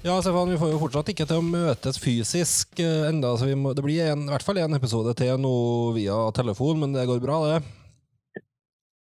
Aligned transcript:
Ja, 0.00 0.14
Stefan, 0.22 0.48
vi 0.48 0.56
får 0.56 0.70
jo 0.72 0.78
fortsatt 0.80 1.10
ikke 1.12 1.26
til 1.28 1.42
å 1.42 1.44
møtes 1.44 1.98
fysisk 2.00 2.78
eh, 2.80 3.02
enda, 3.10 3.34
så 3.36 3.44
vi 3.44 3.56
må, 3.58 3.74
det 3.76 3.82
blir 3.84 4.06
en, 4.08 4.22
i 4.24 4.32
hvert 4.32 4.46
fall 4.46 4.56
en 4.62 4.78
episode 4.78 5.12
til 5.18 5.36
nå 5.36 5.50
via 5.92 6.16
telefon, 6.32 6.80
men 6.80 6.96
det 6.96 7.04
går 7.10 7.20
bra, 7.20 7.36
det. 7.50 7.58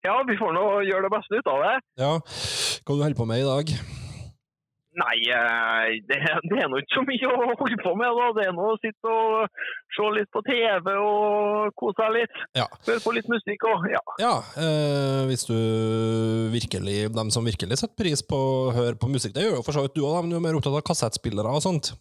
Ja, 0.05 0.19
vi 0.27 0.37
får 0.37 0.53
nå 0.53 0.63
gjøre 0.85 1.07
det 1.07 1.13
beste 1.15 1.41
ut 1.41 1.49
av 1.49 1.65
det. 1.65 1.73
Ja. 1.97 2.13
Hva 2.85 2.93
du 2.93 3.01
holder 3.07 3.17
på 3.17 3.25
med 3.25 3.41
i 3.41 3.47
dag? 3.47 3.73
Nei, 4.93 5.17
eh, 5.33 5.95
det, 6.05 6.19
det 6.49 6.59
er 6.61 6.69
nå 6.69 6.79
ikke 6.81 6.99
så 6.99 7.03
mye 7.07 7.29
å 7.31 7.47
holde 7.57 7.77
på 7.81 7.93
med. 7.97 8.19
da. 8.19 8.27
Det 8.37 8.45
er 8.45 8.53
nå 8.55 8.67
å 8.73 8.79
sitte 8.81 9.09
og 9.09 9.63
se 9.95 10.09
litt 10.17 10.29
på 10.33 10.43
TV 10.45 10.93
og 10.93 11.73
kose 11.79 11.97
seg 12.01 12.15
litt. 12.19 12.41
Ja. 12.57 12.67
Høre 12.85 13.01
på 13.05 13.15
litt 13.17 13.29
musikk 13.31 13.65
òg. 13.71 13.89
ja. 13.93 14.03
Ja, 14.21 14.35
eh, 14.61 15.23
hvis 15.29 15.47
du 15.49 15.57
virkelig, 16.53 17.09
dem 17.15 17.33
som 17.33 17.45
virkelig 17.47 17.81
setter 17.81 17.97
pris 17.97 18.21
på 18.25 18.37
å 18.37 18.73
høre 18.75 18.97
på 18.99 19.09
musikk, 19.09 19.33
det 19.35 19.47
gjør 19.47 19.59
jo 19.59 19.65
for 19.65 19.75
så 19.75 19.85
vidt 19.85 19.97
du 19.97 20.05
òg, 20.05 20.21
men 20.21 20.33
du 20.33 20.39
er 20.39 20.45
mer 20.45 20.59
opptatt 20.59 20.77
av 20.77 20.85
kassettspillere 20.85 21.57
og 21.57 21.65
sånt. 21.65 21.93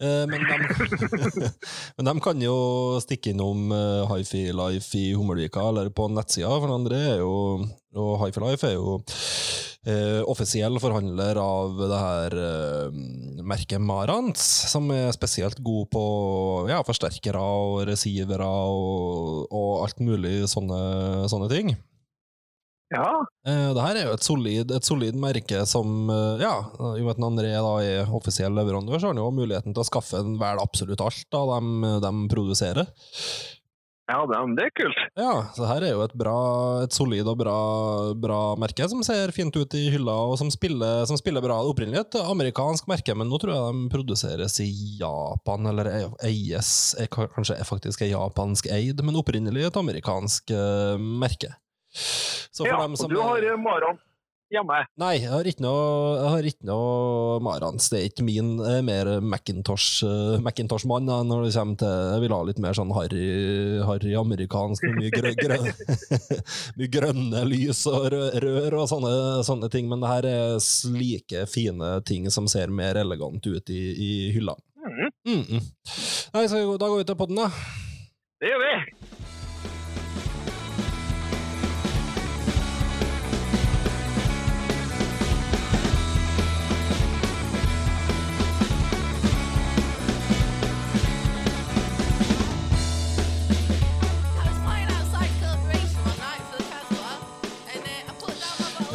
Eh, 0.00 0.24
men, 0.30 0.44
de, 0.46 1.48
men 1.96 2.10
de 2.10 2.14
kan 2.24 2.44
jo 2.44 2.56
stikke 3.02 3.34
innom 3.34 3.72
eh, 3.74 4.12
Hifi 4.12 4.46
Life 4.54 4.98
i 4.98 5.10
Hummelvika, 5.14 5.66
eller 5.72 5.90
på 5.94 6.08
nettsida, 6.12 6.52
for 6.60 6.76
andre 6.76 7.02
er 7.16 7.18
jo 7.24 7.34
Og 7.98 8.12
Hifi 8.22 8.42
Life 8.44 8.68
er 8.68 8.76
jo 8.76 9.00
eh, 9.88 10.20
offisiell 10.30 10.78
forhandler 10.82 11.40
av 11.42 11.76
det 11.80 12.00
her 12.04 12.38
eh, 12.44 12.98
merket 13.42 13.82
Marantz, 13.82 14.44
som 14.70 14.90
er 14.94 15.10
spesielt 15.16 15.60
god 15.64 15.90
på 15.92 16.04
ja, 16.70 16.80
forsterkere 16.86 17.40
og 17.42 17.84
receivere 17.90 18.46
og, 18.46 19.46
og 19.50 19.86
alt 19.86 20.02
mulig 20.04 20.44
sånne, 20.50 20.80
sånne 21.32 21.50
ting. 21.52 21.74
Ja, 22.90 23.20
Eh, 23.48 23.70
det 23.72 23.84
her 23.84 23.96
er 23.96 24.08
jo 24.08 24.16
et 24.16 24.26
solid, 24.26 24.72
et 24.76 24.84
solid 24.84 25.16
merke 25.16 25.62
som, 25.68 26.10
eh, 26.12 26.42
ja, 26.42 26.56
i 26.90 27.00
og 27.00 27.06
med 27.06 27.14
at 27.14 27.22
André 27.24 27.52
da 27.56 27.76
er 27.80 28.10
offisiell 28.12 28.52
leverandør, 28.52 28.98
så 28.98 29.08
har 29.08 29.14
han 29.14 29.22
jo 29.22 29.30
muligheten 29.32 29.72
til 29.72 29.80
å 29.80 29.88
skaffe 29.88 30.20
en 30.20 30.34
vel 30.40 30.60
absolutt 30.60 31.00
alt 31.00 31.24
da 31.32 31.46
de, 31.54 31.94
de 32.04 32.12
produserer. 32.28 32.90
ja 34.10 34.18
det, 34.26 34.40
det 34.58 34.66
er 34.66 34.74
kult. 34.76 35.00
Ja, 35.16 35.32
så 35.54 35.70
her 35.70 35.86
er 35.86 35.94
jo 35.94 36.02
et 36.04 36.16
bra, 36.18 36.36
et 36.82 36.92
solid 36.92 37.30
og 37.30 37.38
bra, 37.40 37.56
bra 38.18 38.40
merke 38.60 38.88
som 38.90 39.00
ser 39.06 39.32
fint 39.32 39.54
ut 39.56 39.78
i 39.78 39.86
hylla, 39.94 40.18
og 40.28 40.36
som 40.42 40.50
spiller, 40.52 41.06
som 41.08 41.16
spiller 41.16 41.40
bra. 41.46 41.62
Opprinnelig 41.64 42.02
et 42.02 42.20
amerikansk 42.20 42.90
merke, 42.90 43.14
men 43.16 43.30
nå 43.30 43.40
tror 43.40 43.54
jeg 43.54 43.78
de 43.78 43.94
produseres 43.94 44.58
i 44.66 44.68
Japan, 45.00 45.70
eller 45.70 46.10
eies, 46.26 46.74
kanskje 47.08 47.56
er 47.56 47.70
faktisk 47.70 48.02
er 48.04 48.12
japansk 48.12 48.68
eid, 48.68 49.00
men 49.00 49.16
opprinnelig 49.22 49.70
et 49.70 49.80
amerikansk 49.80 50.52
eh, 50.58 50.98
merke. 50.98 51.54
Ja, 52.60 52.76
og 52.84 52.96
som 52.98 53.10
du 53.10 53.18
har 53.20 53.42
eh, 53.42 53.58
Maran 53.58 53.98
hjemme. 54.50 54.78
Nei, 55.00 55.12
jeg 55.20 55.30
har 55.30 55.46
ikke 55.46 55.62
noe, 55.62 56.40
noe 56.66 57.38
Marans. 57.44 57.86
Det 57.92 57.98
er 58.00 58.08
ikke 58.08 58.26
min. 58.26 58.52
Er 58.66 58.82
mer 58.86 59.10
Macintosh-mann 59.22 60.44
Macintosh-mann 60.44 61.08
da, 61.08 61.20
når 61.26 61.46
det 61.46 61.52
kommer 61.54 61.80
til 61.80 62.14
Jeg 62.14 62.24
vil 62.24 62.34
ha 62.34 62.40
litt 62.48 62.62
mer 62.62 62.76
sånn 62.76 62.94
harry, 62.96 63.26
harry 63.86 64.14
amerikansk, 64.18 64.86
med 64.88 64.98
mye, 64.98 65.12
grø, 65.14 65.34
grø, 65.38 65.60
mye 66.80 66.90
grønne 66.92 67.44
lys 67.48 67.84
og 67.90 68.08
rø, 68.14 68.24
rør 68.44 68.80
og 68.82 68.88
sånne, 68.90 69.12
sånne 69.46 69.70
ting. 69.72 69.90
Men 69.90 70.02
det 70.02 70.14
her 70.14 70.30
er 70.32 70.56
slike 70.64 71.46
fine 71.50 71.98
ting 72.06 72.30
som 72.34 72.50
ser 72.50 72.74
mer 72.74 72.98
elegant 73.00 73.46
ut 73.46 73.72
i, 73.72 73.82
i 73.94 74.10
hylla. 74.34 74.56
Mm. 74.80 75.12
Mm 75.28 75.42
-mm. 75.44 75.62
Nei, 76.34 76.48
så 76.48 76.56
da 76.78 76.88
går 76.88 76.98
vi 76.98 77.04
til 77.04 77.16
podden, 77.16 77.36
da. 77.36 77.50
det 78.40 78.48
gjør 78.48 78.60
vi. 78.64 78.99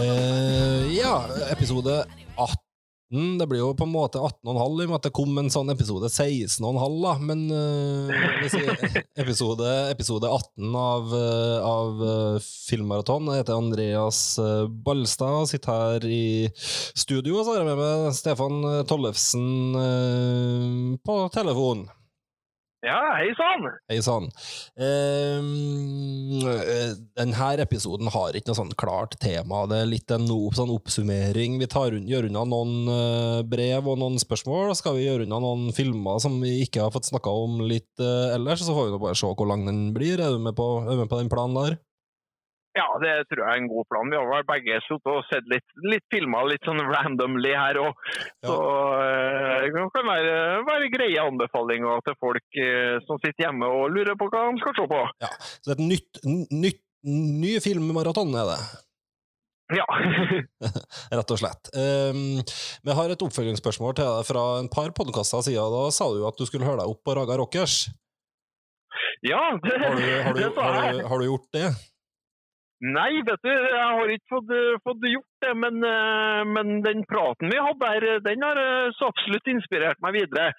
Eh, 0.06 0.98
ja, 0.98 1.26
episode 1.52 2.06
18. 2.36 3.38
Det 3.40 3.48
blir 3.48 3.62
jo 3.62 3.72
på 3.78 3.86
en 3.86 3.94
måte 3.94 4.20
18,5 4.20 4.82
i 4.82 4.86
og 4.86 4.92
med 4.92 4.96
at 4.98 5.06
det 5.08 5.12
kom 5.16 5.38
en 5.40 5.50
sånn 5.54 5.70
episode 5.72 6.10
16,5, 6.12 6.98
da. 7.02 7.14
Men 7.22 7.44
eh, 7.54 8.28
vi 8.44 8.52
sier 8.54 9.02
episode, 9.24 9.72
episode 9.94 10.30
18 10.30 10.78
av, 10.82 11.18
eh, 11.18 11.66
av 11.66 12.06
Filmmaraton. 12.46 13.32
Jeg 13.32 13.46
heter 13.46 13.58
Andreas 13.58 14.22
Balstad 14.86 15.42
og 15.42 15.50
sitter 15.50 15.74
her 15.74 16.10
i 16.10 16.26
studio. 16.54 17.40
Og 17.40 17.46
så 17.46 17.56
har 17.56 17.64
jeg 17.64 17.70
med 17.72 17.82
meg 17.82 18.18
Stefan 18.18 18.62
Tollefsen 18.90 19.52
eh, 19.82 20.98
på 21.06 21.22
telefon. 21.34 21.88
Ja, 22.86 23.00
hei 23.18 23.32
sann. 23.34 23.64
Hei 23.90 23.98
sann. 24.06 24.28
Ehm, 24.78 26.44
eh, 26.46 26.92
denne 27.18 27.48
episoden 27.64 28.12
har 28.14 28.38
ikke 28.38 28.52
noe 28.52 28.60
sånn 28.60 28.76
klart 28.78 29.16
tema. 29.24 29.64
Det 29.72 29.80
er 29.82 29.90
litt 29.90 30.14
en 30.14 30.28
sånn 30.30 30.74
oppsummering. 30.76 31.58
Vi 31.64 31.70
tar, 31.72 31.98
gjør 31.98 32.30
unna 32.30 32.44
noen 32.46 32.92
eh, 32.94 33.40
brev 33.50 33.90
og 33.90 33.98
noen 34.04 34.22
spørsmål. 34.22 34.76
Skal 34.78 35.00
vi 35.00 35.08
gjøre 35.08 35.26
unna 35.26 35.42
noen 35.42 35.74
filmer 35.74 36.22
som 36.22 36.38
vi 36.44 36.60
ikke 36.68 36.86
har 36.86 36.94
fått 36.94 37.10
snakka 37.10 37.34
om 37.34 37.58
litt 37.66 37.90
uh, 37.98 38.36
ellers. 38.36 38.62
Så 38.62 38.76
får 38.76 38.92
vi 38.92 38.94
nå 38.94 39.02
bare 39.02 39.18
se 39.18 39.34
hvor 39.34 39.50
lang 39.50 39.66
den 39.66 39.90
blir. 39.96 40.22
Er 40.22 40.38
du 40.38 40.46
med 40.46 40.54
på, 40.58 40.70
er 40.86 40.94
du 40.94 41.02
med 41.02 41.10
på 41.10 41.24
den 41.24 41.34
planen 41.34 41.58
der? 41.58 41.80
Ja, 42.76 42.88
det 43.00 43.12
tror 43.32 43.42
jeg 43.46 43.52
er 43.54 43.62
en 43.62 43.70
god 43.72 43.86
plan. 43.88 44.10
Vi 44.12 44.18
har 44.20 44.26
vel 44.28 44.48
begge 44.50 44.80
sittet 44.84 45.12
og 45.12 45.28
sett 45.30 45.46
litt, 45.52 45.68
litt 45.88 46.04
filmer 46.12 46.48
litt 46.50 46.66
sånn 46.68 46.82
randomly 46.84 47.54
her 47.56 47.80
òg. 47.80 48.02
Ja. 48.44 48.50
Så 48.50 48.56
eh, 49.00 49.68
det 49.68 49.86
kan 49.96 50.10
være, 50.10 50.40
være 50.68 50.90
greie 50.92 51.24
anbefalinger 51.24 52.04
til 52.08 52.18
folk 52.20 52.60
eh, 52.60 52.98
som 53.08 53.22
sitter 53.24 53.48
hjemme 53.48 53.70
og 53.72 53.94
lurer 53.96 54.20
på 54.20 54.28
hva 54.28 54.50
de 54.50 54.60
skal 54.64 54.76
se 54.82 54.90
på. 54.92 55.06
Ja. 55.24 55.32
Så 55.40 55.70
det 55.70 55.78
er 55.78 55.80
et 55.80 55.88
nytt, 55.94 56.26
nytt 56.52 56.84
ny 57.06 57.56
filmmaraton, 57.62 58.34
er 58.36 58.50
det. 58.50 58.60
Ja. 59.74 59.86
rett 61.18 61.32
og 61.34 61.42
slett. 61.42 61.72
Um, 61.74 62.42
vi 62.86 62.96
har 62.98 63.10
et 63.10 63.26
oppfølgingsspørsmål 63.26 63.96
til 63.98 64.06
deg 64.10 64.28
fra 64.28 64.46
en 64.62 64.70
par 64.74 64.92
podkaster 64.98 65.46
siden. 65.46 65.74
Da 65.74 65.90
sa 65.94 66.10
du 66.14 66.26
at 66.28 66.38
du 66.38 66.46
skulle 66.50 66.68
høre 66.68 66.84
deg 66.84 66.92
opp 66.92 67.02
på 67.06 67.16
Raga 67.18 67.38
Rockers. 67.42 67.86
ja, 69.26 69.42
det, 69.64 69.76
Har 69.82 69.98
du, 69.98 70.08
har 70.28 70.34
du, 70.34 70.42
det 70.42 70.54
sa 70.54 70.70
har 70.70 70.90
jeg. 70.90 70.98
du, 71.00 71.08
har 71.10 71.22
du 71.22 71.30
gjort 71.32 71.50
det? 71.56 71.68
Nei, 72.86 73.22
vet 73.26 73.42
du, 73.42 73.50
jeg 73.50 73.86
har 73.98 74.12
ikke 74.14 74.30
fått, 74.30 74.52
fått 74.86 75.06
gjort 75.10 75.46
det, 75.46 75.54
men, 75.58 75.80
eh, 75.90 76.42
men 76.46 76.82
den 76.86 77.02
praten 77.10 77.50
vi 77.50 77.58
hadde 77.58 77.82
der, 77.82 78.20
den 78.26 78.44
har 78.46 78.60
eh, 78.62 78.92
så 78.98 79.10
absolutt 79.10 79.48
inspirert 79.50 80.02
meg 80.06 80.18
videre. 80.20 80.52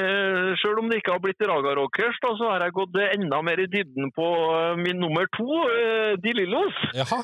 Eh, 0.00 0.54
Selv 0.62 0.80
om 0.80 0.88
det 0.88 1.02
ikke 1.02 1.16
har 1.16 1.24
blitt 1.24 1.44
Raga 1.44 1.74
Rockers, 1.76 2.20
da, 2.22 2.32
så 2.38 2.52
har 2.52 2.64
jeg 2.64 2.76
gått 2.78 2.96
enda 3.10 3.42
mer 3.44 3.60
i 3.60 3.68
dybden 3.72 4.08
på 4.16 4.28
eh, 4.54 4.78
min 4.80 5.02
nummer 5.02 5.28
to, 5.36 5.48
eh, 5.74 6.14
De 6.22 6.32
Lillos. 6.38 6.80
Jaha. 6.96 7.20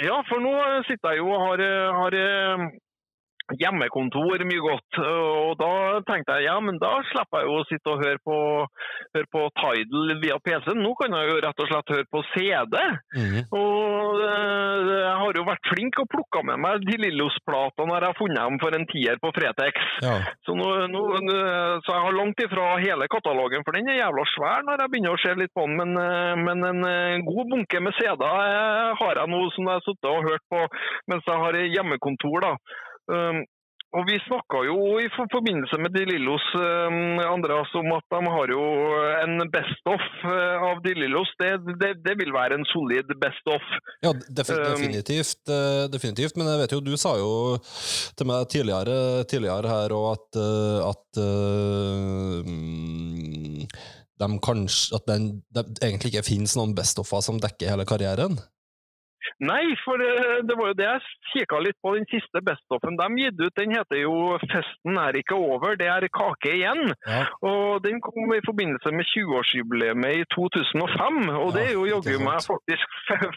Ja, 0.00 0.20
for 0.28 0.40
nå 0.40 0.54
sitter 0.88 1.16
jeg 1.16 1.20
jo 1.24 1.32
og 1.34 1.42
har, 1.48 1.64
har 1.98 2.16
eh, 2.16 2.68
hjemmekontor 3.58 4.44
mye 4.46 4.62
godt. 4.64 5.00
Og 5.00 5.54
da 5.60 5.72
tenkte 6.08 6.38
jeg 6.38 6.48
ja, 6.48 6.56
men 6.64 6.78
da 6.82 6.92
slipper 7.10 7.42
jeg 7.42 7.50
jo 7.50 7.58
å 7.60 7.66
sitte 7.68 7.94
og 7.94 8.04
høre 8.04 8.20
på, 8.26 8.38
høre 9.16 9.30
på 9.34 9.44
Tidal 9.60 10.14
via 10.22 10.38
PC-en. 10.44 10.82
Nå 10.84 10.94
kan 11.00 11.16
jeg 11.16 11.30
jo 11.30 11.38
rett 11.44 11.64
og 11.64 11.70
slett 11.70 11.94
høre 11.96 12.08
på 12.10 12.22
CD. 12.32 12.76
Mhm. 13.16 13.46
Og 13.60 14.22
eh, 14.26 14.90
jeg 14.90 15.16
har 15.22 15.40
jo 15.40 15.46
vært 15.48 15.70
flink 15.72 16.00
og 16.02 16.10
plukka 16.12 16.44
med 16.46 16.62
meg 16.62 16.86
de 16.86 16.98
Lillos-platene 17.04 17.88
når 17.90 18.04
jeg 18.04 18.12
har 18.12 18.20
funnet 18.20 18.40
dem 18.40 18.60
for 18.62 18.76
en 18.76 18.86
tier 18.90 19.20
på 19.22 19.32
Fretex. 19.36 19.86
Ja. 20.04 20.16
Så, 20.46 20.54
nå, 20.58 20.68
nå, 20.92 21.02
så 21.84 21.94
jeg 21.94 22.04
har 22.06 22.16
langt 22.16 22.42
ifra 22.44 22.66
hele 22.82 23.08
katalogen, 23.12 23.64
for 23.66 23.76
den 23.76 23.90
er 23.90 24.00
jævla 24.00 24.26
svær 24.34 24.66
når 24.66 24.84
jeg 24.84 24.92
begynner 24.94 25.16
å 25.16 25.22
se 25.22 25.34
litt 25.38 25.54
på 25.56 25.66
den. 25.66 25.76
Men, 25.80 25.96
eh, 26.00 26.36
men 26.40 26.68
en 26.70 26.84
eh, 26.88 27.24
god 27.26 27.50
bunke 27.54 27.82
med 27.82 27.96
CD-er 27.98 28.94
har 29.00 29.22
jeg 29.22 29.34
nå 29.34 29.42
som 29.56 29.68
jeg 29.68 29.80
har 29.80 29.86
sittet 29.86 30.12
og 30.12 30.30
hørt 30.30 30.46
på 30.52 30.62
mens 31.10 31.26
jeg 31.26 31.44
har 31.44 31.60
hjemmekontor. 31.76 32.46
da. 32.46 32.54
Um, 33.10 33.42
og 33.90 34.06
Vi 34.06 34.20
snakka 34.22 34.60
jo 34.68 34.76
i 35.02 35.08
forbindelse 35.16 35.78
med 35.82 35.90
De 35.96 36.04
Lillos 36.06 36.44
um, 36.54 37.18
Andreas, 37.26 37.72
om 37.74 37.88
at 37.96 38.04
de 38.14 38.20
har 38.36 38.52
jo 38.54 38.66
en 39.24 39.42
best-off 39.50 40.04
uh, 40.30 40.62
av 40.68 40.78
De 40.84 40.92
Lillos. 40.94 41.32
Det, 41.42 41.48
det, 41.80 41.96
det 42.04 42.14
vil 42.20 42.30
være 42.34 42.60
en 42.60 42.66
solid 42.70 43.10
best-off. 43.22 43.66
Ja, 44.06 44.14
Um, 44.14 44.22
definitivt, 44.38 45.42
eh, 45.50 45.84
definitivt. 45.90 46.38
Men 46.38 46.48
jeg 46.52 46.60
vet 46.62 46.74
jo, 46.76 46.80
du 46.86 46.94
sa 46.98 47.16
jo 47.18 47.58
til 48.16 48.30
meg 48.30 48.46
tidligere, 48.52 49.24
tidligere 49.30 49.70
her 49.70 49.94
òg 49.96 50.06
at, 50.14 50.38
eh, 50.38 50.78
at 50.86 51.20
eh, 51.24 52.46
mm, 52.46 53.66
de 54.22 54.30
kanskje, 54.46 55.00
at 55.00 55.10
den, 55.10 55.28
det 55.50 55.66
egentlig 55.82 56.14
ikke 56.14 56.28
finnes 56.30 56.54
noen 56.58 56.76
best-offer 56.78 57.26
som 57.26 57.42
dekker 57.42 57.74
hele 57.74 57.88
karrieren? 57.88 58.38
Nei, 59.40 59.74
for 59.84 60.00
det, 60.00 60.10
det 60.48 60.56
var 60.58 60.72
jo 60.72 60.78
det 60.78 60.86
jeg 60.88 61.00
kikka 61.32 61.60
litt 61.62 61.78
på. 61.82 61.94
Den 61.96 62.06
siste 62.10 62.42
best-offen 62.44 62.98
de 63.00 63.08
gitt 63.22 63.40
ut, 63.40 63.54
den 63.56 63.74
heter 63.76 64.02
jo 64.02 64.14
'Festen 64.40 64.98
er 64.98 65.16
ikke 65.20 65.36
over, 65.38 65.76
det 65.80 65.88
er 65.88 66.08
kake 66.08 66.54
igjen'. 66.58 66.94
Ja. 67.06 67.22
Og 67.46 67.82
Den 67.84 68.00
kom 68.00 68.32
i 68.34 68.42
forbindelse 68.44 68.90
med 68.92 69.06
20-årsjubileet 69.14 70.20
i 70.20 70.24
2005. 70.34 71.28
Og 71.42 71.48
det 71.54 71.62
er 71.70 71.72
jo 71.78 71.84
Ja, 71.86 71.96
jaggu 71.96 72.18
meg 72.24 72.40
faktisk 72.44 72.86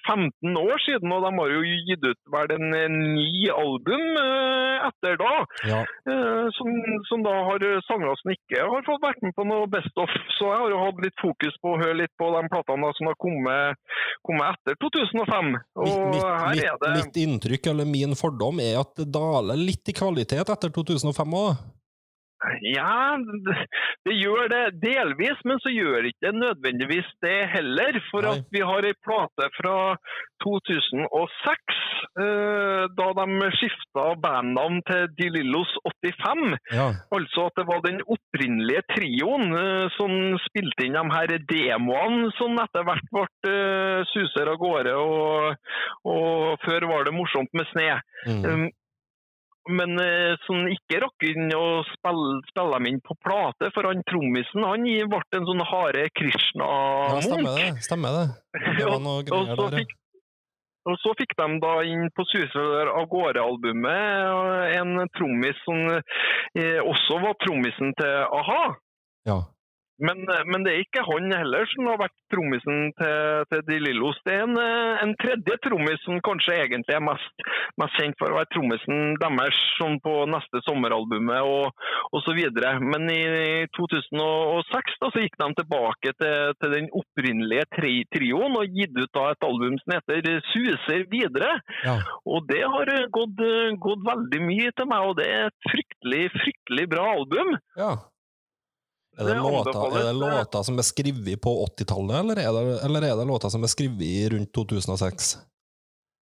15 0.08 0.58
år 0.58 0.78
siden, 0.88 1.12
og 1.16 1.22
de 1.26 1.32
har 1.40 1.50
jo 1.56 1.62
gitt 1.88 2.04
ut 2.12 2.22
vel 2.36 2.52
en 2.58 2.68
eh, 2.74 2.90
ni 2.92 3.48
album 3.50 4.04
eh, 4.24 4.88
etter 4.90 5.16
da. 5.22 5.34
Ja. 5.72 5.82
eh, 6.10 6.46
Som, 6.58 6.68
som 7.10 7.24
da 7.24 7.34
har 7.50 7.60
sanger 7.88 8.14
som 8.20 8.32
ikke 8.34 8.60
har 8.62 8.84
fått 8.86 9.04
vært 9.04 9.22
med 9.24 9.34
på 9.38 9.46
noe 9.48 9.68
Best 9.74 9.96
of. 9.98 10.12
Så 10.38 10.50
jeg 10.52 10.60
har 10.62 10.70
jo 10.74 10.82
hatt 10.86 11.00
litt 11.04 11.18
fokus 11.22 11.56
på 11.64 11.74
å 11.74 11.80
høre 11.82 11.98
litt 12.04 12.14
på 12.20 12.30
de 12.36 12.42
platene 12.54 12.92
som 12.98 13.10
har 13.10 13.18
kommet, 13.26 13.80
kommet 14.28 14.58
etter 14.58 14.78
2005. 14.84 15.54
Mitt 15.84 17.20
inntrykk, 17.20 17.70
eller 17.74 17.88
min 17.90 18.16
fordom, 18.18 18.60
er 18.64 18.80
at 18.82 18.96
det 19.00 19.10
daler 19.14 19.60
litt 19.60 19.90
i 19.90 19.96
kvalitet 19.96 20.44
etter 20.44 20.74
2005 20.74 21.38
òg. 21.40 21.64
Ja, 22.74 23.16
det, 24.06 24.16
gjør 24.18 24.50
det 24.52 24.64
delvis, 24.84 25.40
men 25.48 25.60
så 25.64 25.72
gjør 25.72 26.10
ikke 26.10 26.28
det 26.28 26.34
nødvendigvis 26.36 27.10
det 27.24 27.38
heller. 27.54 28.00
For 28.10 28.28
at 28.28 28.44
vi 28.52 28.64
har 28.66 28.88
ei 28.88 28.96
plate 29.06 29.48
fra 29.56 29.78
2006, 30.44 31.78
eh, 32.20 32.84
da 33.00 33.08
de 33.20 33.50
skifta 33.60 34.06
bandnavn 34.26 34.82
til 34.90 35.08
De 35.20 35.30
Lillos 35.38 35.72
85. 36.04 36.44
Ja. 36.76 36.90
Altså 37.16 37.48
at 37.48 37.58
det 37.62 37.68
var 37.70 37.84
den 37.88 38.04
opprinnelige 38.04 38.84
trioen 38.92 39.56
eh, 39.62 39.88
som 39.98 40.38
spilte 40.50 40.88
inn 40.88 41.00
de 41.00 41.06
her 41.16 41.36
demoene 41.54 42.32
som 42.40 42.60
etter 42.66 42.88
hvert 42.88 43.12
ble 43.16 43.28
eh, 43.50 44.04
suser 44.12 44.52
av 44.52 44.60
gårde. 44.62 44.96
Og, 45.00 45.76
og 46.12 46.64
før 46.68 46.90
var 46.92 47.08
det 47.08 47.16
morsomt 47.16 47.56
med 47.56 47.70
sne. 47.72 47.92
Mm. 48.28 48.72
Men 49.72 49.96
sånn 50.44 50.66
ikke 50.74 51.00
rakk 51.06 51.24
inn 51.24 51.54
å 51.56 51.84
spille, 51.88 52.42
spille 52.50 52.76
dem 52.76 52.88
inn 52.90 52.98
på 53.06 53.16
plate, 53.24 53.70
for 53.72 53.88
han 53.88 54.02
trommisen 54.10 54.66
han 54.68 54.84
ble 54.84 55.22
en 55.38 55.48
sånn 55.48 55.64
Hare 55.70 56.10
Krishna-munk. 56.20 57.24
stemmer 57.24 57.60
det. 57.60 57.70
Stemmer 57.86 58.18
det. 58.18 58.26
Det 58.82 58.90
var 58.90 59.00
noe 59.08 59.24
greier 59.24 59.56
så 59.56 59.70
der, 59.70 59.78
fikk, 59.80 59.96
og 60.92 61.00
så 61.00 61.14
fikk 61.20 61.36
de 61.40 61.48
da 61.64 61.74
inn 61.88 62.10
på 62.12 62.26
Suser 62.28 62.92
av 62.92 63.08
gårde-albumet 63.12 64.76
en 64.76 65.08
trommis 65.16 65.60
som 65.64 65.80
eh, 65.96 66.80
også 66.84 67.22
var 67.24 67.40
trommisen 67.46 67.96
til 68.00 68.16
a-ha. 68.42 68.64
ja. 69.30 69.40
Men, 70.00 70.24
eh, 70.30 70.44
men 70.50 70.64
det 70.66 70.74
er 70.74 70.84
ikke 70.84 71.06
han 71.06 71.30
heller 71.34 71.68
som 71.70 71.88
har 71.92 72.00
vært 72.02 72.16
trommisen 72.34 72.90
til, 72.98 73.44
til 73.52 73.62
De 73.68 73.80
Lillos. 73.84 74.18
Det 74.26 74.34
er 74.34 74.46
en, 74.48 74.58
eh, 74.58 75.04
en 75.06 75.14
tredje 75.22 75.58
trommis 75.66 76.02
som 76.06 76.22
kanskje 76.26 76.56
egentlig 76.64 76.96
er 76.98 77.04
mest, 77.06 77.46
mest 77.82 78.00
kjent 78.00 78.18
for 78.22 78.34
å 78.34 78.40
være 78.40 78.50
trommisen 78.56 79.14
deres 79.22 79.60
sånn 79.78 80.00
på 80.04 80.16
neste 80.32 80.64
sommeralbumet 80.66 81.46
og, 81.46 81.86
osv. 82.18 82.42
Men 82.82 83.10
i 83.14 83.68
2006 83.78 84.98
da, 85.04 85.12
så 85.14 85.24
gikk 85.24 85.38
de 85.42 85.50
tilbake 85.62 86.16
til, 86.18 86.56
til 86.60 86.74
den 86.74 86.90
opprinnelige 86.98 87.68
tri 87.78 87.94
trioen 88.14 88.58
og 88.58 88.74
gitt 88.74 88.98
ut 88.98 89.14
da 89.14 89.30
et 89.32 89.46
album 89.46 89.78
som 89.84 89.98
heter 89.98 90.42
Suser 90.50 91.06
videre. 91.12 91.60
ja. 91.86 92.00
Og 92.26 92.48
det 92.50 92.64
har 92.66 92.90
eh, 92.90 93.06
gått, 93.14 93.46
gått 93.84 94.04
veldig 94.08 94.42
mye 94.48 94.74
til 94.74 94.90
meg, 94.90 95.06
og 95.12 95.20
det 95.20 95.30
er 95.30 95.46
et 95.52 95.70
fryktelig, 95.70 96.26
fryktelig 96.40 96.90
bra 96.96 97.06
album. 97.14 97.54
ja. 97.78 97.94
Er 99.14 99.28
det, 99.28 99.34
Det 99.34 99.46
anbefales, 99.46 99.98
er 100.00 100.06
det 100.10 100.18
låta 100.18 100.64
som 100.66 100.78
er 100.82 100.86
skrevet 100.88 101.42
på 101.42 101.52
80-tallet, 101.70 102.16
eller, 102.20 102.40
er 102.42 102.86
eller 102.86 103.06
er 103.06 103.18
det 103.20 103.26
låter 103.30 103.52
som 103.54 103.62
er 103.62 103.70
skrevet 103.70 104.32
rundt 104.34 104.50
2006? 104.58 105.34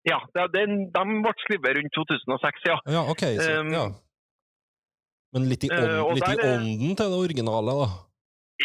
Ja, 0.09 0.17
det, 0.35 0.47
den, 0.57 0.87
de 0.91 1.03
ble 1.23 1.33
skrevet 1.45 1.77
rundt 1.77 1.93
2006, 1.95 2.65
ja. 2.67 2.77
Ja, 2.97 3.03
ok. 3.13 3.23
Så, 3.39 3.51
Um, 3.61 3.71
ja. 3.71 3.85
Men 5.31 5.47
litt 5.47 5.63
i, 5.63 5.69
eh, 5.71 6.01
ånd, 6.03 6.17
litt 6.19 6.27
der 6.27 6.41
i 6.41 6.49
ånden 6.57 6.97
til 6.99 7.13
det 7.13 7.19
originale, 7.23 7.75
da. 7.79 7.87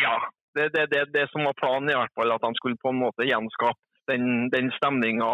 Ja, 0.02 0.16
det 0.56 0.64
er 0.66 0.72
det, 0.74 0.86
det, 0.90 1.02
det 1.14 1.26
som 1.30 1.46
var 1.46 1.54
planen 1.60 1.92
i 1.92 1.98
hvert 1.98 2.14
fall, 2.18 2.32
at 2.34 2.42
de 2.42 2.50
skulle 2.58 2.80
på 2.82 2.90
en 2.90 3.02
måte 3.04 3.28
gjenskape 3.28 3.78
den, 4.10 4.48
den 4.54 4.70
stemninga 4.78 5.28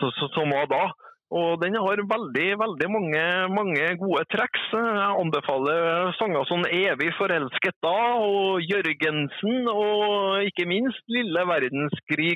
så, 0.00 0.10
så, 0.16 0.28
som 0.36 0.52
var 0.52 0.68
da. 0.72 0.82
Og 1.30 1.60
den 1.62 1.76
har 1.78 2.00
veldig 2.10 2.48
veldig 2.58 2.88
mange, 2.90 3.22
mange 3.54 3.84
gode 4.02 4.24
tracks. 4.34 4.64
Jeg 4.74 5.18
anbefaler 5.22 6.10
sanger 6.18 6.42
som 6.50 6.64
'Evig 6.66 7.12
forelsket 7.20 7.76
da' 7.86 8.18
og 8.18 8.58
'Jørgensen', 8.66 9.70
og 9.70 10.42
ikke 10.48 10.66
minst 10.66 11.04
'Lille 11.06 11.42
verdenskrig 11.52 12.34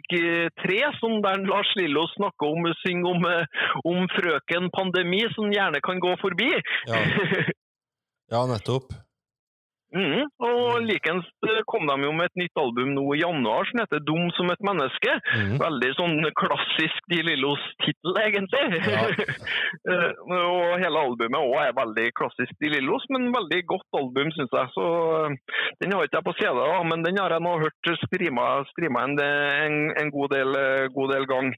3', 0.63 0.95
som 1.01 1.13
der 1.27 1.43
Lars 1.51 1.71
Lillo 1.77 2.07
snakker 2.17 2.47
om, 2.55 2.61
synger 2.87 3.09
om, 3.15 3.23
eh, 3.35 3.47
om 3.91 3.99
frøken 4.17 4.71
pandemi, 4.79 5.23
som 5.35 5.51
gjerne 5.51 5.81
kan 5.89 5.99
gå 6.07 6.13
forbi. 6.25 6.51
Ja, 6.87 7.01
ja 8.33 8.41
nettopp. 8.53 8.87
Mhm, 9.95 10.27
Og 10.43 10.83
likens 10.83 11.27
eh, 11.47 11.61
kom 11.71 11.87
de 11.87 11.95
jo 12.03 12.11
med 12.19 12.27
et 12.27 12.41
nytt 12.43 12.59
album 12.59 12.91
nå 12.97 13.05
i 13.15 13.21
januar 13.21 13.69
som 13.69 13.81
heter 13.83 14.03
'Dum 14.03 14.27
som 14.35 14.51
et 14.51 14.65
menneske'. 14.69 15.15
Mm. 15.39 15.55
Veldig 15.63 15.91
sånn 15.99 16.17
klassisk 16.41 17.11
De 17.13 17.21
Lillos 17.29 17.63
tittel, 17.85 18.19
egentlig. 18.27 18.65
Ja. 18.91 19.05
Eh, 19.85 20.13
og 20.33 20.79
hele 20.81 21.01
albumet 21.03 21.45
òg 21.45 21.57
er 21.61 21.75
veldig 21.77 22.05
klassisk 22.17 22.53
De 22.63 22.71
Lillos, 22.73 23.05
men 23.13 23.35
veldig 23.35 23.59
godt 23.69 23.99
album, 24.01 24.31
syns 24.33 24.55
jeg. 24.55 24.71
Så 24.77 24.85
eh, 25.19 25.35
Den 25.81 25.93
har 25.93 26.07
ikke 26.07 26.21
jeg 26.21 26.29
på 26.29 26.37
CD, 26.39 26.55
da, 26.57 26.79
men 26.89 27.05
den 27.05 27.19
har 27.21 27.35
jeg 27.35 27.45
nå 27.45 27.53
hørt 27.65 27.91
streama, 28.05 28.47
streama 28.71 29.03
en, 29.05 29.19
en, 29.21 29.77
en 30.01 30.11
god, 30.15 30.29
del, 30.37 30.57
god 30.97 31.13
del 31.15 31.27
gang. 31.29 31.53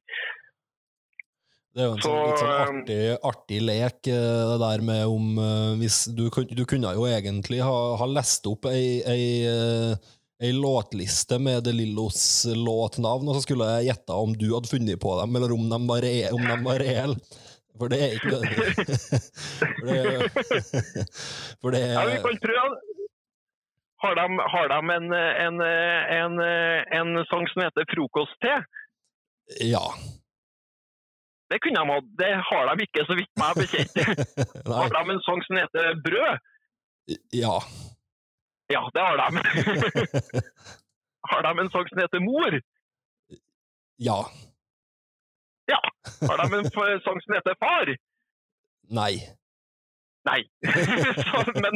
Det 1.76 1.82
er 1.84 1.90
jo 1.90 1.94
en 1.98 2.00
Så, 2.00 2.08
sånn, 2.08 2.22
litt 2.24 2.40
sånn 2.40 2.52
artig, 2.56 3.00
artig 3.28 3.56
lek, 3.60 3.98
eh, 4.08 4.44
det 4.48 4.60
der 4.62 4.84
med 4.88 5.02
om 5.12 5.40
eh, 5.44 5.74
hvis 5.82 5.98
du, 6.16 6.22
du 6.32 6.62
kunne 6.64 6.94
jo 6.96 7.04
egentlig 7.04 7.58
ha, 7.60 7.74
ha 8.00 8.06
lest 8.08 8.48
opp 8.48 8.64
ei, 8.70 9.02
ei, 9.04 9.26
eh, 9.44 10.14
ei 10.40 10.54
låtliste 10.56 11.36
med 11.36 11.66
De 11.68 11.74
Lillos 11.76 12.46
låtnavn, 12.48 13.28
og 13.28 13.36
så 13.36 13.44
skulle 13.44 13.68
jeg 13.74 13.90
gjette 13.90 14.16
om 14.24 14.32
du 14.32 14.46
hadde 14.54 14.72
funnet 14.72 15.02
på 15.04 15.18
dem, 15.20 15.36
eller 15.36 15.52
om 15.52 15.68
de 15.68 15.82
var, 15.92 16.00
re, 16.08 16.16
om 16.32 16.48
de 16.48 16.58
var 16.64 16.80
reelle. 16.80 17.20
For 17.76 17.92
det 17.92 18.00
er 18.00 18.16
ikke 18.16 18.40
For 19.76 19.92
det, 19.92 20.00
for 21.60 21.76
det 21.76 21.86
Ja, 21.92 22.08
vi 22.08 22.18
kan 22.24 22.44
prøve. 22.48 22.82
Har 24.00 24.16
de, 24.16 24.26
har 24.56 24.72
de 24.72 24.80
en, 24.96 25.12
en, 25.12 25.64
en, 26.22 26.44
en 27.04 27.24
sang 27.28 27.44
som 27.52 27.66
heter 27.66 27.84
'Frokost-te'? 27.92 28.62
Ja. 29.60 29.90
Det 31.50 31.58
kunne 31.62 31.80
de 31.80 31.90
hatt. 31.94 32.08
Det 32.18 32.30
har 32.50 32.64
de 32.70 32.86
ikke, 32.86 33.04
så 33.08 33.14
vidt 33.18 33.32
meg 33.38 33.58
bekjent. 33.60 33.94
Har 34.78 34.90
de 34.96 35.02
en 35.14 35.22
sang 35.26 35.40
som 35.46 35.58
heter 35.60 35.84
'Brød'? 36.04 36.40
Ja. 37.32 37.56
Ja, 38.74 38.82
det 38.94 39.02
har 39.06 39.16
de. 39.16 39.26
Har 41.30 41.40
de 41.46 41.50
en 41.62 41.70
sang 41.70 41.88
som 41.88 41.98
heter 42.02 42.20
'Mor'? 42.26 42.60
Ja. 44.08 44.20
Ja. 45.72 45.80
Har 46.28 46.36
de 46.42 46.46
en 46.58 46.70
sang 47.06 47.18
som 47.24 47.34
heter 47.36 47.54
'Far'? 47.62 47.96
Nei. 49.00 49.14
Nei. 50.26 50.40
Så, 51.26 51.36
men, 51.62 51.74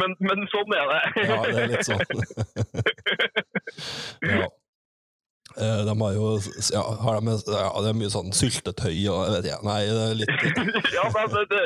men, 0.00 0.10
men 0.28 0.44
sånn 0.52 0.76
er 0.76 0.90
det. 0.92 1.00
Ja, 1.28 1.38
det 1.46 1.62
er 1.62 1.70
litt 1.72 1.88
sånn. 1.88 2.08
ja. 4.34 4.48
Eh, 5.56 5.84
De 5.86 6.00
har 6.00 6.12
jo 6.12 6.38
ja, 6.72 6.82
har 7.00 7.20
de, 7.20 7.34
ja, 7.46 7.68
det 7.82 7.90
er 7.92 7.98
mye 7.98 8.10
sånn 8.10 8.32
syltetøy 8.34 8.96
og 9.12 9.20
jeg 9.22 9.34
vet 9.36 9.46
ikke. 9.46 9.60
Nei, 9.68 9.76
det 9.86 10.02
er 10.04 10.16
litt 10.18 10.32
ja, 10.96 11.04
det, 11.14 11.42
det, 11.52 11.60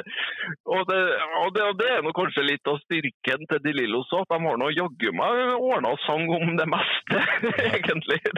og, 0.69 0.83
det, 0.91 0.99
og, 1.41 1.49
det, 1.57 1.63
og 1.65 1.79
det 1.81 1.89
er 1.95 2.05
nå 2.05 2.13
kanskje 2.17 2.45
litt 2.45 2.69
av 2.69 2.77
styrken 2.83 3.49
til 3.49 3.63
De 3.65 3.75
Lillos 3.79 4.13
òg, 4.13 4.27
de 4.29 4.41
har 4.45 4.61
nå 4.61 4.69
jaggu 4.77 5.15
meg 5.17 5.41
ordna 5.57 5.95
sang 6.05 6.29
om 6.37 6.53
det 6.61 6.69
meste, 6.69 7.25
egentlig. 7.79 8.21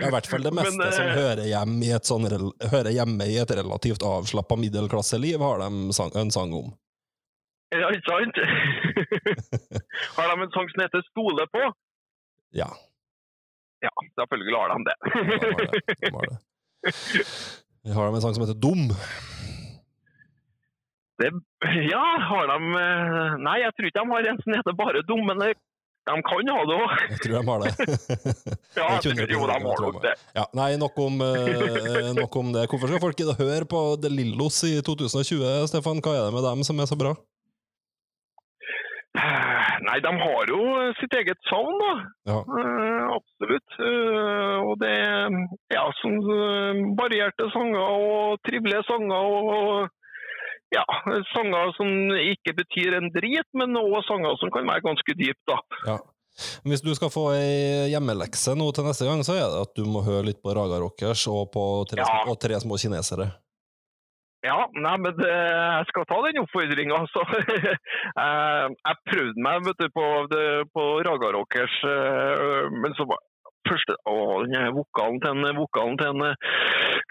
Ja, 0.00 0.08
I 0.08 0.12
hvert 0.14 0.28
fall 0.30 0.44
det 0.44 0.52
meste 0.54 0.78
Men, 0.78 0.92
som 0.94 1.06
eh, 1.08 1.16
hører, 1.18 1.44
hjem 1.48 1.74
i 1.84 1.90
et 1.96 2.08
sånn, 2.08 2.26
hører 2.70 2.94
hjemme 2.94 3.26
i 3.30 3.36
et 3.42 3.50
relativt 3.58 4.04
avslappa 4.06 4.56
middelklasseliv, 4.60 5.42
har 5.42 5.62
de 5.64 5.94
sang, 5.96 6.12
en 6.18 6.32
sang 6.34 6.54
om. 6.56 6.70
Ja, 7.74 7.90
ikke 7.90 8.06
sant? 8.06 8.38
Har 10.16 10.30
de 10.30 10.46
en 10.46 10.52
sang 10.54 10.68
som 10.70 10.82
heter 10.84 11.02
'Stole 11.08 11.46
på'? 11.50 11.70
Ja, 12.54 12.70
Ja, 13.84 13.92
selvfølgelig 14.20 14.56
har 14.58 14.68
de 14.72 14.78
det. 14.88 14.96
de 16.00 16.12
har 16.16 16.28
det. 16.30 16.38
De 17.84 17.92
har, 17.92 18.06
dem 18.08 18.14
en 18.16 18.24
sang 18.24 18.34
som 18.36 18.44
heter 18.46 18.56
Dum? 18.64 18.88
det. 21.20 21.30
Ja, 21.92 22.04
har 22.30 22.48
de 22.50 22.56
eh, 22.80 23.36
Nei, 23.44 23.58
jeg 23.62 23.74
tror 23.76 23.86
ikke 23.88 24.00
de 24.02 24.10
har 24.14 24.28
en 24.32 24.40
som 24.42 24.56
heter 24.56 24.76
bare 24.78 25.02
'Dum', 25.06 25.26
men 25.28 25.38
de 25.44 25.52
kan 26.24 26.48
ha 26.52 26.64
det 26.68 26.74
òg. 26.76 26.94
Jeg 27.12 27.20
tror 27.24 27.34
de 27.34 27.42
har 27.48 27.58
det. 27.62 27.70
Ja, 28.78 28.88
Jeg 28.90 29.04
jeg 29.04 29.14
tror, 29.14 29.30
jo, 29.32 29.44
de 29.46 29.54
har 29.54 29.60
nok 29.84 30.00
det. 30.02 30.14
Ja, 30.36 30.44
nei, 30.58 30.70
nok 30.76 30.98
om, 30.98 31.20
eh, 31.24 32.10
nok 32.18 32.36
om 32.36 32.50
det. 32.52 32.66
Hvorfor 32.68 32.90
skal 32.90 33.00
folk 33.00 33.22
høre 33.38 33.64
på 33.70 33.80
De 34.02 34.10
Lillos 34.12 34.58
i 34.68 34.74
2020, 34.84 35.68
Stefan? 35.70 36.02
Hva 36.04 36.16
er 36.18 36.26
det 36.26 36.34
med 36.34 36.44
dem 36.44 36.64
som 36.66 36.80
er 36.82 36.90
så 36.90 36.98
bra? 36.98 37.14
Nei, 39.14 39.98
de 40.02 40.10
har 40.18 40.48
jo 40.50 40.60
sitt 40.98 41.12
eget 41.14 41.38
savn, 41.48 41.76
da. 41.80 41.90
Ja. 42.30 42.38
Uh, 42.42 43.12
absolutt. 43.14 43.76
Uh, 43.78 44.56
og 44.66 44.78
det 44.82 44.90
er 44.90 45.36
ja, 45.74 45.84
sånn 46.00 46.18
uh, 46.24 46.80
varierte 46.98 47.46
sanger 47.54 47.84
og 47.84 48.40
trivelige 48.48 48.82
sanger. 48.88 49.28
og 49.54 50.74
ja, 50.74 50.82
Sanger 51.30 51.70
som 51.76 51.92
ikke 52.18 52.56
betyr 52.58 52.96
en 52.98 53.12
drit, 53.14 53.46
men 53.54 53.76
også 53.78 54.08
sanger 54.08 54.34
som 54.40 54.50
kan 54.54 54.66
være 54.66 54.82
ganske 54.88 55.14
dype. 55.20 55.44
da. 55.46 55.60
Ja. 55.86 55.98
Hvis 56.66 56.82
du 56.82 56.90
skal 56.98 57.12
få 57.14 57.28
ei 57.36 57.86
hjemmelekse 57.92 58.56
nå 58.58 58.66
til 58.74 58.88
neste 58.88 59.06
gang, 59.06 59.22
så 59.22 59.36
er 59.38 59.46
det 59.52 59.60
at 59.68 59.76
du 59.78 59.84
må 59.86 60.02
høre 60.02 60.26
litt 60.32 60.40
på 60.42 60.50
Raga 60.56 60.80
Rockers 60.82 61.28
og 61.30 61.52
på 61.54 61.62
Tre, 61.92 62.02
Ja. 62.02 62.24
og 62.26 62.40
tre 62.42 62.58
små 62.58 62.74
kinesere. 62.80 63.30
Ja, 64.44 64.58
nei, 64.76 64.96
men 65.00 65.14
det, 65.16 65.28
jeg 65.32 65.86
skal 65.88 66.04
ta 66.08 66.18
den 66.26 66.42
oppfordringa. 66.42 66.98
Altså. 67.04 67.22
jeg, 67.32 68.74
jeg 68.88 68.98
prøvde 69.10 69.44
meg 69.46 69.62
vet 69.68 69.78
du, 69.80 69.86
på, 69.94 70.08
det, 70.32 70.48
på 70.76 70.88
Raga 71.06 71.30
Rockers, 71.38 71.78
eh, 71.88 72.74
men 72.74 72.96
så 72.98 73.08
var 73.08 73.22
første, 73.64 73.96
å, 74.08 74.16
den 74.44 74.74
vokalen 74.76 75.20
til 75.22 75.32
en, 75.32 75.56
vokalen 75.56 75.96
til 76.00 76.10
en 76.12 76.26
eh, 76.28 76.48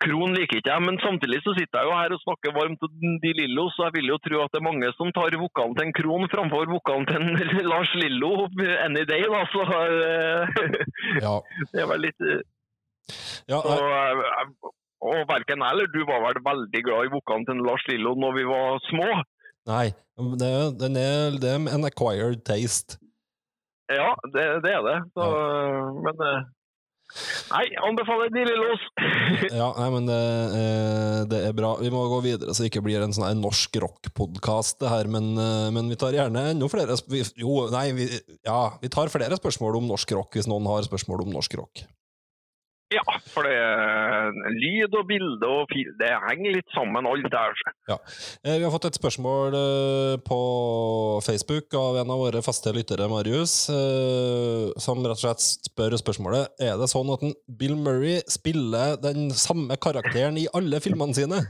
Kron 0.04 0.36
liker 0.36 0.60
ikke 0.60 0.70
jeg, 0.70 0.84
men 0.86 1.00
samtidig 1.02 1.40
så 1.46 1.54
sitter 1.58 1.80
jeg 1.80 1.90
jo 1.90 1.96
her 1.98 2.14
og 2.16 2.22
snakker 2.22 2.56
varmt 2.56 2.86
om 2.86 3.18
De 3.24 3.32
Lillo, 3.40 3.66
så 3.74 3.88
jeg 3.88 3.96
vil 3.98 4.12
jo 4.12 4.20
tro 4.26 4.42
at 4.44 4.54
det 4.54 4.62
er 4.62 4.68
mange 4.68 4.92
som 4.98 5.10
tar 5.16 5.38
vokalen 5.40 5.78
til 5.78 5.88
en 5.88 5.96
Kron 5.98 6.30
framfor 6.34 6.70
vokalen 6.70 7.10
til 7.10 7.18
en 7.22 7.68
Lars 7.72 7.94
Lillo 7.98 8.34
any 8.86 9.06
day, 9.10 9.26
da. 9.34 9.44
Så 9.54 9.66
eh, 9.66 10.62
Ja. 11.26 11.36
det 11.74 11.90
var 11.90 12.02
litt 12.02 12.22
ja, 12.24 13.58
ja 13.58 13.60
så, 13.66 13.80
eh, 13.82 14.74
og 15.04 15.28
verken 15.30 15.64
jeg 15.64 15.76
eller 15.76 15.92
du 15.94 16.02
var 16.08 16.24
vel 16.26 16.42
veldig 16.46 16.82
glad 16.88 17.08
i 17.08 17.14
vokalen 17.14 17.46
til 17.50 17.62
Lars 17.68 17.86
Lillo 17.92 18.16
når 18.20 18.38
vi 18.40 18.48
var 18.50 18.82
små. 18.90 19.12
nei. 19.70 19.88
Det, 20.14 20.50
den 20.78 20.98
er, 21.02 21.40
det 21.42 21.50
er 21.50 21.64
en 21.74 21.88
acquired 21.88 22.44
taste. 22.46 23.00
Ja, 23.90 24.12
det, 24.30 24.44
det 24.62 24.74
er 24.78 24.84
det. 24.86 24.98
Så, 25.18 25.26
Men 26.06 26.22
eh, 26.22 26.44
Nei, 27.52 27.66
anbefaler 27.86 28.32
De 28.34 28.44
Lillos. 28.48 28.84
Ja, 29.60 29.68
nei, 29.78 29.90
men 29.94 30.08
det, 30.10 30.20
eh, 30.58 31.18
det 31.30 31.42
er 31.50 31.58
bra. 31.58 31.74
Vi 31.82 31.92
må 31.94 32.06
gå 32.10 32.22
videre, 32.26 32.54
så 32.56 32.64
det 32.64 32.72
ikke 32.72 32.86
blir 32.88 33.04
en 33.06 33.14
sånn 33.14 33.42
norsk 33.42 33.78
rock-podkast, 33.84 34.80
det 34.82 34.90
her. 34.94 35.10
Men, 35.12 35.34
eh, 35.38 35.68
men 35.76 35.92
vi 35.92 35.98
tar 36.00 36.16
gjerne 36.16 36.48
enda 36.54 36.70
flere 36.72 36.98
vi, 37.12 37.22
Jo, 37.42 37.68
nei, 37.74 37.88
vi, 37.98 38.08
ja, 38.48 38.62
vi 38.82 38.94
tar 38.94 39.14
flere 39.14 39.38
spørsmål 39.38 39.82
om 39.82 39.92
norsk 39.92 40.16
rock, 40.18 40.34
hvis 40.38 40.50
noen 40.50 40.70
har 40.72 40.88
spørsmål 40.88 41.28
om 41.28 41.36
norsk 41.36 41.58
rock. 41.62 41.86
Ja, 42.94 43.04
for 43.34 43.48
det 43.48 43.54
er 43.58 44.32
lyd 44.56 44.96
og 44.98 45.08
bilde 45.10 45.50
og 45.50 45.72
fil, 45.72 45.90
det 46.00 46.12
henger 46.28 46.58
litt 46.58 46.76
sammen, 46.76 47.08
alt 47.10 47.28
det 47.28 47.42
her. 47.42 47.64
Ja. 47.92 47.98
Vi 48.46 48.64
har 48.64 48.74
fått 48.74 48.88
et 48.90 49.00
spørsmål 49.00 49.58
eh, 49.58 50.16
på 50.26 50.40
Facebook 51.26 51.74
av 51.80 52.00
en 52.02 52.14
av 52.14 52.22
våre 52.24 52.44
faste 52.46 52.74
lyttere, 52.76 53.10
Marius, 53.12 53.56
eh, 53.74 54.70
som 54.82 55.04
rett 55.04 55.18
og 55.18 55.24
slett 55.24 55.44
spør 55.44 55.98
spørsmålet 56.00 56.64
Er 56.64 56.78
det 56.80 56.90
sånn 56.92 57.12
at 57.14 57.26
en 57.26 57.36
Bill 57.60 57.76
Murray 57.80 58.22
spiller 58.32 58.98
den 59.02 59.32
samme 59.36 59.78
karakteren 59.82 60.40
i 60.40 60.48
alle 60.56 60.82
filmene 60.84 61.18
sine. 61.18 61.44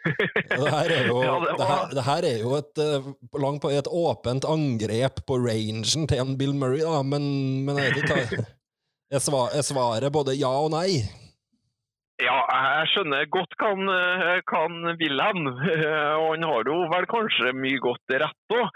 Det 0.00 0.70
her 0.72 0.92
er 0.94 1.10
jo, 1.10 1.18
Ja, 1.26 1.34
det 1.42 1.56
det 1.58 1.66
her, 1.68 1.82
det 1.92 2.04
her 2.06 2.28
er 2.30 2.38
jo 2.44 2.54
et, 2.56 2.80
eh, 2.80 3.10
langt 3.42 3.64
på 3.64 3.72
et 3.74 3.90
åpent 3.90 4.46
angrep 4.48 5.20
på 5.28 5.40
rangen 5.42 6.08
til 6.08 6.22
en 6.22 6.38
Bill 6.40 6.54
Murray, 6.56 6.80
da, 6.84 7.02
men, 7.02 7.28
men 7.66 7.82
jeg 7.82 7.98
vet 7.98 8.08
ikke 8.08 8.46
Er 9.10 9.18
svar, 9.18 9.50
jeg 9.56 9.66
svarer 9.66 10.12
både 10.14 10.36
ja 10.38 10.52
og 10.54 10.68
nei? 10.70 11.00
Ja, 12.22 12.36
jeg 12.46 12.90
skjønner 12.92 13.26
godt 13.32 13.56
hva 13.58 13.72
han, 13.72 13.88
hen. 13.90 15.48
Eh, 15.50 16.12
Og 16.22 16.34
han 16.36 16.44
har 16.46 16.68
jo 16.70 16.76
vel 16.92 17.06
kanskje 17.10 17.54
mye 17.58 17.80
godt 17.82 18.14
rett 18.22 18.54
òg, 18.54 18.68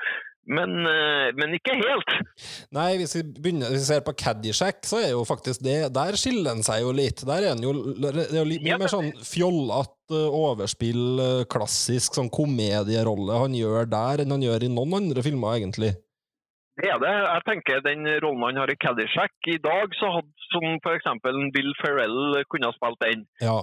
men, 0.50 0.72
eh, 0.90 1.28
men 1.38 1.54
ikke 1.54 1.76
helt. 1.78 2.16
Nei, 2.74 2.88
hvis 2.98 3.14
vi, 3.14 3.22
begynner, 3.36 3.70
hvis 3.70 3.84
vi 3.84 3.90
ser 3.92 4.02
på 4.02 4.16
Caddyshack, 4.24 4.80
så 4.88 5.04
er 5.04 5.12
jo 5.12 5.22
faktisk 5.28 5.62
det 5.64 5.92
Der 5.94 6.18
skiller 6.18 6.56
han 6.56 6.66
seg 6.66 6.82
jo 6.82 6.90
litt. 6.98 7.22
Der 7.22 7.46
er 7.46 7.54
han 7.54 7.62
jo 7.62 7.76
Det 7.94 8.26
er 8.26 8.40
jo 8.40 8.48
litt 8.48 8.64
mye 8.66 8.80
mer 8.82 8.90
sånn 8.90 9.12
fjollete 9.22 10.24
overspill, 10.40 11.04
eh, 11.22 11.44
klassisk 11.46 12.18
sånn 12.18 12.32
komedierolle 12.34 13.38
han 13.44 13.54
gjør 13.54 13.86
der, 13.86 14.24
enn 14.24 14.34
han 14.34 14.48
gjør 14.50 14.66
i 14.66 14.72
noen 14.72 14.98
andre 14.98 15.22
filmer, 15.22 15.60
egentlig. 15.60 15.94
Det 16.80 16.88
er 16.90 16.98
det. 16.98 17.12
Jeg 17.14 17.42
tenker 17.46 17.82
Den 17.86 18.06
rollen 18.24 18.42
han 18.48 18.58
har 18.58 18.70
i 18.72 18.78
Caddyshack 18.82 19.50
i 19.52 19.60
dag, 19.62 19.92
så 19.94 20.10
hadde 20.16 20.48
som 20.50 20.64
f.eks. 20.82 21.06
Bill 21.54 21.70
Ferrell 21.80 22.42
kunne 22.50 22.70
ha 22.70 22.74
spilt 22.74 23.00
den. 23.04 23.22
Ja. 23.42 23.58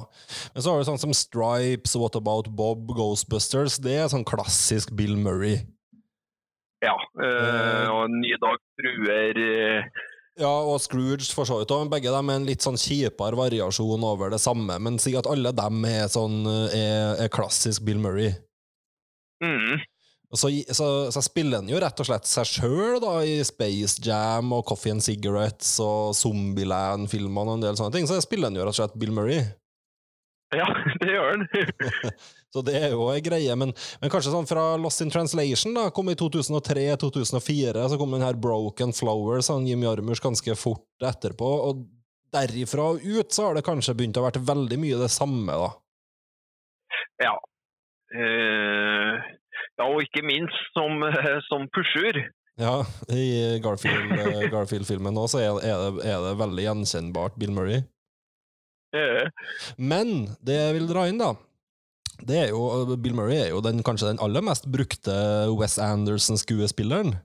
Men 0.54 0.64
så 0.64 0.72
har 0.72 0.80
du 0.80 0.88
sånn 0.88 1.02
som 1.02 1.16
Stripes, 1.16 1.98
What 2.00 2.16
About 2.20 2.52
Bob, 2.56 2.88
Ghostbusters. 2.96 3.80
Det 3.84 3.98
er 4.00 4.12
sånn 4.12 4.28
klassisk 4.28 4.96
Bill 4.96 5.18
Murray. 5.20 5.60
Ja. 6.82 6.96
Øh, 7.20 7.28
eh, 7.28 7.90
og 7.94 8.16
ny 8.16 8.32
Dag 8.42 8.58
truer 8.80 9.38
øh. 9.44 9.92
Ja, 10.40 10.50
og 10.50 10.80
Scrooge 10.82 11.28
for 11.36 11.46
så 11.46 11.60
vidt 11.60 11.74
òg, 11.76 11.90
begge 11.92 12.10
dem 12.10 12.30
er 12.32 12.40
en 12.40 12.48
litt 12.48 12.64
sånn 12.64 12.80
kjipere 12.80 13.38
variasjon 13.38 14.08
over 14.08 14.32
det 14.34 14.40
samme. 14.42 14.80
Men 14.82 14.98
si 15.04 15.14
at 15.20 15.28
alle 15.30 15.52
dem 15.54 15.84
er 15.86 16.08
sånn 16.10 16.46
er, 16.48 17.20
er 17.28 17.34
klassisk 17.34 17.84
Bill 17.86 18.00
Murray. 18.02 18.32
mm. 19.44 19.84
Og 20.32 20.40
Så, 20.40 20.50
så, 20.72 20.86
så 21.12 21.22
spiller 21.26 21.60
han 21.60 21.70
jo 21.70 21.80
rett 21.84 22.00
og 22.00 22.08
slett 22.08 22.28
seg 22.30 22.48
sjøl 22.48 23.04
i 23.28 23.42
Space 23.44 24.00
Jam 24.06 24.54
og 24.56 24.64
Coffee 24.70 24.96
and 24.96 25.04
Cigarettes 25.04 25.74
og 25.84 26.14
Zombieland-filmene 26.16 27.52
og 27.52 27.60
en 27.60 27.66
del 27.66 27.80
sånne 27.80 27.98
ting. 27.98 28.08
Så 28.08 28.22
spiller 28.24 28.48
han 28.48 28.56
jo 28.56 28.64
rett 28.64 28.78
og 28.78 28.80
slett 28.80 29.02
Bill 29.02 29.16
Murray. 29.16 29.44
Ja, 30.52 30.66
det 31.00 31.08
gjør 31.08 31.30
han. 31.32 31.46
Så 32.52 32.60
det 32.68 32.74
er 32.76 32.90
jo 32.92 33.06
ei 33.14 33.22
greie. 33.24 33.54
Men, 33.56 33.70
men 34.02 34.12
kanskje 34.12 34.34
sånn 34.34 34.50
fra 34.50 34.74
Lost 34.76 35.00
in 35.00 35.12
Translation 35.14 35.72
da, 35.78 35.86
kom 35.96 36.12
i 36.12 36.16
2003-2004, 36.20 37.86
så 37.88 37.96
kom 37.96 38.12
den 38.12 38.26
her 38.26 38.36
Broken 38.36 38.92
Flowers 38.92 39.48
av 39.54 39.64
Jim 39.64 39.86
Jarmusch 39.88 40.20
ganske 40.20 40.58
fort 40.60 41.08
etterpå. 41.08 41.52
Og 41.70 41.86
derifra 42.36 42.90
og 42.92 43.00
ut 43.00 43.32
så 43.32 43.48
har 43.48 43.56
det 43.56 43.64
kanskje 43.64 43.96
begynt 43.96 44.20
å 44.20 44.26
vært 44.26 44.42
veldig 44.44 44.82
mye 44.84 45.00
det 45.00 45.08
samme, 45.16 45.56
da. 45.56 45.72
Ja. 47.24 47.38
Eh, 48.12 49.32
ja, 49.82 49.90
og 49.90 50.06
ikke 50.06 50.22
minst 50.24 50.70
som, 50.78 51.02
som 51.50 51.66
pusher. 51.74 52.22
Ja, 52.62 52.84
i 53.10 53.58
Garfield-filmen 53.64 54.52
Garfield-filmen 54.54 55.16
nå 55.18 55.24
så 55.32 55.40
er, 55.42 55.56
er, 55.66 55.80
det, 55.98 56.04
er 56.06 56.20
det 56.28 56.34
veldig 56.38 56.66
gjenkjennbart 56.68 57.40
Bill 57.42 57.54
Murray. 57.56 57.82
Eh, 58.94 59.26
Men 59.80 60.36
det 60.46 60.60
jeg 60.60 60.76
vil 60.78 60.90
dra 60.92 61.08
inn, 61.10 61.22
da 61.22 61.32
det 62.28 62.38
er 62.38 62.50
jo, 62.52 62.94
Bill 63.02 63.16
Murray 63.18 63.40
er 63.40 63.50
jo 63.50 63.64
den, 63.66 63.82
kanskje 63.82 64.12
den 64.12 64.22
aller 64.22 64.44
mest 64.46 64.68
brukte 64.70 65.14
Wes 65.58 65.80
Anderson-skuespilleren. 65.82 67.16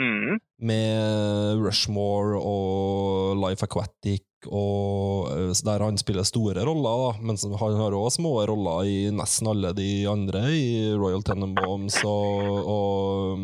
mm. 0.00 0.40
Med 0.58 1.62
Rushmore 1.62 2.40
og 2.40 3.36
Life 3.38 3.62
Aquatic, 3.62 4.24
og, 4.50 5.28
eh, 5.32 5.52
der 5.64 5.84
han 5.84 5.98
spiller 6.00 6.24
store 6.26 6.64
roller. 6.64 7.12
da, 7.12 7.18
Men 7.22 7.36
han 7.36 7.76
har 7.80 7.92
òg 7.98 8.10
små 8.14 8.32
roller 8.48 8.84
i 8.88 9.10
nesten 9.14 9.48
alle 9.52 9.72
de 9.76 9.90
andre, 10.10 10.42
i 10.50 10.92
Royal 10.98 11.22
Tenenbaums 11.22 12.00
og, 12.04 12.66
og 12.66 13.38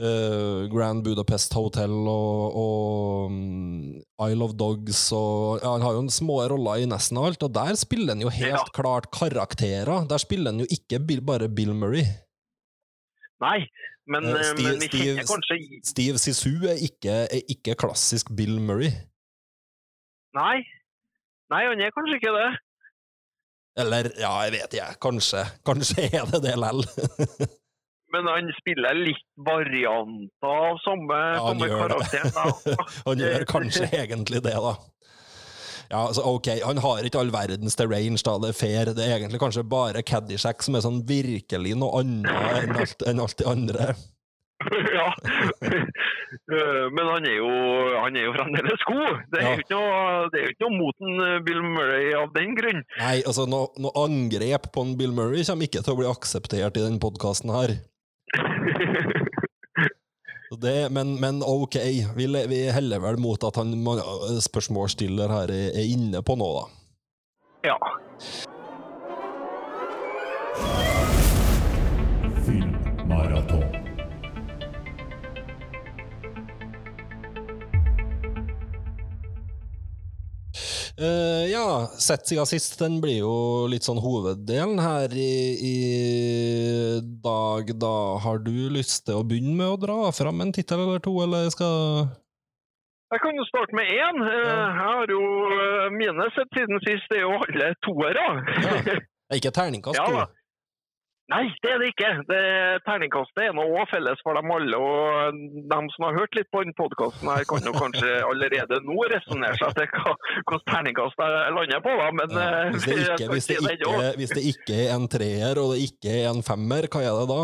uh, 0.00 0.68
Grand 0.72 1.02
Budapest 1.04 1.52
Hotel 1.54 1.90
og, 1.90 2.56
og 2.56 3.30
mm, 3.30 4.00
Isle 4.28 4.44
of 4.48 4.54
Dogs 4.58 5.04
og 5.16 5.60
ja, 5.62 5.72
Han 5.76 5.84
har 5.86 5.98
jo 5.98 6.06
små 6.12 6.40
roller 6.52 6.82
i 6.82 6.88
nesten 6.90 7.18
alt, 7.20 7.42
og 7.42 7.52
der 7.54 7.74
spiller 7.80 8.14
han 8.16 8.22
jo 8.24 8.32
helt 8.32 8.52
Ja. 8.58 8.64
klart 8.74 9.10
karakterer. 9.14 10.06
Der 10.08 10.18
spiller 10.18 10.52
han 10.52 10.60
jo 10.64 10.66
ikke 10.70 10.98
Bill, 11.06 11.20
bare 11.22 11.48
Bill 11.48 11.74
Murray. 11.74 12.04
Nei, 13.42 13.64
men, 14.06 14.24
eh, 14.24 14.42
Steve- 14.52 14.62
men 14.68 14.80
vi 14.80 14.88
kjenner 14.88 15.24
kanskje 15.26 15.56
Steve 15.84 16.18
Sisu 16.18 16.62
er 16.68 16.78
ikke, 16.78 17.14
er 17.26 17.40
ikke 17.50 17.74
klassisk 17.74 18.30
Bill 18.36 18.60
Murray. 18.60 18.92
Nei. 20.36 20.58
Nei, 21.52 21.64
han 21.68 21.80
er 21.84 21.92
kanskje 21.94 22.18
ikke 22.20 22.32
det. 22.36 22.50
Eller, 23.82 24.08
ja, 24.20 24.30
jeg 24.46 24.52
vet 24.58 24.74
ikke, 24.76 24.92
kanskje. 25.00 25.42
Kanskje 25.68 26.06
er 26.08 26.24
det 26.32 26.42
det 26.44 26.54
lell. 26.60 26.82
Men 28.12 28.26
han 28.28 28.48
spiller 28.58 28.92
litt 28.98 29.22
varianter 29.40 30.48
av 30.68 30.80
samme, 30.84 31.20
Ja, 31.32 31.44
han 31.46 31.60
samme 31.62 31.68
karakter. 31.80 32.26
da. 32.36 32.74
Han 33.08 33.22
gjør 33.24 33.46
kanskje 33.48 33.88
egentlig 34.02 34.42
det, 34.44 34.52
da. 34.60 34.74
Ja, 35.92 36.02
altså, 36.06 36.24
ok, 36.28 36.50
Han 36.64 36.80
har 36.84 37.04
ikke 37.08 37.20
all 37.22 37.32
verdens 37.32 37.76
range, 37.80 38.20
da, 38.24 38.34
det 38.44 38.50
er 38.52 38.58
fair. 38.58 38.92
Det 38.96 39.06
er 39.06 39.16
egentlig 39.16 39.40
kanskje 39.40 39.64
bare 39.68 40.04
Caddyshack 40.04 40.60
som 40.64 40.76
er 40.76 40.84
sånn 40.84 41.00
virkelig 41.08 41.72
noe 41.80 42.02
annet 42.02 42.28
enn 42.60 42.76
alt, 42.84 43.06
enn 43.08 43.24
alt 43.24 43.38
det 43.40 43.48
andre. 43.48 43.88
ja. 44.98 45.06
Eh, 45.62 46.84
Men 46.92 47.06
han 47.08 47.26
er 47.28 47.36
jo, 47.38 47.48
han 48.02 48.16
er 48.18 48.26
jo 48.28 48.32
fremdeles 48.36 48.84
god. 48.88 49.20
Det 49.32 49.40
er 49.40 49.46
Ja. 49.46 49.52
jo 49.52 49.62
ikke 49.64 49.76
noe, 49.78 50.28
det 50.32 50.40
er 50.42 50.50
ikke 50.52 50.66
noe 50.68 50.78
mot 50.80 50.96
en 51.08 51.14
eh, 51.26 51.38
Bill 51.46 51.62
Murray 51.64 52.12
av 52.18 52.32
den 52.36 52.54
grunn. 52.58 52.82
Nei, 53.00 53.16
altså, 53.26 53.46
noe, 53.50 53.70
noe 53.82 53.92
angrep 54.04 54.70
på 54.74 54.84
en 54.86 54.94
Bill 55.00 55.14
Murray 55.16 55.44
kommer 55.48 55.68
ikke 55.68 55.82
til 55.86 55.94
å 55.94 55.98
bli 56.02 56.10
akseptert 56.10 56.76
i 56.80 56.84
denne 56.86 57.02
podkasten 57.02 57.50
her. 57.54 57.76
Det, 60.62 60.90
men, 60.92 61.14
men 61.16 61.38
ok, 61.40 61.78
vi, 62.12 62.26
vi 62.28 62.58
heller 62.76 63.00
vel 63.00 63.16
mot 63.24 63.40
at 63.48 63.56
han 63.56 63.70
man- 63.82 64.02
spørsmålsstiller 64.44 65.32
her 65.32 65.48
er, 65.48 65.70
er 65.80 65.86
inne 65.94 66.20
på 66.28 66.36
noe, 66.36 66.66
da. 67.64 67.72
ja. 67.72 67.78
Eh, 81.02 81.50
ja, 81.50 81.86
sett 81.98 82.26
siden 82.26 82.46
sist, 82.46 82.78
den 82.78 83.00
blir 83.02 83.16
jo 83.24 83.34
litt 83.70 83.82
sånn 83.82 83.98
hoveddelen 83.98 84.78
her 84.78 85.10
i, 85.18 85.34
i 85.58 85.76
dag. 87.24 87.72
Da 87.82 87.94
har 88.22 88.38
du 88.44 88.52
lyst 88.70 89.06
til 89.08 89.18
å 89.18 89.24
begynne 89.26 89.56
med 89.58 89.72
å 89.72 89.80
dra 89.82 89.96
fram 90.14 90.44
en 90.44 90.52
tittel 90.54 90.84
eller 90.84 91.02
to, 91.02 91.16
eller 91.24 91.50
skal 91.54 92.06
Jeg 93.12 93.20
kan 93.24 93.40
jo 93.40 93.48
starte 93.48 93.74
med 93.76 93.90
én. 93.90 94.22
Eh, 94.28 94.44
Jeg 94.52 94.76
har 94.78 95.10
jo 95.16 95.24
eh, 95.58 95.88
mine 95.96 96.28
sett 96.36 96.54
siden 96.54 96.78
sist, 96.86 97.10
det 97.10 97.18
er 97.18 97.26
jo 97.26 97.40
alle 97.40 97.72
toere. 97.88 98.28
Ja. 98.62 99.00
Ikke 99.40 99.50
terningkast 99.58 99.98
Ja, 100.02 100.06
da. 100.06 100.28
Nei, 101.30 101.44
det 101.62 101.70
er 101.70 101.78
det 101.80 101.88
ikke. 101.92 102.08
Det 102.28 102.38
Terningkastet 102.84 103.44
er 103.46 103.52
noe 103.56 103.84
felles 103.88 104.18
for 104.26 104.34
dem 104.36 104.50
alle. 104.52 104.76
og 104.76 105.36
De 105.70 105.78
som 105.94 106.04
har 106.08 106.16
hørt 106.18 106.34
litt 106.36 106.48
på 106.52 106.60
denne 106.64 106.74
podkasten, 106.76 107.30
kan 107.48 107.68
jo 107.68 107.72
kanskje 107.76 108.10
allerede 108.26 108.80
nå 108.84 108.96
resonnere 109.12 109.56
seg 109.60 109.70
til 109.78 109.86
hvilket 109.94 110.66
terningkast 110.68 111.22
jeg 111.22 111.54
lander 111.56 111.80
på. 111.86 111.94
da, 112.02 112.08
men 112.18 112.34
Ja. 112.36 112.50
Hvis, 112.74 112.84
det 112.84 112.98
ikke, 113.06 113.30
hvis, 113.32 113.46
det 113.46 113.56
ikke, 113.62 114.12
hvis 114.18 114.34
det 114.36 114.44
ikke 114.50 114.76
er 114.82 114.92
en 114.98 115.08
treer 115.14 115.62
og 115.62 115.72
det 115.72 115.80
ikke 115.88 116.10
er 116.20 116.28
en 116.34 116.42
femmer, 116.44 116.90
hva 116.92 117.00
er 117.06 117.14
det 117.22 117.28
da? 117.32 117.42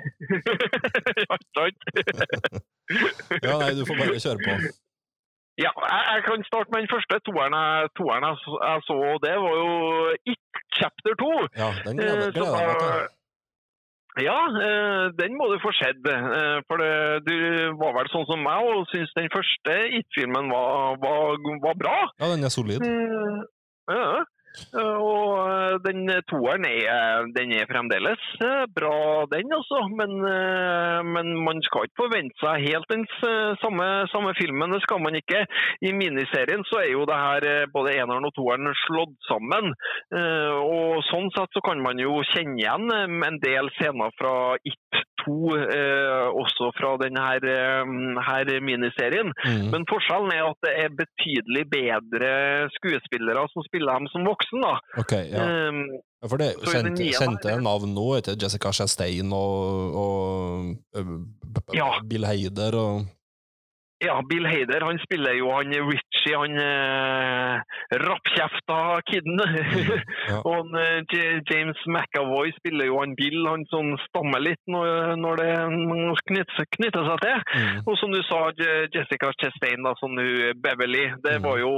Ja, 1.30 1.36
sant? 1.56 1.80
Ja, 3.46 3.56
nei, 3.62 3.72
du 3.78 3.84
får 3.86 3.98
bare 4.02 4.20
kjøre 4.26 4.40
på. 4.42 4.54
Ja, 5.60 5.70
jeg, 5.76 6.02
jeg 6.14 6.22
kan 6.26 6.44
starte 6.48 6.72
med 6.72 6.82
den 6.82 6.90
første 6.92 7.18
toeren 7.28 7.54
jeg, 7.56 7.90
toeren 7.98 8.24
jeg, 8.26 8.36
jeg 8.66 8.84
så, 8.88 8.94
og 9.12 9.16
det 9.24 9.34
var 9.44 9.54
jo 9.60 9.72
It 10.32 10.60
chapter 10.78 11.12
2. 11.20 11.32
Ja, 11.60 11.68
den 11.86 12.00
Eh, 12.00 12.06
gleder 12.34 12.60
jeg 12.60 12.68
meg 12.70 12.78
til. 12.84 13.08
Ja, 14.20 14.38
eh, 14.66 15.04
den 15.18 15.36
må 15.38 15.46
du 15.52 15.56
få 15.62 15.72
sett. 15.78 16.00
eh, 16.06 16.58
For 16.68 16.76
det, 16.82 16.90
du 17.28 17.36
var 17.80 17.94
vel 17.98 18.10
sånn 18.12 18.26
som 18.28 18.42
meg 18.44 18.66
og 18.70 18.86
syntes 18.92 19.14
den 19.16 19.30
første 19.32 19.76
It-filmen 20.00 20.50
var, 20.52 20.98
var, 21.02 21.38
var 21.64 21.74
bra. 21.80 21.96
Ja, 22.20 22.28
den 22.34 22.44
er 22.44 22.52
solid. 22.54 22.82
Eh, 22.84 23.40
Ja. 23.90 24.22
Eh, 24.74 24.96
Og 25.00 25.36
eh, 25.46 25.76
den 25.84 26.10
toeren 26.30 26.66
er, 26.68 27.26
den 27.36 27.52
er 27.54 27.68
fremdeles 27.70 28.22
eh, 28.42 28.64
bra, 28.74 29.26
den 29.30 29.52
altså. 29.56 29.82
Men, 29.96 30.16
eh, 30.26 31.00
men 31.06 31.32
man 31.46 31.62
skal 31.66 31.86
ikke 31.86 32.02
forvente 32.04 32.36
seg 32.42 32.66
helt 32.66 32.90
den 32.90 33.06
samme, 33.62 33.88
samme 34.12 34.34
filmen. 34.38 34.74
Det 34.74 34.82
skal 34.84 35.02
man 35.02 35.18
ikke. 35.18 35.44
I 35.86 35.92
miniserien 35.96 36.64
så 36.68 36.82
er 36.82 36.90
jo 36.94 37.06
det 37.08 37.20
her 37.20 37.48
eh, 37.52 37.68
både 37.72 37.94
eneren 37.98 38.26
og 38.28 38.34
toeren 38.36 38.72
slått 38.86 39.16
sammen. 39.30 39.72
Eh, 40.14 40.58
Og 40.60 41.00
sånn 41.08 41.30
sett 41.34 41.54
så 41.54 41.62
kan 41.64 41.80
man 41.82 41.98
jo 42.02 42.20
kjenne 42.32 42.58
igjen 42.60 42.90
eh, 42.94 43.06
en 43.30 43.38
del 43.42 43.70
scener 43.78 44.12
fra 44.18 44.34
It 44.66 45.04
2, 45.20 45.34
eh, 45.60 46.28
også 46.40 46.70
fra 46.78 46.94
denne 47.00 47.20
her, 47.20 47.44
eh, 47.44 48.60
miniserien. 48.64 49.32
Mm. 49.44 49.66
Men 49.72 49.84
forskjellen 49.90 50.32
er 50.32 50.46
at 50.48 50.64
det 50.64 50.72
er 50.84 50.94
betydelig 50.96 51.64
bedre 51.70 52.30
skuespillere 52.76 53.44
som 53.52 53.64
spiller 53.66 53.98
dem 54.00 54.08
som 54.12 54.24
voksen. 54.40 54.64
da. 54.64 54.72
Ok, 55.04 55.12
ja. 55.30 55.44
Um, 55.68 55.82
Ja, 56.20 56.28
For 56.28 56.36
det 56.36 56.50
kjente, 56.60 57.04
kjente 57.16 57.52
navn 57.64 57.94
nå, 57.96 58.02
etter 58.18 58.34
Jessica 58.36 58.68
Chastain 58.76 59.30
og, 59.32 59.94
og 59.96 60.74
b- 60.92 61.76
Ja. 61.78 61.86
Bill 62.04 62.26
Heider 62.28 62.76
og 62.76 63.06
ja, 64.04 64.18
Bill 64.28 64.44
Heider 64.48 64.84
han 64.84 64.98
spiller 65.00 65.32
jo 65.38 65.48
han 65.52 65.72
Richie, 66.20 66.36
han 66.36 66.56
eh, 66.60 67.60
rappkjefta 68.04 69.00
kiden. 69.08 69.40
ja. 70.28 70.40
Og 70.46 70.52
han, 70.54 70.74
eh, 70.80 71.40
James 71.50 71.80
McAvoy 71.86 72.52
spiller 72.58 72.86
jo 72.90 72.98
han 73.00 73.14
Bill, 73.16 73.40
han 73.48 73.64
som 73.70 73.92
stammer 74.08 74.42
litt 74.44 74.60
når, 74.70 75.16
når 75.20 75.40
det 75.40 75.50
knytter, 76.28 76.66
knytter 76.76 77.06
seg 77.08 77.22
til. 77.24 77.38
Mm. 77.56 77.80
Og 77.86 77.98
som 78.00 78.12
du 78.14 78.20
sa, 78.28 78.40
Jessica 78.94 79.32
Chastain, 79.40 79.82
da, 79.86 79.94
som 80.00 80.16
hun 80.16 80.60
Beverly. 80.62 81.06
Det 81.24 81.38
Mm. 81.40 81.44
var 81.46 81.58
jo, 81.58 81.70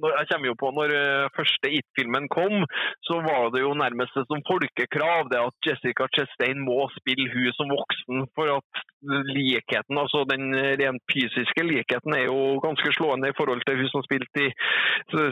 Jeg 0.00 0.26
kommer 0.30 0.46
jo 0.48 0.54
på 0.60 0.70
når 0.72 0.92
eh, 0.96 1.28
første 1.36 1.68
It-filmen 1.76 2.28
kom, 2.32 2.64
så 3.04 3.20
var 3.20 3.50
det 3.52 3.60
jo 3.62 3.74
nærmest 3.74 4.14
som 4.14 4.40
folkekrav 4.48 5.28
det 5.30 5.40
at 5.40 5.54
Jessica 5.66 6.06
Chastain 6.14 6.60
må 6.64 6.88
spille 6.96 7.28
hun 7.32 7.52
som 7.58 7.68
voksen. 7.68 8.24
For 8.34 8.48
at 8.56 8.84
likheten, 9.34 9.98
altså 9.98 10.24
den 10.28 10.54
rent 10.80 11.02
fysiske 11.12 11.62
likheten, 11.64 12.14
er 12.16 12.24
jo 12.28 12.58
ganske 12.64 12.92
slående 12.96 13.30
i 13.30 13.36
forhold 13.38 13.62
til 13.66 13.80
hun 13.80 13.92
som 13.94 14.04
spilte, 14.06 14.46
i, 14.46 14.50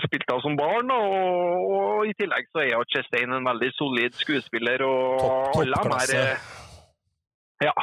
spilte 0.06 0.36
av 0.36 0.40
som 0.44 0.56
barn. 0.56 0.90
Og, 0.94 1.74
og 1.74 2.08
i 2.08 2.14
tillegg 2.20 2.48
så 2.52 2.64
er 2.64 2.72
jo 2.74 2.86
Chestein 2.94 3.34
en 3.34 3.50
veldig 3.50 3.70
solid 3.80 4.16
skuespiller. 4.22 4.86
og 4.88 5.20
Topp- 5.20 5.60
alle 5.62 5.84
her, 5.92 6.38
ja, 7.68 7.74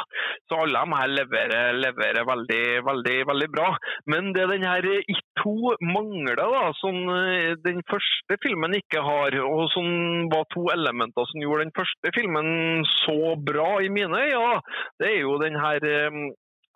så 0.47 0.61
alle 0.63 0.81
de 0.85 0.99
her 0.99 1.11
leverer, 1.11 1.79
leverer 1.83 2.27
veldig, 2.27 2.63
veldig, 2.88 3.15
veldig 3.29 3.49
bra. 3.51 3.69
Men 4.11 4.31
det 4.35 4.47
den 4.51 4.63
her 4.67 4.88
I2 4.88 5.75
mangler, 5.83 6.39
da, 6.39 6.69
som 6.79 6.95
eh, 7.11 7.57
den 7.65 7.81
første 7.89 8.39
filmen 8.43 8.77
ikke 8.79 9.03
har, 9.03 9.35
og 9.43 9.67
som 9.73 9.88
var 10.31 10.47
to 10.53 10.67
elementer 10.73 11.27
som 11.31 11.43
gjorde 11.43 11.67
den 11.67 11.75
første 11.75 12.13
filmen 12.15 12.85
så 13.01 13.35
bra 13.49 13.69
i 13.83 13.91
mine 13.91 14.23
øyne, 14.29 14.63
det 15.01 15.11
er 15.11 15.21
jo 15.25 15.35
den 15.43 15.59
her, 15.59 15.83
eh, 15.83 16.23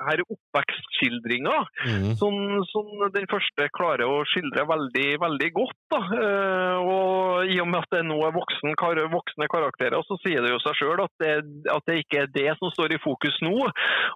her 0.07 0.21
oppvekstskildringa 0.25 1.57
Mm. 1.85 2.15
som, 2.19 2.33
som 2.71 2.87
den 3.13 3.25
første 3.31 3.65
klarer 3.75 4.05
å 4.07 4.23
skildre 4.27 4.65
veldig, 4.67 5.07
veldig 5.21 5.49
godt. 5.55 5.75
Da. 5.91 5.99
Eh, 6.15 6.77
og 6.79 7.49
I 7.49 7.59
og 7.63 7.67
med 7.71 7.79
at 7.83 7.93
det 7.95 8.01
nå 8.07 8.17
er 8.27 8.33
voksen, 8.35 8.75
kar, 8.79 8.99
voksne 9.11 9.47
karakterer, 9.51 10.01
så 10.07 10.17
sier 10.23 10.43
det 10.43 10.51
jo 10.53 10.59
seg 10.63 10.75
sjøl 10.79 11.03
at, 11.05 11.25
at 11.75 11.87
det 11.89 11.97
ikke 12.03 12.23
er 12.23 12.31
det 12.35 12.47
som 12.59 12.71
står 12.75 12.95
i 12.95 13.01
fokus 13.03 13.37
nå. 13.45 13.55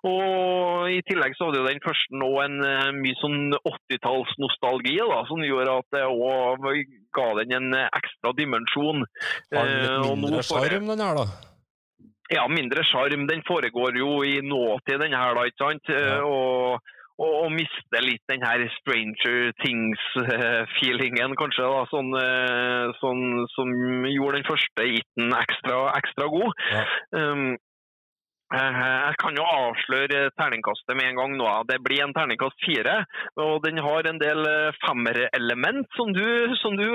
Og 0.10 0.90
I 0.92 1.00
tillegg 1.08 1.38
så 1.38 1.48
hadde 1.50 1.62
jo 1.62 1.68
den 1.70 1.84
første 1.84 2.20
nå 2.20 2.32
en 2.44 2.60
eh, 2.68 2.92
mye 3.00 3.18
sånn 3.22 3.56
80-tallsnostalgi, 3.62 4.98
da, 5.00 5.24
som 5.30 5.44
gjorde 5.46 5.80
at 5.82 5.90
det 5.98 6.04
òg 6.10 6.68
ga 7.14 7.30
den 7.42 7.56
en 7.60 7.80
ekstra 7.88 8.34
dimensjon. 8.38 9.06
Har 9.54 9.66
den 9.68 9.82
Eh, 9.84 9.98
litt 10.04 10.22
mindre 10.22 10.44
sjarm, 10.46 10.88
den 10.92 11.04
her, 11.04 11.16
da? 11.24 11.53
Ja, 12.34 12.48
mindre 12.52 12.84
sjarm. 12.90 13.28
Den 13.30 13.44
foregår 13.48 13.98
jo 14.00 14.18
i 14.28 14.40
nåtid, 14.44 15.00
den 15.02 15.16
her, 15.16 15.38
da, 15.38 15.46
ikke 15.50 15.64
sant? 15.64 15.94
Ja. 15.94 16.20
Eh, 16.20 16.28
Og, 16.34 16.80
og, 17.22 17.34
og 17.46 17.52
mister 17.54 18.02
litt 18.02 18.24
den 18.32 18.42
her 18.42 18.64
Stranger 18.80 19.52
Things-feelingen, 19.62 21.36
kanskje, 21.38 21.68
da, 21.70 21.84
sånn, 21.92 22.10
eh, 22.18 22.88
sånn, 22.98 23.22
som 23.54 23.70
gjorde 24.10 24.40
den 24.40 24.48
første 24.48 24.88
iten 24.98 25.36
ekstra, 25.38 25.84
ekstra 26.00 26.26
god. 26.34 26.64
Ja. 26.74 26.82
Um, 27.20 27.46
jeg 28.54 29.16
kan 29.22 29.38
jo 29.38 29.46
avsløre 29.46 30.28
terningkastet 30.38 30.94
med 30.98 31.10
en 31.10 31.20
gang 31.20 31.36
nå. 31.40 31.50
Det 31.70 31.80
blir 31.84 32.04
en 32.04 32.14
terningkast 32.16 32.60
fire. 32.66 33.00
Og 33.42 33.64
den 33.66 33.80
har 33.82 34.08
en 34.10 34.20
del 34.22 34.46
eh, 34.46 34.76
femmerelement, 34.84 35.88
som 35.98 36.12
du, 36.14 36.26
som 36.62 36.78
du 36.78 36.86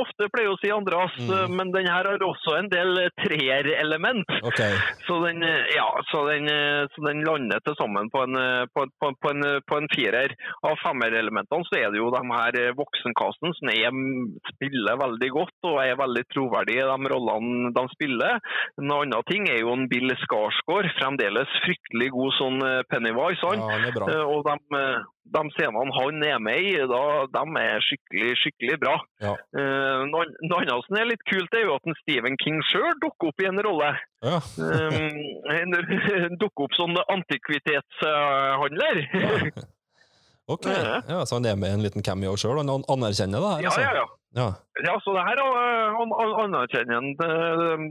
ofte 0.00 0.30
pleier 0.32 0.52
å 0.52 0.58
si, 0.62 0.70
Andreas. 0.72 1.16
Mm. 1.20 1.56
Men 1.58 1.72
den 1.74 1.90
her 1.90 2.08
har 2.08 2.24
også 2.24 2.56
en 2.58 2.70
del 2.72 3.02
eh, 3.02 3.12
treerelement. 3.20 4.32
Ok. 4.48 4.62
Så 5.06 5.18
den, 5.26 5.42
eh, 5.44 5.74
ja, 5.76 5.88
så 6.10 6.24
den, 6.30 6.48
eh, 6.50 6.84
så 6.94 7.04
den 7.08 7.24
lander 7.26 7.60
til 7.64 7.76
sammen 7.80 8.10
på 8.12 8.24
en, 8.24 8.38
eh, 8.40 8.64
på, 8.72 8.86
på, 9.00 9.12
på 9.20 9.34
en, 9.34 9.44
eh, 9.50 9.60
på 9.68 9.80
en 9.80 9.90
firer. 9.92 10.36
Av 10.64 10.78
femmerelementene 10.82 11.68
så 11.68 11.80
er 11.80 11.92
det 11.92 12.00
jo 12.00 12.12
de 12.14 12.22
her 12.30 12.60
voksenkassen 12.78 13.54
som 13.58 13.72
er, 13.72 13.92
spiller 14.54 15.00
veldig 15.00 15.30
godt 15.34 15.68
og 15.68 15.80
er 15.84 15.98
veldig 16.00 16.24
troverdige 16.32 16.84
i 16.84 16.88
de 16.88 17.12
rollene 17.12 17.72
de 17.74 17.84
spiller. 17.92 18.40
En 18.80 18.94
annen 18.96 19.28
ting 19.28 19.48
er 19.50 19.60
jo 19.60 19.74
en 19.74 19.86
Bill 19.90 20.14
Skarsgård, 20.24 20.88
fremdeles 20.98 21.50
fryktelig 21.64 22.08
god 22.14 22.32
sånn 22.38 22.58
eh, 22.66 22.80
Pennywise. 22.90 23.42
Ja, 23.42 23.48
han. 23.70 23.84
er 23.88 23.92
bra. 23.96 24.06
Eh, 24.12 24.24
Og 24.34 24.40
de, 24.46 24.54
eh, 24.78 24.98
de 25.34 25.42
scenene 25.56 25.94
han 25.98 26.22
er 26.28 26.38
med 26.44 26.58
i, 26.68 26.74
da, 26.90 27.02
de 27.36 27.42
er 27.62 27.80
skikkelig, 27.86 28.30
skikkelig 28.42 28.76
bra. 28.82 28.94
Ja. 29.24 29.32
Noe 30.10 30.24
annet 30.60 30.84
som 30.86 30.96
er 31.00 31.08
litt 31.08 31.24
kult, 31.30 31.54
er 31.56 31.64
jo 31.64 31.74
at 31.78 31.86
en 31.88 31.96
Stephen 32.02 32.36
King 32.42 32.58
sjøl 32.70 32.92
dukker 33.02 33.30
opp 33.32 33.40
i 33.40 33.48
en 33.48 33.62
rolle. 33.64 33.90
Ja. 34.24 34.38
Um, 34.60 35.16
en- 35.54 36.38
dukker 36.40 36.66
opp 36.68 36.74
som 36.76 36.92
antikvitetshandler. 37.16 38.96
Ok. 40.46 40.66
Ja, 41.08 41.22
så 41.24 41.38
han 41.38 41.46
er 41.48 41.56
med 41.56 41.70
i 41.70 41.72
en 41.78 41.80
liten 41.80 42.02
cameo 42.04 42.34
sjøl, 42.36 42.58
han 42.60 42.82
anerkjenner 42.92 43.40
det 43.40 43.52
her? 43.54 43.62
Altså? 43.64 43.80
ja, 43.80 43.92
ja. 43.96 44.02
ja. 44.36 44.48
Ja, 44.84 44.94
så 45.00 45.14
det 45.16 45.22
her 45.24 45.40
er 45.40 45.94
an- 46.02 46.12
an- 46.20 46.34
anerkjenner 46.42 46.94
han. 47.00 47.86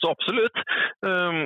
Så 0.00 0.08
absolutt. 0.14 0.56
Um, 1.04 1.42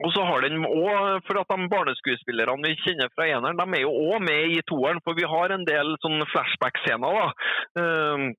og 0.00 0.12
så 0.14 0.24
har 0.24 0.44
den 0.44 0.64
også, 0.64 1.20
for 1.26 1.40
at 1.42 1.50
de 1.52 1.68
barneskuespillerne 1.72 2.64
vi 2.64 2.78
kjenner 2.84 3.10
fra 3.14 3.28
eneren, 3.28 3.58
de 3.60 3.78
er 3.78 3.84
jo 3.84 3.92
òg 3.92 4.24
med 4.24 4.56
i 4.56 4.62
toeren, 4.70 5.02
for 5.04 5.18
vi 5.18 5.28
har 5.28 5.52
en 5.52 5.66
del 5.68 5.96
sånne 6.04 6.28
flashback-scener. 6.32 7.18
da. 7.20 7.82
Um, 7.82 8.32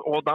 og 0.00 0.24
de, 0.24 0.34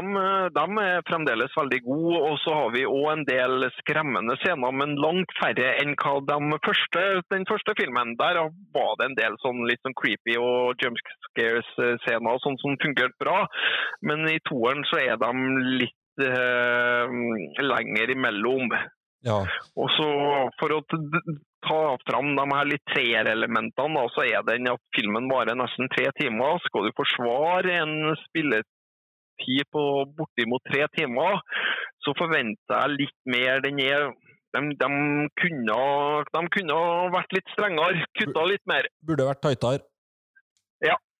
de 0.53 0.65
er 0.83 1.05
fremdeles 1.07 1.55
veldig 1.57 1.79
gode, 1.85 2.17
og 2.29 2.35
så 2.43 2.53
har 2.55 2.73
vi 2.75 2.83
òg 2.87 3.07
en 3.11 3.23
del 3.27 3.65
skremmende 3.79 4.37
scener, 4.43 4.75
men 4.79 4.95
langt 5.01 5.33
færre 5.39 5.73
enn 5.81 5.95
hva 5.99 6.13
de 6.29 6.59
første, 6.67 7.05
den 7.33 7.47
første 7.49 7.75
filmen. 7.79 8.13
Der 8.21 8.41
var 8.75 8.91
det 8.99 9.09
en 9.09 9.17
del 9.17 9.37
sånn 9.43 9.65
litt 9.67 9.81
sånn 9.83 9.97
creepy 9.97 10.37
og 10.41 10.83
jump 10.83 11.01
scares-scener 11.31 12.35
og 12.37 12.43
sånn 12.45 12.59
som 12.61 12.77
fungerte 12.83 13.17
bra. 13.23 13.39
Men 14.05 14.27
i 14.29 14.39
toeren 14.47 14.85
så 14.91 15.01
er 15.01 15.17
de 15.21 15.33
litt 15.81 16.27
eh, 16.27 17.17
lenger 17.65 18.13
imellom. 18.13 18.71
Ja. 19.25 19.37
Og 19.77 19.89
så 19.95 20.07
for 20.59 20.75
å 20.75 20.81
ta 21.65 21.81
fram 22.05 22.35
de 22.37 22.45
her 22.53 22.69
litt 22.69 22.83
treerelementene, 22.93 24.05
så 24.13 24.25
er 24.27 24.45
den 24.47 24.69
at 24.71 24.81
filmen 24.95 25.29
varer 25.31 25.57
nesten 25.57 25.89
tre 25.93 26.09
timer. 26.19 26.61
Skal 26.67 26.87
du 26.87 26.95
forsvare 26.97 27.79
en 27.81 28.13
spilletid 28.27 29.65
på 29.73 29.83
bortimot 30.17 30.63
tre 30.69 30.85
timer, 30.97 31.41
så 32.05 32.13
forventer 32.17 32.77
jeg 32.77 32.97
litt 33.01 33.19
mer. 33.25 33.61
Den 33.65 33.81
er 33.83 34.09
de, 34.55 34.61
de, 34.79 34.89
kunne, 35.41 35.77
de 36.33 36.41
kunne 36.55 36.79
vært 37.13 37.35
litt 37.35 37.53
strengere, 37.53 38.05
kutta 38.19 38.45
litt 38.49 38.63
mer. 38.69 38.89
Burde 39.05 39.27
vært 39.27 39.43
tightere. 39.43 39.85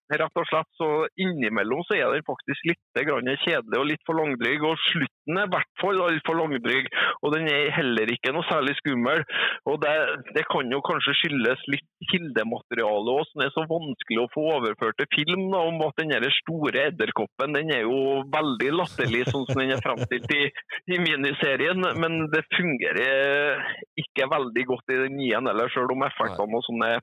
Rett 0.07 0.39
og 0.39 0.47
slett, 0.47 0.69
så 0.79 0.87
Innimellom 1.19 1.81
så 1.87 1.97
er 1.97 2.13
den 2.15 2.23
faktisk 2.27 2.69
litt 2.69 2.99
grann 3.07 3.27
kjedelig 3.43 3.79
og 3.79 3.87
litt 3.89 4.03
for 4.07 4.15
langdryg. 4.15 4.63
og 4.63 4.79
Slutten 4.85 5.39
er 5.41 5.49
i 5.49 5.51
hvert 5.51 5.73
fall 5.81 5.99
altfor 6.05 6.39
langdryg, 6.39 6.87
og 7.21 7.33
den 7.35 7.49
er 7.51 7.73
heller 7.75 8.11
ikke 8.13 8.31
noe 8.35 8.47
særlig 8.47 8.77
skummel. 8.79 9.25
og 9.67 9.81
Det, 9.83 9.95
det 10.37 10.45
kan 10.47 10.71
jo 10.71 10.79
kanskje 10.85 11.15
skyldes 11.21 11.65
litt 11.73 11.87
kildemateriale 12.11 13.17
òg, 13.17 13.27
som 13.31 13.43
er 13.43 13.51
så 13.55 13.65
vanskelig 13.67 14.23
å 14.23 14.29
få 14.31 14.45
overført 14.55 14.99
til 15.01 15.11
film. 15.17 15.49
Da, 15.51 15.65
om 15.67 15.83
at 15.89 15.99
den 15.99 16.15
store 16.37 16.87
edderkoppen 16.87 17.57
den 17.57 17.73
er 17.75 17.83
jo 17.83 18.23
veldig 18.31 18.71
latterlig, 18.79 19.25
sånn 19.27 19.45
som 19.49 19.59
den 19.59 19.75
er 19.75 19.83
fremstilt 19.83 20.31
i, 20.31 20.47
i 20.93 21.01
miniserien. 21.03 21.83
Men 21.99 22.29
det 22.31 22.45
fungerer 22.55 23.59
ikke 23.99 24.31
veldig 24.31 24.67
godt 24.71 24.95
i 24.95 25.01
den 25.03 25.19
nye 25.19 25.43
heller, 25.57 25.71
selv 25.73 25.93
om 25.93 26.03
effektene 26.07 26.57
og 26.57 26.65
sånn 26.65 26.83
er 26.87 26.99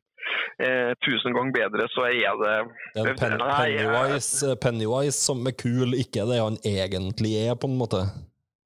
tusen 1.04 1.34
ganger 1.36 1.54
bedre, 1.56 1.88
så 1.92 2.06
er 2.08 2.38
det 2.42 2.54
Det 2.94 3.02
er 3.02 3.18
pen 3.18 3.34
Pennywise, 3.40 4.54
Pennywise 4.62 5.18
som 5.18 5.42
er 5.50 5.56
kul, 5.58 5.96
ikke 5.98 6.26
det 6.30 6.38
han 6.42 6.60
egentlig 6.64 7.34
er, 7.42 7.58
på 7.58 7.70
en 7.70 7.78
måte. 7.80 8.04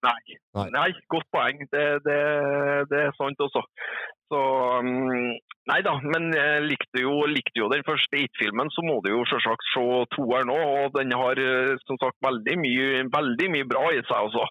Nei. 0.06 0.38
Nei. 0.74 0.90
Godt 1.12 1.28
poeng. 1.34 1.60
Det, 1.72 1.84
det, 2.06 2.20
det 2.90 3.04
er 3.06 3.16
sant 3.18 3.40
også. 3.46 3.64
Så 4.28 4.40
um, 4.84 5.34
Nei 5.68 5.82
da, 5.84 5.92
men 6.00 6.30
jeg 6.32 6.62
likte 6.64 7.02
jo, 7.02 7.12
likte 7.28 7.60
jo 7.60 7.66
den 7.68 7.82
første 7.84 8.16
It-filmen, 8.16 8.70
så 8.72 8.80
må 8.86 8.94
du 9.04 9.10
jo 9.10 9.18
selvsagt 9.28 9.66
se 9.68 9.82
toeren 10.14 10.48
òg. 10.48 10.62
Og 10.86 10.94
den 10.94 11.12
har 11.12 11.40
eh, 11.42 11.74
som 11.84 11.98
sagt 12.00 12.16
veldig 12.24 12.54
mye, 12.62 13.02
veldig 13.12 13.50
mye 13.52 13.66
bra 13.68 13.82
i 13.92 14.00
seg 14.08 14.30
også. 14.30 14.46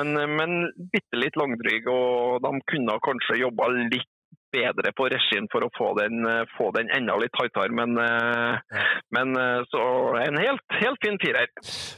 Men, 0.00 0.16
men 0.38 0.54
bitte 0.94 1.20
litt 1.20 1.36
langdryg, 1.36 1.90
og 1.92 2.40
de 2.46 2.54
kunne 2.72 2.96
kanskje 3.04 3.42
jobba 3.42 3.68
litt 3.92 4.08
bedre 4.52 4.92
på 4.96 5.08
regien 5.12 5.48
for 5.52 5.66
å 5.66 5.70
få 5.76 5.92
den, 5.98 6.24
eh, 6.28 6.44
få 6.56 6.70
den 6.76 6.90
enda 6.94 7.16
litt 7.20 7.34
tightere. 7.36 7.72
Men, 7.72 7.96
eh, 7.98 8.80
men 9.14 9.36
eh, 9.36 9.64
så 9.72 9.82
en 10.20 10.40
helt, 10.40 10.64
helt 10.80 11.04
fin 11.04 11.18
firer. 11.22 11.50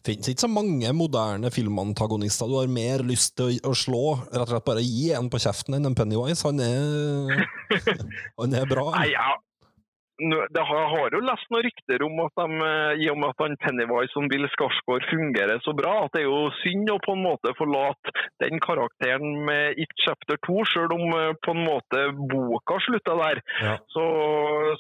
Finnes 0.07 0.31
ikke 0.31 0.47
så 0.47 0.51
mange 0.51 0.93
moderne 0.97 1.51
filmantagonister 1.55 2.51
du 2.51 2.59
har 2.61 2.71
mer 2.71 3.05
lyst 3.07 3.37
til 3.39 3.55
å, 3.59 3.73
å 3.73 3.75
slå. 3.79 4.05
Rett 4.31 4.47
og 4.47 4.55
slett 4.55 4.69
bare 4.69 4.85
gi 4.85 5.11
en 5.17 5.31
på 5.33 5.43
kjeften 5.43 5.79
enn 5.79 5.91
en 5.91 5.99
Pennywise. 5.99 6.45
Han 6.47 6.63
er, 6.65 7.45
han 8.41 8.61
er 8.61 8.71
bra. 8.71 8.91
Nei, 8.99 9.11
ja. 9.15 9.35
Det 10.19 10.63
har, 10.63 10.85
har 10.95 11.15
jo 11.17 11.21
lest 11.27 11.49
noen 11.51 11.65
rykter 11.67 12.03
om 12.07 12.21
at 12.23 12.37
de, 12.39 12.59
eh, 12.63 13.01
i 13.03 13.09
og 13.11 13.19
med 13.19 13.33
at 13.33 13.43
han 13.43 13.57
Pennywise 13.59 14.15
som 14.15 14.29
Bill 14.31 14.47
Skarsgård 14.53 15.03
fungerer 15.11 15.59
så 15.65 15.75
bra, 15.75 16.05
at 16.05 16.15
det 16.15 16.23
er 16.23 16.29
jo 16.29 16.53
synd 16.61 16.93
å 16.93 17.01
på 17.03 17.17
en 17.17 17.25
måte 17.25 17.51
forlate 17.59 18.13
den 18.43 18.63
karakteren 18.63 19.41
med 19.49 19.81
It 19.83 19.91
Chapter 20.05 20.39
2, 20.47 20.61
selv 20.71 20.95
om 20.95 21.03
eh, 21.19 21.33
på 21.43 21.55
en 21.57 21.65
måte 21.67 22.05
boka 22.31 22.79
slutter 22.87 23.19
der. 23.25 23.41
Ja. 23.59 23.75
Så, 23.91 24.05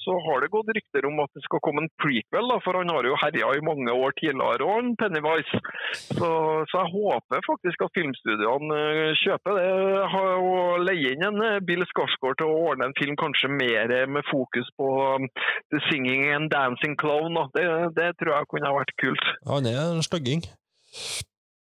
så 0.04 0.14
har 0.28 0.44
det 0.44 0.52
gått 0.54 0.70
rykter 0.78 1.10
om 1.10 1.18
at 1.24 1.34
det 1.34 1.42
skal 1.48 1.62
komme 1.66 1.82
en 1.82 1.92
prequel, 1.98 2.52
da, 2.54 2.60
for 2.62 2.78
han 2.78 2.94
har 2.94 3.10
jo 3.10 3.18
herja 3.24 3.50
i 3.58 3.66
mange 3.66 3.90
år 3.90 4.14
tidligere, 4.20 4.70
han 4.70 4.94
Pennywise. 5.02 5.62
Så, 6.14 6.30
så 6.70 6.84
jeg 6.84 6.94
håper 6.94 7.42
faktisk 7.48 7.82
at 7.88 7.94
filmstudioene 7.98 8.80
eh, 9.10 9.18
kjøper 9.24 9.58
det, 9.58 9.66
og 10.14 10.86
leier 10.86 11.18
inn 11.18 11.26
en 11.26 11.66
Bill 11.66 11.82
Skarsgård 11.90 12.38
til 12.38 12.54
å 12.54 12.62
ordne 12.70 12.92
en 12.92 12.98
film 13.02 13.18
kanskje 13.18 13.50
mer 13.50 13.90
med 14.06 14.22
fokus 14.30 14.70
på 14.78 14.88
The 15.72 15.82
Singing 15.88 16.26
and 16.34 16.50
Dancing 16.54 16.96
Clown. 17.00 17.36
Og 17.40 17.50
Det, 17.56 17.66
det 17.98 18.10
tror 18.20 18.36
jeg 18.38 18.50
kunne 18.52 18.76
vært 18.78 18.96
kult. 19.02 19.30
Han 19.50 19.70
er 19.70 19.80
en 19.86 20.04
stygging. 20.04 20.44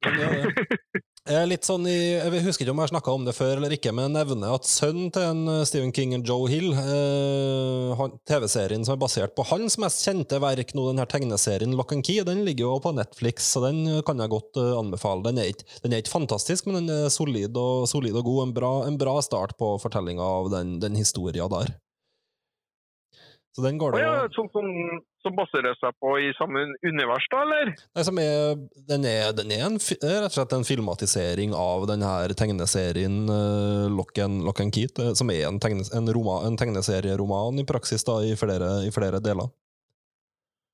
Litt 1.24 1.64
sånn 1.64 1.86
i, 1.88 2.20
jeg 2.20 2.42
husker 2.44 2.66
ikke 2.66 2.74
om 2.74 2.82
jeg 2.82 2.90
har 2.90 2.92
snakka 2.92 3.12
om 3.16 3.24
det 3.24 3.34
før 3.38 3.54
eller 3.56 3.72
ikke, 3.72 3.94
men 3.96 4.10
jeg 4.10 4.28
nevner 4.28 4.58
at 4.58 4.68
sønnen 4.68 5.08
til 5.16 5.24
en 5.24 5.46
eh, 5.48 5.62
Stephen 5.70 5.94
King, 5.96 6.12
og 6.18 6.28
Joe 6.28 6.50
Hill, 6.52 6.74
eh, 6.76 8.04
TV-serien 8.28 8.84
som 8.84 8.98
er 8.98 9.00
basert 9.00 9.32
på 9.38 9.46
hans 9.48 9.78
mest 9.80 10.04
kjente 10.04 10.42
verk 10.44 10.74
nå, 10.76 10.90
den 10.90 11.00
her 11.00 11.08
tegneserien 11.08 11.78
Lock 11.80 11.96
and 11.96 12.04
Key, 12.04 12.26
den 12.28 12.44
ligger 12.44 12.68
jo 12.68 12.82
på 12.84 12.92
Netflix, 12.98 13.48
så 13.56 13.64
den 13.70 13.86
kan 14.04 14.20
jeg 14.20 14.34
godt 14.36 14.60
eh, 14.60 14.74
anbefale. 14.76 15.24
Den 15.30 15.40
er, 15.40 15.54
ikke, 15.54 15.64
den 15.86 15.96
er 15.96 16.04
ikke 16.04 16.18
fantastisk, 16.18 16.68
men 16.68 16.82
den 16.82 16.92
er 16.92 17.14
solid 17.14 17.56
og, 17.56 17.88
solid 17.88 18.20
og 18.20 18.28
god. 18.28 18.42
En 18.50 18.56
bra, 18.60 18.74
en 18.90 19.00
bra 19.00 19.16
start 19.24 19.56
på 19.56 19.78
fortellinga 19.80 20.28
av 20.28 20.52
den, 20.52 20.76
den 20.84 21.00
historia 21.00 21.48
der. 21.56 21.72
Så 23.54 23.62
den 23.62 23.78
går 23.78 23.94
det 23.94 24.00
det 24.02 24.06
ja, 24.08 24.14
å- 24.26 24.32
som, 24.34 24.48
som, 24.50 24.66
som 25.22 25.36
baserer 25.38 25.76
seg 25.78 25.94
på 26.02 26.16
i 26.18 26.32
samme 26.40 26.64
univers, 26.82 27.28
da, 27.30 27.44
eller? 27.46 27.74
Nei, 27.94 28.06
som 28.08 28.18
er, 28.22 28.56
den 28.90 29.06
er, 29.06 29.30
den 29.38 29.54
er 29.54 29.68
en, 29.68 29.78
rett 29.78 30.26
og 30.32 30.34
slett 30.34 30.56
en 30.58 30.66
filmatisering 30.66 31.54
av 31.54 31.86
denne 31.92 32.14
tegneserien 32.40 33.20
uh, 33.30 33.86
Lock, 33.94 34.18
and, 34.18 34.42
Lock 34.48 34.64
and 34.66 34.74
Keat, 34.74 34.98
eh, 35.00 35.14
som 35.14 35.30
er 35.30 35.46
en, 35.52 35.62
tegne, 35.62 35.86
en, 35.94 36.10
en 36.10 36.58
tegneserieroman 36.58 37.62
i 37.62 37.68
praksis 37.70 38.06
da, 38.10 38.20
i 38.26 38.34
flere, 38.40 38.80
i 38.88 38.94
flere 38.96 39.22
deler. 39.22 39.54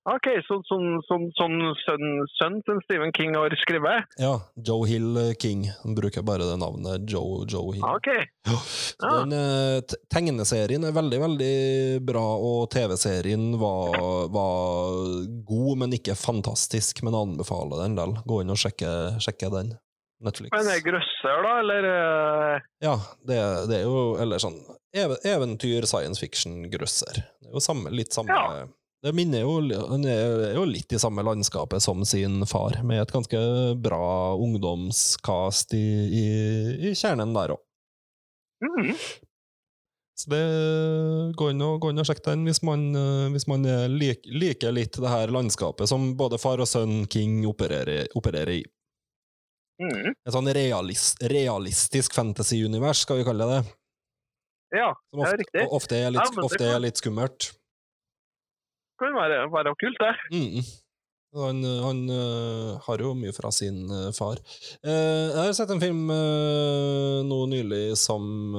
OK, 0.08 0.28
så 0.48 0.56
sånn 0.66 1.02
som 1.06 1.26
sønnen 1.36 2.22
sønn 2.40 2.56
til 2.66 2.80
Stephen 2.86 3.12
King 3.14 3.36
har 3.36 3.54
skrevet? 3.62 4.08
Ja, 4.22 4.38
Joe 4.56 4.88
Hill 4.88 5.18
eh, 5.20 5.34
King. 5.38 5.66
Han 5.84 5.98
bruker 5.98 6.24
bare 6.26 6.48
det 6.48 6.56
navnet 6.62 7.04
Joe, 7.12 7.44
Joe 7.52 7.74
Hill. 7.76 7.84
OK. 7.84 8.08
Ja. 8.48 8.62
Den, 9.04 9.36
eh, 9.36 9.98
tegneserien 10.14 10.88
er 10.88 10.96
veldig, 10.96 11.20
veldig 11.26 11.52
bra, 12.08 12.24
og 12.40 12.70
TV-serien 12.74 13.52
var, 13.62 14.00
var 14.34 15.04
god, 15.52 15.84
men 15.84 15.94
ikke 16.00 16.16
fantastisk. 16.18 17.04
Men 17.06 17.20
anbefaler 17.20 17.84
den 17.84 18.00
del. 18.00 18.16
Gå 18.26 18.42
inn 18.46 18.56
og 18.56 18.60
sjekke, 18.64 18.96
sjekke 19.22 19.52
den. 19.54 19.76
Netflix. 20.20 20.52
Men 20.52 20.68
er 20.68 20.82
grøsser, 20.84 21.44
da, 21.46 21.52
eller? 21.62 21.86
eh, 21.94 22.66
Ja, 22.84 22.96
det, 23.24 23.38
det 23.70 23.78
er 23.78 23.86
jo 23.88 24.02
Eller 24.20 24.42
sånn 24.44 24.58
eventyr, 24.92 25.86
science 25.88 26.20
fiction, 26.20 26.64
grøsser. 26.74 27.22
Det 27.40 27.48
er 27.52 27.56
jo 27.56 27.62
samme, 27.64 27.92
litt 27.94 28.12
samme 28.16 28.34
Ja. 28.36 28.66
Det 29.00 29.14
minner 29.16 29.46
jo 29.46 29.54
Han 29.88 30.04
er 30.04 30.58
jo 30.58 30.66
litt 30.68 30.92
i 30.92 31.00
samme 31.00 31.24
landskapet 31.24 31.84
som 31.84 32.04
sin 32.06 32.44
far, 32.50 32.82
med 32.84 33.02
et 33.02 33.14
ganske 33.16 33.40
bra 33.80 34.36
ungdomskast 34.36 35.74
i, 35.78 35.88
i, 36.20 36.28
i 36.90 36.94
kjernen 36.98 37.32
der 37.38 37.56
òg. 37.56 37.64
Mm. 38.60 38.92
Så 40.20 40.34
det 40.34 40.42
går 41.40 41.54
an 41.54 41.64
og, 41.64 41.78
gå 41.80 41.94
inn 41.94 42.02
og 42.02 42.10
sjekk 42.10 42.20
den 42.26 42.44
hvis 42.44 42.60
man, 42.68 42.90
hvis 43.32 43.48
man 43.48 43.64
lik, 43.94 44.26
liker 44.28 44.76
litt 44.76 45.00
det 45.00 45.08
her 45.14 45.32
landskapet 45.32 45.88
som 45.88 46.10
både 46.20 46.42
far 46.42 46.60
og 46.60 46.68
sønn 46.68 47.06
King 47.08 47.46
opererer, 47.48 48.12
opererer 48.20 48.58
i. 48.58 48.66
Mm. 49.80 50.12
Et 50.12 50.36
sånn 50.36 50.52
realist, 50.52 51.24
realistisk 51.32 52.18
fantasy-univers, 52.18 53.06
skal 53.06 53.22
vi 53.22 53.28
kalle 53.30 53.48
det. 53.48 53.62
Ja, 54.76 54.92
det 55.16 55.30
er 55.30 55.40
riktig. 55.40 55.64
ofte, 55.72 55.98
er, 55.98 56.12
litt, 56.12 56.36
Ja, 56.36 56.44
ofte 56.46 56.68
er 56.68 56.84
litt 56.84 57.00
skummelt. 57.00 57.54
Kan 59.02 59.18
være, 59.18 59.42
være 59.54 59.76
kult, 59.82 60.04
det. 60.04 60.14
Mm. 60.36 60.70
Han, 61.36 61.64
han 61.64 62.10
uh, 62.10 62.82
har 62.88 63.02
jo 63.04 63.12
mye 63.14 63.34
fra 63.36 63.52
sin 63.54 63.84
uh, 63.86 64.10
far. 64.18 64.40
Uh, 64.82 65.30
jeg 65.30 65.38
har 65.38 65.52
sett 65.54 65.70
en 65.70 65.82
film 65.82 66.08
nå 67.30 67.40
nylig 67.52 67.94
som 68.02 68.56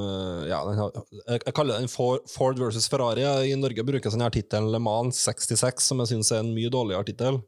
ja, 0.46 0.61
har, 0.62 0.98
jeg, 1.11 1.40
jeg 1.48 1.55
kaller 1.57 1.81
den 1.81 1.90
For, 1.90 2.20
Ford 2.31 2.61
versus 2.61 2.87
Ferrari. 2.90 3.24
I 3.50 3.57
Norge 3.59 3.83
brukes 3.87 4.14
denne 4.14 4.31
tittelen 4.31 4.70
Le 4.70 4.79
Mans 4.83 5.18
66, 5.26 5.88
som 5.90 6.03
jeg 6.03 6.12
syns 6.12 6.31
er 6.31 6.44
en 6.44 6.53
mye 6.55 6.70
dårligere 6.70 7.09
tittel. 7.11 7.40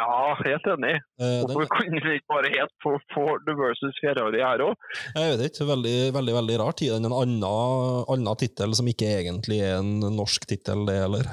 Ja, 0.00 0.32
helt 0.40 0.66
enig. 0.72 0.94
Hvorfor 1.20 1.60
den, 1.60 1.70
kunne 1.76 2.02
det 2.06 2.16
ikke 2.18 2.32
bare 2.32 2.50
het 2.54 2.72
for 2.82 3.02
Ford 3.12 3.46
versus 3.58 3.98
Ferrari 4.00 4.40
her 4.42 4.64
òg? 4.64 4.88
jeg 5.12 5.36
vet 5.36 5.44
ikke, 5.50 5.68
veldig, 5.68 5.94
veldig 6.16 6.34
veldig 6.40 6.58
rart. 6.64 6.82
Gi 6.82 6.90
den 6.90 7.06
en 7.06 7.14
annen, 7.14 7.46
annen 7.46 8.40
tittel 8.40 8.74
som 8.74 8.90
ikke 8.90 9.12
egentlig 9.20 9.60
er 9.68 9.78
en 9.78 10.00
norsk 10.16 10.48
tittel, 10.50 10.88
det 10.88 10.98
heller. 11.04 11.30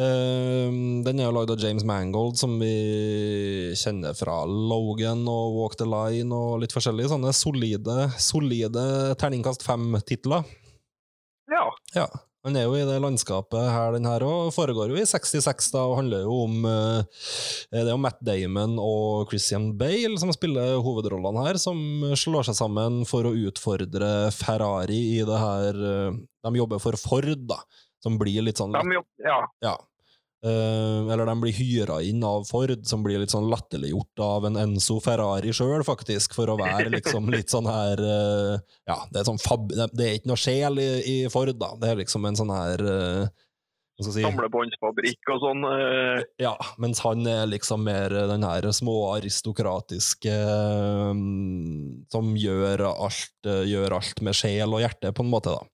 Eh, 0.00 0.70
den 1.04 1.18
er 1.20 1.26
jo 1.26 1.32
lagd 1.34 1.50
av 1.52 1.60
James 1.60 1.84
Mangold, 1.84 2.38
som 2.40 2.54
vi 2.60 3.74
kjenner 3.76 4.14
fra 4.16 4.38
Logan 4.46 5.26
og 5.28 5.58
Walk 5.58 5.76
the 5.80 5.88
Line 5.88 6.32
og 6.32 6.62
litt 6.62 6.72
forskjellige 6.76 7.10
sånne 7.12 7.34
solide, 7.36 7.98
solide 8.20 8.86
terningkast 9.20 9.66
fem-titler. 9.66 10.46
ja. 11.52 11.66
Ja. 11.96 12.08
Han 12.40 12.56
er 12.56 12.64
jo 12.64 12.72
i 12.72 12.86
det 12.88 12.94
landskapet 13.04 13.66
her, 13.68 13.90
den 13.92 14.06
her 14.08 14.22
òg. 14.24 14.46
Foregår 14.56 14.94
jo 14.94 14.96
i 14.96 15.04
66, 15.04 15.66
da, 15.74 15.82
og 15.90 15.98
handler 15.98 16.22
jo 16.24 16.38
om 16.46 16.62
eh, 16.64 17.18
Det 17.68 17.82
er 17.82 17.90
jo 17.90 17.98
Matt 18.00 18.22
Damon 18.24 18.78
og 18.80 19.28
Christian 19.28 19.74
Bale 19.76 20.16
som 20.22 20.32
spiller 20.32 20.78
hovedrollene 20.80 21.44
her, 21.44 21.60
som 21.60 21.76
slår 22.16 22.48
seg 22.48 22.56
sammen 22.62 23.02
for 23.08 23.28
å 23.28 23.34
utfordre 23.36 24.30
Ferrari 24.32 25.02
i 25.18 25.20
det 25.28 25.42
her 25.42 25.84
eh, 25.90 26.16
De 26.48 26.54
jobber 26.62 26.80
for 26.80 26.96
Ford, 26.96 27.28
da, 27.44 27.60
som 28.02 28.18
blir 28.20 28.42
litt 28.46 28.60
sånn 28.60 28.74
lett, 28.74 29.06
ja. 29.24 29.40
ja. 29.64 29.76
Uh, 30.40 31.04
eller 31.12 31.26
de 31.28 31.34
blir 31.36 31.52
hyra 31.52 31.98
inn 32.00 32.22
av 32.24 32.46
Ford, 32.48 32.86
som 32.88 33.02
blir 33.04 33.20
litt 33.20 33.32
sånn 33.32 33.50
latterliggjort 33.52 34.22
av 34.24 34.46
en 34.48 34.56
Enzo 34.56 34.96
Ferrari 35.04 35.52
sjøl, 35.52 35.82
faktisk, 35.84 36.32
for 36.32 36.48
å 36.48 36.56
være 36.56 36.88
liksom 36.96 37.28
litt 37.28 37.52
sånn 37.52 37.68
her 37.68 38.00
uh, 38.00 38.54
Ja, 38.88 39.02
det 39.12 39.20
er, 39.20 39.26
sånn 39.28 39.42
fab 39.42 39.68
det 39.68 40.06
er 40.06 40.16
ikke 40.16 40.30
noe 40.30 40.40
sjel 40.40 40.80
i, 40.80 40.88
i 41.04 41.16
Ford, 41.32 41.52
da. 41.60 41.74
Det 41.76 41.90
er 41.90 42.00
liksom 42.00 42.24
en 42.24 42.40
sånn 42.40 42.52
her 42.56 42.84
uh, 42.88 43.26
si? 44.00 44.22
Samlebåndsfabrikk 44.24 45.28
og 45.34 45.42
sånn. 45.42 45.66
Ja, 46.40 46.54
mens 46.80 47.02
han 47.04 47.28
er 47.28 47.44
liksom 47.50 47.84
mer 47.84 48.14
den 48.30 48.46
her 48.48 48.64
små 48.72 48.94
aristokratiske 49.18 50.38
mm, 51.12 52.06
Som 52.08 52.32
gjør 52.40 52.86
alt, 52.94 53.44
gjør 53.44 53.98
alt 53.98 54.24
med 54.24 54.40
sjel 54.40 54.72
og 54.72 54.80
hjerte, 54.86 55.12
på 55.12 55.26
en 55.26 55.34
måte, 55.36 55.52
da. 55.52 55.68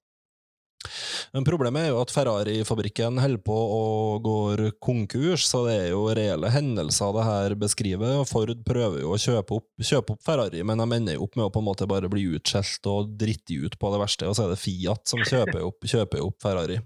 Men 1.35 1.47
problemet 1.47 1.87
er 1.87 1.93
jo 1.93 2.01
at 2.03 2.13
Ferrari-fabrikken 2.15 3.21
holder 3.23 3.43
på 3.47 3.57
og 3.57 4.25
går 4.27 4.65
konkurs, 4.83 5.47
så 5.51 5.65
det 5.67 5.77
er 5.77 5.89
jo 5.93 6.07
reelle 6.17 6.51
hendelser 6.53 7.15
det 7.17 7.27
her 7.29 7.57
beskriver. 7.61 8.19
og 8.23 8.29
Ford 8.31 8.53
prøver 8.67 9.03
jo 9.03 9.15
å 9.15 9.21
kjøpe 9.21 9.61
opp, 9.61 9.69
kjøpe 9.83 10.17
opp 10.17 10.27
Ferrari, 10.27 10.65
men 10.67 10.83
de 10.83 10.89
ender 10.99 11.19
jo 11.19 11.27
opp 11.27 11.39
med 11.39 11.49
å 11.49 11.53
på 11.55 11.63
en 11.63 11.69
måte 11.71 11.89
bare 11.91 12.11
bli 12.13 12.27
utskjelt 12.37 12.91
og 12.93 13.15
driti 13.19 13.61
ut 13.65 13.79
på 13.79 13.93
det 13.95 14.03
verste, 14.03 14.29
og 14.29 14.37
så 14.37 14.47
er 14.47 14.55
det 14.55 14.63
Fiat 14.63 15.09
som 15.09 15.23
kjøper 15.23 15.65
opp, 15.67 15.87
kjøper 15.87 16.25
opp 16.27 16.43
Ferrari. 16.43 16.81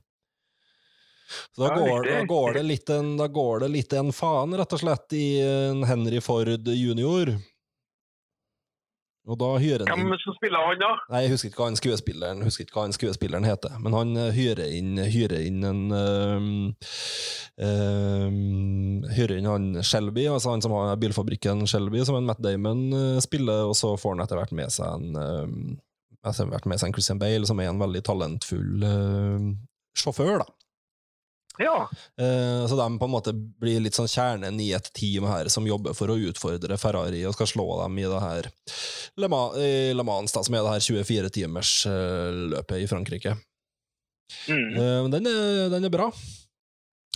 Så 1.54 1.62
da, 1.62 1.68
Ja, 1.68 1.78
går, 1.78 2.04
da, 2.04 2.24
går 2.26 2.58
en, 2.94 3.16
da 3.16 3.26
går 3.30 3.60
det 3.60 3.68
litt 3.70 3.92
en 3.94 4.12
faen, 4.12 4.54
rett 4.58 4.72
og 4.74 4.82
slett, 4.82 5.12
i 5.14 5.40
en 5.44 5.84
Henry 5.86 6.20
Ford 6.24 6.68
junior. 6.74 7.36
Og 9.28 9.36
da 9.40 9.50
hyrer 9.60 9.84
han 9.90 10.00
Hvem 10.00 10.16
som 10.22 10.34
spiller 10.38 10.64
han, 10.64 10.80
da? 10.80 10.90
Nei, 11.12 11.24
jeg 11.26 11.34
husker 11.34 11.50
ikke 11.50 11.60
hva 11.60 11.68
han 11.68 11.78
skuespilleren, 11.78 12.44
husker 12.46 12.64
ikke 12.64 12.78
hva 12.78 12.86
han 12.86 12.96
skuespilleren 12.96 13.46
heter, 13.46 13.74
men 13.84 13.96
han 13.96 14.14
eh, 14.16 14.30
hyrer 14.32 14.72
inn, 14.78 14.96
hyrer 15.12 15.44
inn 15.44 15.66
en 15.68 15.82
um, 15.92 16.48
um, 17.60 19.04
Hyrer 19.12 19.36
inn 19.36 19.50
han 19.50 19.68
Shelby, 19.84 20.24
altså 20.30 20.54
han 20.54 20.64
som 20.64 20.74
har 20.76 20.96
bilfabrikken 21.02 21.66
Shelby, 21.68 22.00
som 22.08 22.16
en 22.16 22.30
Matt 22.30 22.40
Damon 22.44 22.88
spiller, 23.20 23.68
og 23.68 23.76
så 23.78 23.92
får 24.00 24.16
han 24.16 24.24
etter 24.24 24.40
hvert 24.40 24.56
med 24.56 24.72
seg 24.72 24.88
en 24.88 25.20
um, 25.20 25.60
etter 26.26 26.48
hvert 26.50 26.68
med 26.68 26.80
seg 26.80 26.90
en 26.90 26.96
Christian 26.96 27.20
Bale, 27.20 27.46
som 27.48 27.60
er 27.60 27.70
en 27.70 27.80
veldig 27.80 28.02
talentfull 28.06 28.84
uh, 28.84 29.52
sjåfør, 30.00 30.40
da. 30.42 30.48
Ja. 31.58 31.88
Uh, 32.20 32.66
Så 32.70 32.76
de 32.78 32.86
på 32.98 33.04
en 33.08 33.12
måte 33.12 33.32
blir 33.34 33.80
litt 33.82 33.96
sånn 33.98 34.08
kjernen 34.08 34.60
i 34.62 34.70
et 34.76 34.86
team 34.96 35.26
her 35.28 35.48
som 35.52 35.66
jobber 35.66 35.92
for 35.98 36.08
å 36.12 36.16
utfordre 36.30 36.78
Ferrari 36.80 37.24
og 37.28 37.34
skal 37.36 37.50
slå 37.50 37.66
dem 37.82 37.98
i 37.98 38.06
det 38.08 38.20
her 38.22 38.48
Le 39.20 39.28
Ma- 39.28 39.52
i 39.58 39.92
Le 39.92 40.04
Mans, 40.06 40.32
da, 40.32 40.42
som 40.46 40.54
er 40.56 40.62
det 40.64 40.72
her 40.76 40.86
24-timers-løpet 40.86 42.84
i 42.84 42.86
Frankrike. 42.90 43.34
Mm. 44.48 44.78
Uh, 44.78 45.08
Den 45.12 45.26
er, 45.26 45.68
den 45.74 45.84
er 45.84 45.92
bra. 45.92 46.10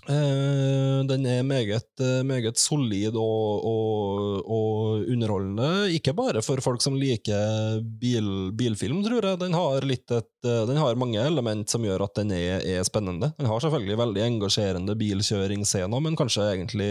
Eh, 0.08 1.00
Den 1.08 1.24
er 1.26 1.42
meget, 1.46 1.86
eh, 2.00 2.22
meget 2.26 2.58
solid 2.60 3.16
og, 3.16 3.64
og, 3.64 4.42
og 4.44 5.06
underholdende. 5.08 5.68
Ikke 5.96 6.12
bare 6.16 6.42
for 6.44 6.60
folk 6.64 6.82
som 6.84 6.96
liker 7.00 7.80
bil, 8.00 8.28
bilfilm, 8.56 9.00
tror 9.06 9.24
jeg. 9.30 9.40
Den 9.40 9.56
har, 9.56 9.80
et, 9.88 10.12
eh, 10.12 10.64
den 10.68 10.76
har 10.80 11.00
mange 11.00 11.20
element 11.24 11.68
som 11.72 11.84
gjør 11.86 12.04
at 12.04 12.14
den 12.20 12.32
er, 12.36 12.60
er 12.76 12.84
spennende. 12.84 13.32
Den 13.38 13.48
har 13.48 13.64
selvfølgelig 13.64 13.96
veldig 14.02 14.26
engasjerende 14.28 14.96
bilkjøringsscener, 15.00 16.00
men 16.04 16.16
kanskje 16.20 16.50
egentlig 16.52 16.90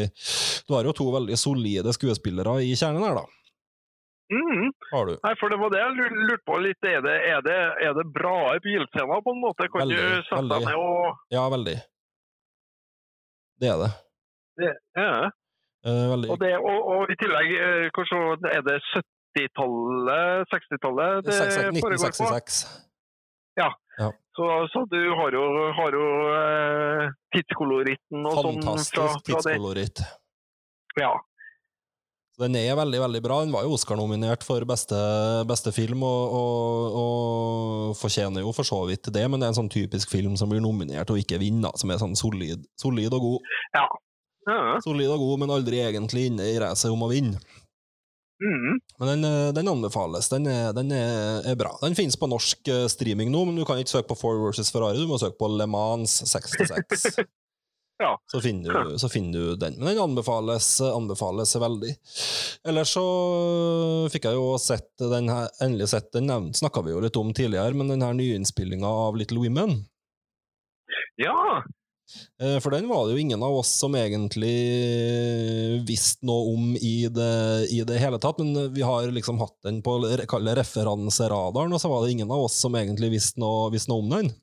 Du 0.67 0.73
har 0.73 0.83
jo 0.87 0.93
to 0.97 1.11
veldig 1.13 1.37
solide 1.37 1.93
skuespillere 1.93 2.59
i 2.65 2.73
kjernen 2.73 3.03
her, 3.05 3.21
da. 3.21 3.25
Mm. 4.33 4.69
Har 4.93 5.05
du. 5.05 5.17
Nei, 5.21 5.33
for 5.37 5.51
det 5.53 5.57
var 5.61 5.69
det 5.69 5.81
jeg 5.83 6.13
lurte 6.17 6.45
på 6.47 6.55
litt. 6.63 6.85
Er 6.89 7.01
det, 7.05 7.17
er 7.29 7.41
det, 7.45 7.57
er 7.85 7.93
det 7.97 8.05
bra 8.15 8.55
bilscener, 8.63 9.21
på 9.21 9.33
en 9.35 9.41
måte? 9.43 9.67
Kan 9.69 9.83
Veldig, 9.83 9.97
du 10.01 10.21
sette 10.25 10.39
veldig. 10.39 10.61
deg 10.63 10.69
ned 10.71 10.79
og 10.81 11.35
Ja, 11.35 11.43
veldig. 11.53 11.75
Det 13.63 13.71
er 13.71 13.81
det. 13.81 13.89
det, 14.59 14.71
ja. 14.99 15.09
Eh, 15.87 16.05
veldig. 16.13 16.29
og, 16.31 16.39
det 16.43 16.53
og, 16.59 16.79
og 16.93 17.11
i 17.11 17.19
tillegg, 17.19 17.57
hvordan 17.95 18.47
er 18.51 18.63
det 18.67 18.79
70-tallet, 18.91 20.51
60-tallet 20.51 21.27
det 21.27 21.37
foregår 21.79 22.11
på? 22.11 22.29
1966. 22.29 22.63
Så, 24.35 24.67
så 24.73 24.85
du 24.89 25.09
har 25.09 25.31
jo, 25.31 25.43
har 25.77 25.93
jo 25.93 26.05
eh, 26.33 27.11
tidskoloritten 27.35 28.25
og 28.25 28.39
sånn 28.39 28.55
Fantastisk 28.65 29.27
tidskoloritt. 29.27 30.01
Ja. 30.97 31.11
Så 32.33 32.41
Den 32.47 32.55
er 32.57 32.75
veldig 32.75 32.99
veldig 33.03 33.21
bra. 33.21 33.39
Den 33.43 33.53
var 33.53 33.65
jo 33.65 33.75
Oscar-nominert 33.77 34.45
for 34.45 34.65
beste, 34.65 34.97
beste 35.49 35.73
film, 35.75 36.01
og, 36.07 36.37
og, 36.39 36.95
og 37.01 37.97
fortjener 37.99 38.41
jo 38.41 38.53
for 38.57 38.65
så 38.65 38.79
vidt 38.89 39.11
det, 39.13 39.27
men 39.29 39.37
det 39.37 39.47
er 39.47 39.53
en 39.53 39.59
sånn 39.61 39.73
typisk 39.73 40.09
film 40.13 40.33
som 40.39 40.49
blir 40.49 40.63
nominert 40.63 41.13
og 41.13 41.21
ikke 41.21 41.37
vinner, 41.41 41.75
som 41.77 41.93
er 41.93 42.01
sånn 42.01 42.17
solid, 42.17 42.65
solid 42.81 43.13
og 43.13 43.27
god. 43.27 43.51
ja. 43.77 43.85
Solid 44.83 45.13
og 45.13 45.21
god, 45.21 45.43
men 45.43 45.53
aldri 45.55 45.77
egentlig 45.79 46.25
inne 46.27 46.49
i 46.51 46.57
racet 46.59 46.91
om 46.91 47.05
å 47.05 47.11
vinne. 47.11 47.37
Mm. 48.43 48.79
Men 48.99 49.07
den, 49.07 49.23
eh, 49.23 49.53
den 49.55 49.69
anbefales. 49.71 50.27
Den, 50.29 50.47
er, 50.51 50.73
den 50.75 50.91
er, 50.91 51.45
er 51.47 51.55
bra. 51.55 51.77
Den 51.81 51.95
finnes 51.95 52.17
på 52.19 52.27
norsk 52.27 52.67
eh, 52.67 52.87
streaming 52.91 53.31
nå, 53.31 53.45
men 53.47 53.55
du 53.55 53.63
kan 53.67 53.79
ikke 53.79 53.93
søke 53.93 54.09
på 54.09 54.19
Ford 54.19 54.41
vs. 54.49 54.73
Ferrari, 54.73 54.99
du 54.99 55.07
må 55.07 55.21
søke 55.21 55.39
på 55.39 55.47
Le 55.53 55.69
Mans 55.69 56.17
66. 56.33 57.23
Ja. 58.01 58.17
så, 58.31 58.41
finner 58.41 58.73
du, 58.73 58.97
så 58.99 59.09
finner 59.09 59.39
du 59.39 59.55
den. 59.55 59.75
Men 59.77 59.93
den 59.93 60.01
anbefales, 60.03 60.81
anbefales 60.81 61.55
veldig. 61.55 61.93
Ellers 62.67 62.95
så 62.97 63.03
fikk 64.11 64.25
jeg 64.27 64.39
jo 64.39 64.57
sett 64.59 64.89
den 64.99 65.29
her, 65.31 65.47
endelig 65.63 65.91
sett 65.93 66.09
den 66.15 66.27
nevnt, 66.27 66.57
snakka 66.59 66.83
vi 66.83 66.95
jo 66.95 67.03
litt 67.03 67.19
om 67.21 67.31
tidligere, 67.35 67.77
men 67.77 67.93
den 67.93 68.03
her 68.03 68.17
nyinnspillinga 68.17 68.89
av 69.07 69.19
Little 69.19 69.39
Women. 69.45 69.85
ja. 71.21 71.63
Eh, 72.41 72.59
For 72.59 72.69
den 72.69 72.87
var 72.89 73.05
det 73.07 73.15
jo 73.15 73.21
ingen 73.23 73.43
av 73.43 73.55
oss 73.57 73.71
som 73.79 73.95
egentlig 73.97 74.53
visste 75.87 76.25
noe 76.27 76.53
om 76.53 76.75
i 76.75 77.07
det, 77.09 77.33
i 77.73 77.81
det 77.87 77.99
hele 78.01 78.19
tatt, 78.21 78.41
men 78.43 78.73
vi 78.73 78.83
har 78.85 79.07
liksom 79.11 79.39
hatt 79.41 79.55
den 79.65 79.81
på 79.85 79.97
referanseradaren, 80.03 81.73
og 81.73 81.81
så 81.81 81.89
var 81.91 82.03
det 82.03 82.13
ingen 82.13 82.31
av 82.31 82.45
oss 82.47 82.59
som 82.61 82.75
egentlig 82.77 83.13
visste 83.15 83.41
noe, 83.41 83.71
visste 83.73 83.91
noe 83.93 84.03
om 84.03 84.11
den. 84.13 84.33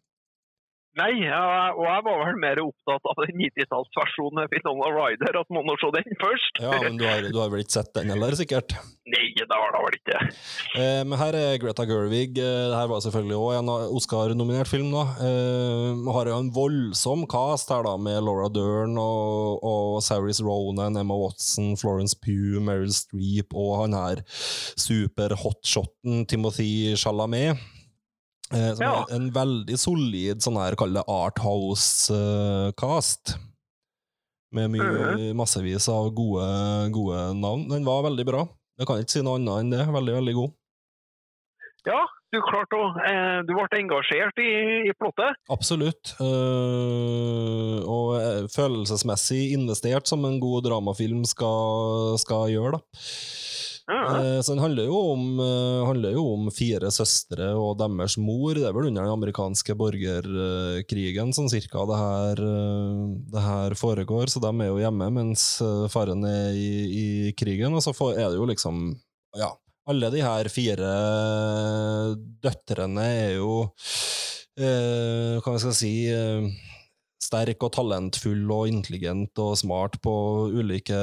Nei, 1.01 1.13
og 1.33 1.85
jeg 1.87 2.07
var 2.07 2.23
vel 2.27 2.41
mer 2.43 2.61
opptatt 2.63 3.11
av 3.13 3.21
den 3.25 3.41
90-tallsversjonen 3.41 4.45
av 4.45 4.53
Winona 4.53 4.91
Ryder, 4.95 5.41
at 5.41 5.53
man 5.55 5.67
må 5.69 5.77
se 5.81 5.93
den 5.97 6.19
først. 6.21 6.61
Ja, 6.61 6.77
men 6.85 7.01
du 7.01 7.07
har, 7.09 7.25
du 7.25 7.39
har 7.41 7.53
vel 7.53 7.65
ikke 7.65 7.79
sett 7.81 7.95
den 7.97 8.13
heller, 8.13 8.37
sikkert? 8.39 8.77
Nei, 9.11 9.31
det 9.35 9.49
har 9.49 9.73
da 9.75 9.81
vel 9.83 9.97
ikke. 9.97 10.19
Eh, 10.79 11.01
men 11.09 11.17
her 11.19 11.37
er 11.39 11.59
Greta 11.63 11.87
Gerwig. 11.89 12.37
Dette 12.37 12.71
det 12.71 12.79
her 12.79 12.91
var 12.91 13.03
selvfølgelig 13.03 13.39
også 13.39 13.59
en 13.61 13.71
Oscar-nominert 13.99 14.71
film. 14.71 14.91
da. 14.95 15.05
Eh, 15.25 16.13
har 16.15 16.31
jo 16.31 16.39
en 16.39 16.53
voldsom 16.55 17.27
cast 17.31 17.73
her, 17.73 17.83
da, 17.87 17.97
med 17.97 18.21
Laura 18.27 18.49
Dern 18.53 18.99
og, 19.01 19.65
og 19.65 20.03
Saris 20.05 20.43
Ronan, 20.45 20.99
Emma 21.01 21.17
Watson, 21.17 21.77
Florence 21.81 22.17
Pugh, 22.23 22.61
Meryl 22.63 22.93
Streep 22.95 23.55
og 23.55 23.77
han 23.83 23.97
her 23.97 24.25
super-hotshoten 24.31 26.27
Timothy 26.31 26.97
Chalamet. 26.97 27.59
Eh, 28.53 28.75
som 28.75 28.83
Ja. 28.83 29.03
er 29.03 29.07
en 29.15 29.31
veldig 29.31 29.79
solid 29.79 30.43
sånn 30.43 30.57
her, 30.59 30.75
kall 30.75 30.93
det 30.93 31.05
Arthouse-cast. 31.07 33.37
Med 34.53 34.71
mye, 34.73 35.33
massevis 35.39 35.89
av 35.89 36.11
gode, 36.11 36.91
gode 36.91 37.35
navn. 37.39 37.69
Den 37.69 37.85
var 37.85 38.03
veldig 38.03 38.25
bra. 38.27 38.49
Jeg 38.81 38.87
kan 38.89 38.99
ikke 38.99 39.11
si 39.15 39.23
noe 39.23 39.37
annet 39.39 39.61
enn 39.61 39.71
det. 39.71 39.87
Veldig, 39.87 40.15
veldig 40.19 40.35
god. 40.35 40.51
Ja, 41.87 42.01
du 42.33 42.41
klarte 42.45 42.77
å 42.77 42.91
eh, 43.09 43.41
Du 43.47 43.55
ble 43.55 43.67
engasjert 43.79 44.37
i, 44.43 44.51
i 44.91 44.93
plottet. 44.99 45.37
Absolutt. 45.49 46.13
Uh, 46.21 47.81
og 47.89 48.17
eh, 48.19 48.43
følelsesmessig 48.53 49.53
investert, 49.55 50.11
som 50.11 50.25
en 50.29 50.37
god 50.43 50.67
dramafilm 50.67 51.23
skal, 51.29 52.19
skal 52.21 52.51
gjøre, 52.53 52.81
da. 52.81 52.85
Eh, 53.90 54.40
så 54.42 54.53
den 54.53 54.62
handler 54.62 54.87
jo, 54.87 54.98
om, 55.12 55.24
eh, 55.40 55.87
handler 55.87 56.14
jo 56.14 56.24
om 56.35 56.50
fire 56.55 56.90
søstre 56.94 57.50
og 57.59 57.79
deres 57.81 58.16
mor. 58.20 58.55
Det 58.55 58.66
er 58.68 58.74
vel 58.76 58.90
under 58.90 59.07
den 59.07 59.14
amerikanske 59.14 59.76
borgerkrigen 59.79 61.35
sånn 61.37 61.50
cirka 61.53 61.85
det 61.90 61.98
her, 61.98 62.42
eh, 62.50 63.03
det 63.35 63.44
her 63.44 63.76
foregår, 63.79 64.31
så 64.31 64.42
de 64.44 64.53
er 64.55 64.70
jo 64.70 64.81
hjemme 64.83 65.11
mens 65.20 65.46
faren 65.92 66.24
er 66.29 66.55
i, 66.55 66.70
i 67.03 67.33
krigen. 67.38 67.74
Og 67.74 67.85
så 67.85 67.94
er 68.14 68.29
det 68.29 68.38
jo 68.38 68.48
liksom 68.50 68.96
Ja, 69.38 69.53
alle 69.87 70.11
de 70.11 70.22
her 70.24 70.48
fire 70.50 70.90
døtrene 72.42 73.05
er 73.05 73.37
jo 73.38 73.70
Hva 74.61 75.55
skal 75.57 75.70
jeg 75.70 75.79
si 75.79 75.94
sterk 77.21 77.61
og 77.67 77.73
talentfull 77.77 78.49
og 78.55 78.71
intelligent 78.71 79.37
og 79.43 79.57
smart 79.61 79.99
på 80.03 80.13
ulike, 80.57 80.97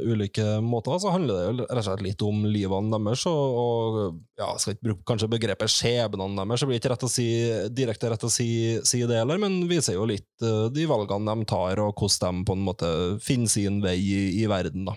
ulike 0.00 0.46
måter, 0.64 0.96
så 1.02 1.12
handler 1.12 1.34
det 1.36 1.44
jo 1.44 1.66
rett 1.66 1.80
og 1.82 1.86
slett 1.90 2.04
litt 2.06 2.24
om 2.24 2.46
livene 2.48 2.96
deres, 2.96 3.26
og, 3.28 3.58
og 3.62 3.98
ja, 4.40 4.48
jeg 4.54 4.62
skal 4.62 4.76
ikke 4.76 4.88
bruke 4.88 5.08
kanskje 5.12 5.30
begrepet 5.34 5.74
skjebnene 5.74 6.40
deres, 6.40 6.64
det 6.64 6.70
blir 6.70 6.80
ikke 6.80 6.94
rett 6.94 7.08
å 7.08 7.12
si, 7.12 7.28
direkte 7.76 8.12
rett 8.14 8.24
å 8.24 8.32
si, 8.32 8.48
si 8.88 9.02
det 9.04 9.20
heller, 9.20 9.40
men 9.42 9.60
viser 9.70 9.98
jo 9.98 10.08
litt 10.08 10.30
uh, 10.46 10.70
de 10.72 10.88
valgene 10.88 11.36
de 11.36 11.50
tar, 11.52 11.84
og 11.84 11.92
hvordan 12.00 12.40
de 12.40 12.48
på 12.48 12.56
en 12.56 12.64
måte 12.70 12.94
finner 13.24 13.52
sin 13.52 13.82
vei 13.84 13.98
i, 14.00 14.22
i 14.40 14.48
verden, 14.50 14.88
da. 14.88 14.96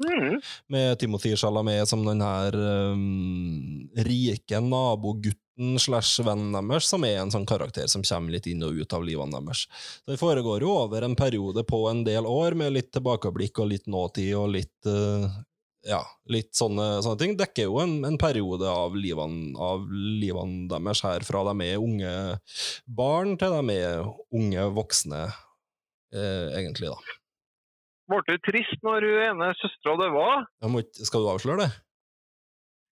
Mm. 0.00 0.40
Med 0.72 0.98
Timothy 0.98 1.34
Chalamet 1.36 1.88
som 1.88 2.00
den 2.06 2.22
her 2.24 2.54
um, 2.56 3.90
rike 4.00 4.60
nabogutten 4.64 5.49
slash 5.78 6.22
vennen 6.26 6.56
deres, 6.56 6.88
som 6.90 7.04
er 7.04 7.20
en 7.20 7.32
sånn 7.32 7.46
karakter 7.48 7.88
som 7.90 8.04
kommer 8.06 8.36
litt 8.36 8.48
inn 8.50 8.64
og 8.66 8.80
ut 8.80 8.96
av 8.96 9.04
livene 9.06 9.40
deres. 9.40 9.66
Så 10.04 10.14
Det 10.14 10.20
foregår 10.20 10.64
jo 10.64 10.72
over 10.84 11.04
en 11.06 11.18
periode 11.18 11.64
på 11.68 11.84
en 11.90 12.02
del 12.06 12.28
år, 12.28 12.56
med 12.58 12.74
litt 12.76 12.90
tilbakeblikk 12.96 13.60
og 13.62 13.70
litt 13.74 13.86
nåtid 13.90 14.34
og 14.38 14.50
litt 14.56 14.90
uh, 14.90 15.28
ja, 15.86 16.00
litt 16.32 16.52
sånne, 16.56 17.00
sånne 17.04 17.20
ting. 17.20 17.36
Dekker 17.38 17.68
jo 17.68 17.78
en, 17.82 18.00
en 18.08 18.18
periode 18.20 18.68
av 18.68 18.96
livene, 18.96 19.54
av 19.60 19.86
livene 19.90 20.66
deres 20.70 21.04
her, 21.06 21.24
fra 21.26 21.44
de 21.50 21.70
er 21.70 21.80
unge 21.80 22.12
barn 22.84 23.36
til 23.40 23.56
de 23.56 23.76
er 23.78 24.10
unge 24.36 24.66
voksne, 24.76 25.22
eh, 26.14 26.48
egentlig, 26.60 26.92
da. 26.92 27.16
Ble 28.10 28.22
du 28.26 28.42
trist 28.42 28.82
når 28.82 29.06
hun 29.06 29.20
ene 29.28 29.52
søstera 29.60 29.96
døde? 30.00 30.82
Skal 31.06 31.22
du 31.22 31.30
avsløre 31.30 31.62
det? 31.62 31.70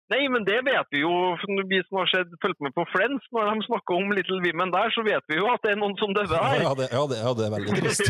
Nei, 0.08 0.22
men 0.32 0.44
det 0.48 0.56
vet 0.64 0.88
vi 0.94 1.02
jo. 1.02 1.12
Vi 1.68 1.78
som 1.84 1.98
har 2.00 2.08
sett, 2.08 2.30
fulgt 2.40 2.62
med 2.64 2.72
på 2.76 2.84
Friends, 2.88 3.26
når 3.34 3.50
de 3.50 3.64
snakker 3.66 3.98
om 3.98 4.14
Little 4.16 4.38
Women 4.40 4.72
der, 4.72 4.88
så 4.94 5.04
vet 5.04 5.24
vi 5.28 5.36
jo 5.36 5.48
at 5.52 5.60
det 5.66 5.74
er 5.74 5.80
noen 5.82 5.96
som 6.00 6.14
dør 6.16 6.30
her. 6.32 6.62
ja, 6.64 6.72
det, 6.78 6.86
ja, 6.94 7.02
det, 7.10 7.18
ja, 7.20 7.32
det 7.36 7.44
er 7.44 7.52
veldig 7.52 7.74
trist. 7.82 8.08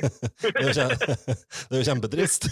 det, 0.42 1.76
er 1.76 1.78
jo 1.78 1.86
kjempetrist. 1.86 2.48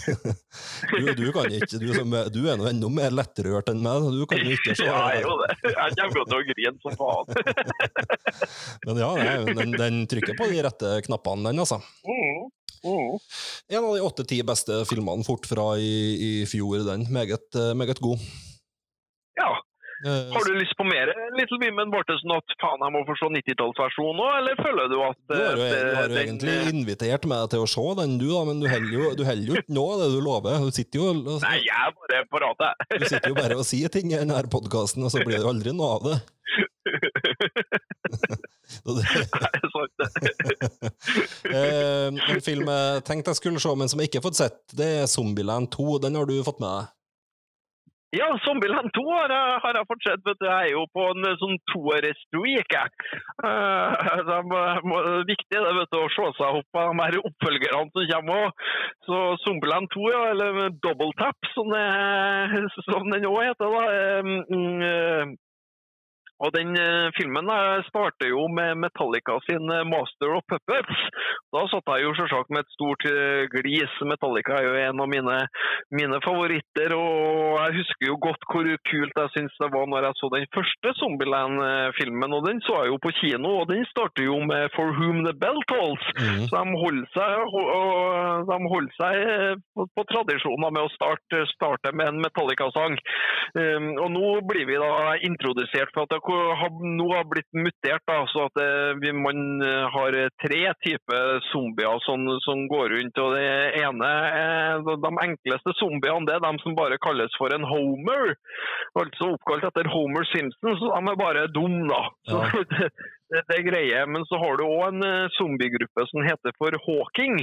Du, 0.95 1.11
du, 1.19 1.25
kan 1.35 1.51
ikke, 1.51 1.81
du, 1.81 1.89
som, 1.97 2.15
du 2.31 2.41
er 2.47 2.61
nå 2.61 2.69
enda 2.71 2.93
mer 3.01 3.11
lettrørt 3.19 3.73
enn 3.73 3.83
meg, 3.83 4.07
du 4.15 4.23
kan 4.31 4.39
jo 4.39 4.55
ikke 4.55 4.77
se 4.79 4.87
Ja, 4.87 5.01
jeg 5.11 5.25
er 5.25 5.27
jo 5.27 5.35
det. 5.43 5.51
Jeg 5.75 5.99
kommer 5.99 6.31
til 6.31 6.39
å 6.39 6.43
grine 6.53 6.75
som 6.85 6.99
faen. 7.03 7.25
Men 8.87 9.03
ja, 9.03 9.11
den, 9.51 9.75
den 9.75 10.01
trykker 10.11 10.39
på 10.39 10.49
de 10.53 10.63
rette 10.63 10.95
knappene, 11.09 11.49
den, 11.49 11.63
altså. 11.65 11.81
Mm. 12.07 12.47
Mm. 12.85 13.19
En 13.75 13.83
av 13.83 13.95
de 13.95 14.07
åtte-ti 14.07 14.41
beste 14.45 14.83
filmene 14.87 15.25
fort 15.25 15.47
fra 15.49 15.73
i, 15.81 15.95
i 16.15 16.33
fjor, 16.49 16.85
den. 16.87 17.07
Meget, 17.11 17.49
eh, 17.57 17.73
meget 17.75 17.99
god. 18.03 18.21
Ja. 19.39 19.51
Eh, 20.05 20.27
Har 20.35 20.43
du 20.45 20.51
lyst 20.59 20.75
på 20.77 20.83
mer 20.83 21.07
Little 21.39 21.55
Women? 21.61 21.87
Bortesen 21.93 22.19
sånn 22.27 22.35
at 22.35 22.43
faen, 22.61 22.81
jeg 22.83 22.91
må 22.93 22.99
få 23.07 23.13
se 23.15 23.29
90-tallsversjonen 23.31 24.19
òg, 24.25 24.33
eller 24.41 24.53
føler 24.59 24.85
du 24.91 24.97
at 25.01 25.15
Du 25.31 25.35
har 25.39 25.55
jo, 25.55 25.63
eh, 25.63 25.71
du 25.71 25.75
har 25.95 26.03
jo 26.03 26.09
den- 26.11 26.19
egentlig 26.25 26.55
invitert 26.73 27.23
meg 27.31 27.47
til 27.49 27.59
å 27.63 27.67
se 27.71 27.85
den, 28.01 28.17
du, 28.19 28.27
da, 28.27 28.43
men 28.49 28.59
du 28.59 28.67
holder 28.67 28.91
jo, 28.91 29.15
jo 29.15 29.23
ikke 29.55 29.71
nå 29.79 29.85
det 30.01 30.09
du 30.11 30.19
lover. 30.21 30.59
Du 30.67 30.71
sitter 30.75 30.99
jo, 30.99 31.05
og- 31.15 31.41
Nei, 31.47 31.57
jeg 31.63 31.79
er 31.79 31.91
bare 31.95 32.27
parat, 32.35 32.59
jeg. 32.59 32.75
du 32.99 33.05
sitter 33.07 33.29
jo 33.31 33.35
bare 33.39 33.55
og 33.57 33.63
sier 33.71 33.87
ting 33.89 34.11
i 34.11 34.17
denne 34.19 34.35
podkasten, 34.51 34.99
og 35.03 35.09
så 35.15 35.23
blir 35.23 35.37
det 35.39 35.45
jo 35.47 35.53
aldri 35.55 35.71
noe 35.73 35.95
av 35.95 36.03
det. 36.11 36.19
eh, 41.49 42.07
en 42.09 42.41
film 42.43 42.67
jeg 42.69 43.03
tenkte 43.07 43.31
jeg 43.33 43.39
skulle 43.39 43.61
se, 43.63 43.71
men 43.77 43.89
som 43.91 43.99
jeg 44.01 44.09
ikke 44.09 44.19
har 44.21 44.27
fått 44.29 44.39
sett, 44.39 44.57
det 44.75 44.89
er 45.01 45.07
Zombieland 45.09 45.65
2. 45.73 45.99
Den 46.03 46.17
har 46.19 46.25
du 46.29 46.35
fått 46.45 46.59
med 46.63 46.69
deg? 46.69 46.83
Ja, 48.15 48.27
Zombieland 48.45 48.89
2 48.95 49.03
har 49.11 49.31
jeg, 49.35 49.59
har 49.63 49.77
jeg 49.77 49.87
fortsatt. 49.91 50.21
Vet 50.27 50.39
du, 50.41 50.45
jeg 50.47 50.69
er 50.69 50.73
jo 50.75 50.83
på 50.95 51.05
en 51.11 51.27
sånn 51.41 51.57
toårestreak, 51.71 52.75
jeg. 52.77 52.91
Uh, 53.43 53.91
det 54.27 54.37
er 54.39 55.25
viktig 55.31 55.55
det, 55.55 55.73
vet 55.79 55.91
du, 55.91 55.97
å 55.99 56.11
se 56.13 56.27
seg 56.37 56.59
opp 56.61 56.69
på 56.75 56.85
de 56.85 57.01
her 57.01 57.17
oppfølgerne 57.21 57.91
som 57.91 58.11
kommer 58.13 58.45
òg. 58.45 58.67
Så 59.07 59.21
Zombieland 59.43 59.91
2, 59.95 60.05
ja, 60.13 60.21
eller 60.33 60.61
Double 60.85 61.11
Tap, 61.19 61.51
som, 61.55 61.73
det, 61.75 62.63
som 62.87 63.09
den 63.11 63.27
òg 63.31 63.41
heter. 63.49 63.75
da. 63.75 63.83
eh, 63.95 64.31
mm, 64.53 64.85
eh, 64.91 65.35
og 66.43 66.51
den 66.51 66.75
eh, 66.75 67.07
filmen 67.15 67.47
eh, 67.47 67.83
starter 67.87 68.27
jo 68.27 68.43
med 68.51 68.75
Metallica 68.83 69.37
sin 69.47 69.71
eh, 69.71 69.87
'Master 69.87 70.35
of 70.35 70.43
Puppets'. 70.51 71.03
Da 71.55 71.61
satt 71.71 71.87
jeg 71.93 72.03
jo 72.03 72.15
selvsagt 72.17 72.51
med 72.51 72.65
et 72.65 72.73
stort 72.75 73.03
glis. 73.53 73.93
Metallica 74.03 74.57
er 74.59 74.65
jo 74.67 74.73
en 74.75 74.99
av 74.99 75.07
mine, 75.07 75.35
mine 75.95 76.17
favoritter, 76.25 76.91
og 76.91 77.55
jeg 77.63 77.77
husker 77.79 78.09
jo 78.09 78.17
godt 78.25 78.43
hvor 78.51 78.67
kult 78.91 79.21
jeg 79.21 79.33
syns 79.35 79.55
det 79.61 79.69
var 79.71 79.87
når 79.87 80.09
jeg 80.09 80.19
så 80.19 80.29
den 80.33 80.47
første 80.57 80.91
Zombieland-filmen. 80.99 82.35
Og 82.35 82.43
den 82.49 82.59
så 82.67 82.81
jeg 82.83 82.91
jo 82.91 82.99
på 83.05 83.13
kino, 83.21 83.53
og 83.61 83.69
den 83.71 83.87
starter 83.93 84.27
jo 84.27 84.35
med 84.43 84.67
'For 84.75 84.91
Whom 84.97 85.23
The 85.23 85.35
Bell 85.43 85.61
Tolls'. 85.71 86.07
Mm. 86.19 86.43
Så 86.49 86.53
de 86.59 86.75
holder 86.83 87.07
seg, 87.15 87.31
de 88.51 88.59
holder 88.73 88.93
seg 88.99 89.15
på, 89.71 89.87
på 89.95 90.07
tradisjoner 90.11 90.75
med 90.75 90.83
å 90.83 90.93
starte, 90.97 91.45
starte 91.55 91.95
med 91.95 92.11
en 92.11 92.23
Metallica-sang. 92.25 92.99
Um, 93.55 93.89
og 94.03 94.09
nå 94.11 94.27
blir 94.49 94.67
vi 94.67 94.75
da 94.81 95.15
introdusert 95.23 95.93
for 95.95 96.03
at 96.03 96.11
det 96.11 96.24
nå 96.29 97.07
har 97.11 97.27
blitt 97.29 97.49
mutert, 97.57 98.03
da, 98.07 98.21
så 98.31 98.45
at 98.47 98.55
det, 98.59 98.67
vi, 99.01 99.11
man 99.15 99.61
eh, 99.63 99.85
har 99.93 100.17
tre 100.43 100.61
typer 100.85 101.39
zombier 101.51 101.99
som, 102.05 102.25
som 102.45 102.65
går 102.71 102.95
rundt. 102.95 103.21
og 103.23 103.35
Det 103.35 103.49
ene 103.81 104.11
er 104.41 104.85
de 104.85 104.97
de 105.05 105.11
enkleste 105.27 105.75
zombiene, 105.79 106.25
det 106.27 106.37
er 106.37 106.45
de 106.45 106.53
som 106.63 106.77
bare 106.77 106.99
kalles 107.03 107.35
for 107.39 107.53
en 107.55 107.67
homer. 107.67 108.35
Altså 108.95 109.33
oppkalt 109.35 109.67
etter 109.69 109.89
Homer 109.91 110.25
Simpson, 110.31 110.77
så 110.79 110.93
de 110.95 111.11
er 111.13 111.19
bare 111.19 111.47
dum, 111.53 111.83
da. 111.91 112.01
Så, 112.29 112.41
Ja. 112.45 112.89
det, 113.33 113.41
er 113.57 113.65
greie. 113.65 114.01
Men 114.11 114.25
så 114.29 114.39
har 114.41 114.57
du 114.59 114.65
òg 114.65 114.83
en 114.89 115.05
eh, 115.05 115.31
zombiegruppe 115.37 116.05
som 116.11 116.25
heter 116.25 116.55
for 116.59 116.77
Hawking. 116.85 117.41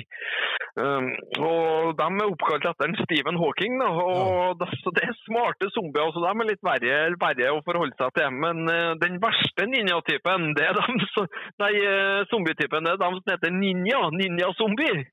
Um, 0.81 1.11
og 1.45 1.93
De 1.99 2.07
er 2.07 2.31
oppkalt 2.31 2.67
etter 2.71 2.89
en 2.89 2.99
Stephen 3.03 3.39
Hawking. 3.41 3.79
Da, 3.83 3.91
og 3.93 4.61
det, 4.61 4.71
så 4.83 4.95
det 4.97 5.05
er 5.09 5.19
smarte 5.27 5.71
zombier, 5.75 6.13
så 6.15 6.25
de 6.25 6.33
er 6.33 6.51
litt 6.53 6.65
verre, 6.65 6.99
verre 7.21 7.53
å 7.57 7.63
forholde 7.67 7.97
seg 8.01 8.15
til. 8.19 8.41
Men 8.45 8.65
eh, 8.73 8.95
den 9.03 9.21
verste 9.23 9.69
ninja-typen, 9.69 10.53
det 10.59 10.69
er 10.71 10.79
de 10.81 11.09
som 11.15 11.31
Nei, 11.63 11.73
eh, 11.79 12.23
zombietypen, 12.31 12.87
det 12.87 12.95
er 12.95 13.01
de 13.03 13.11
som 13.19 13.33
heter 13.35 13.55
ninja. 13.55 14.03
Ninja-zombie. 14.17 15.07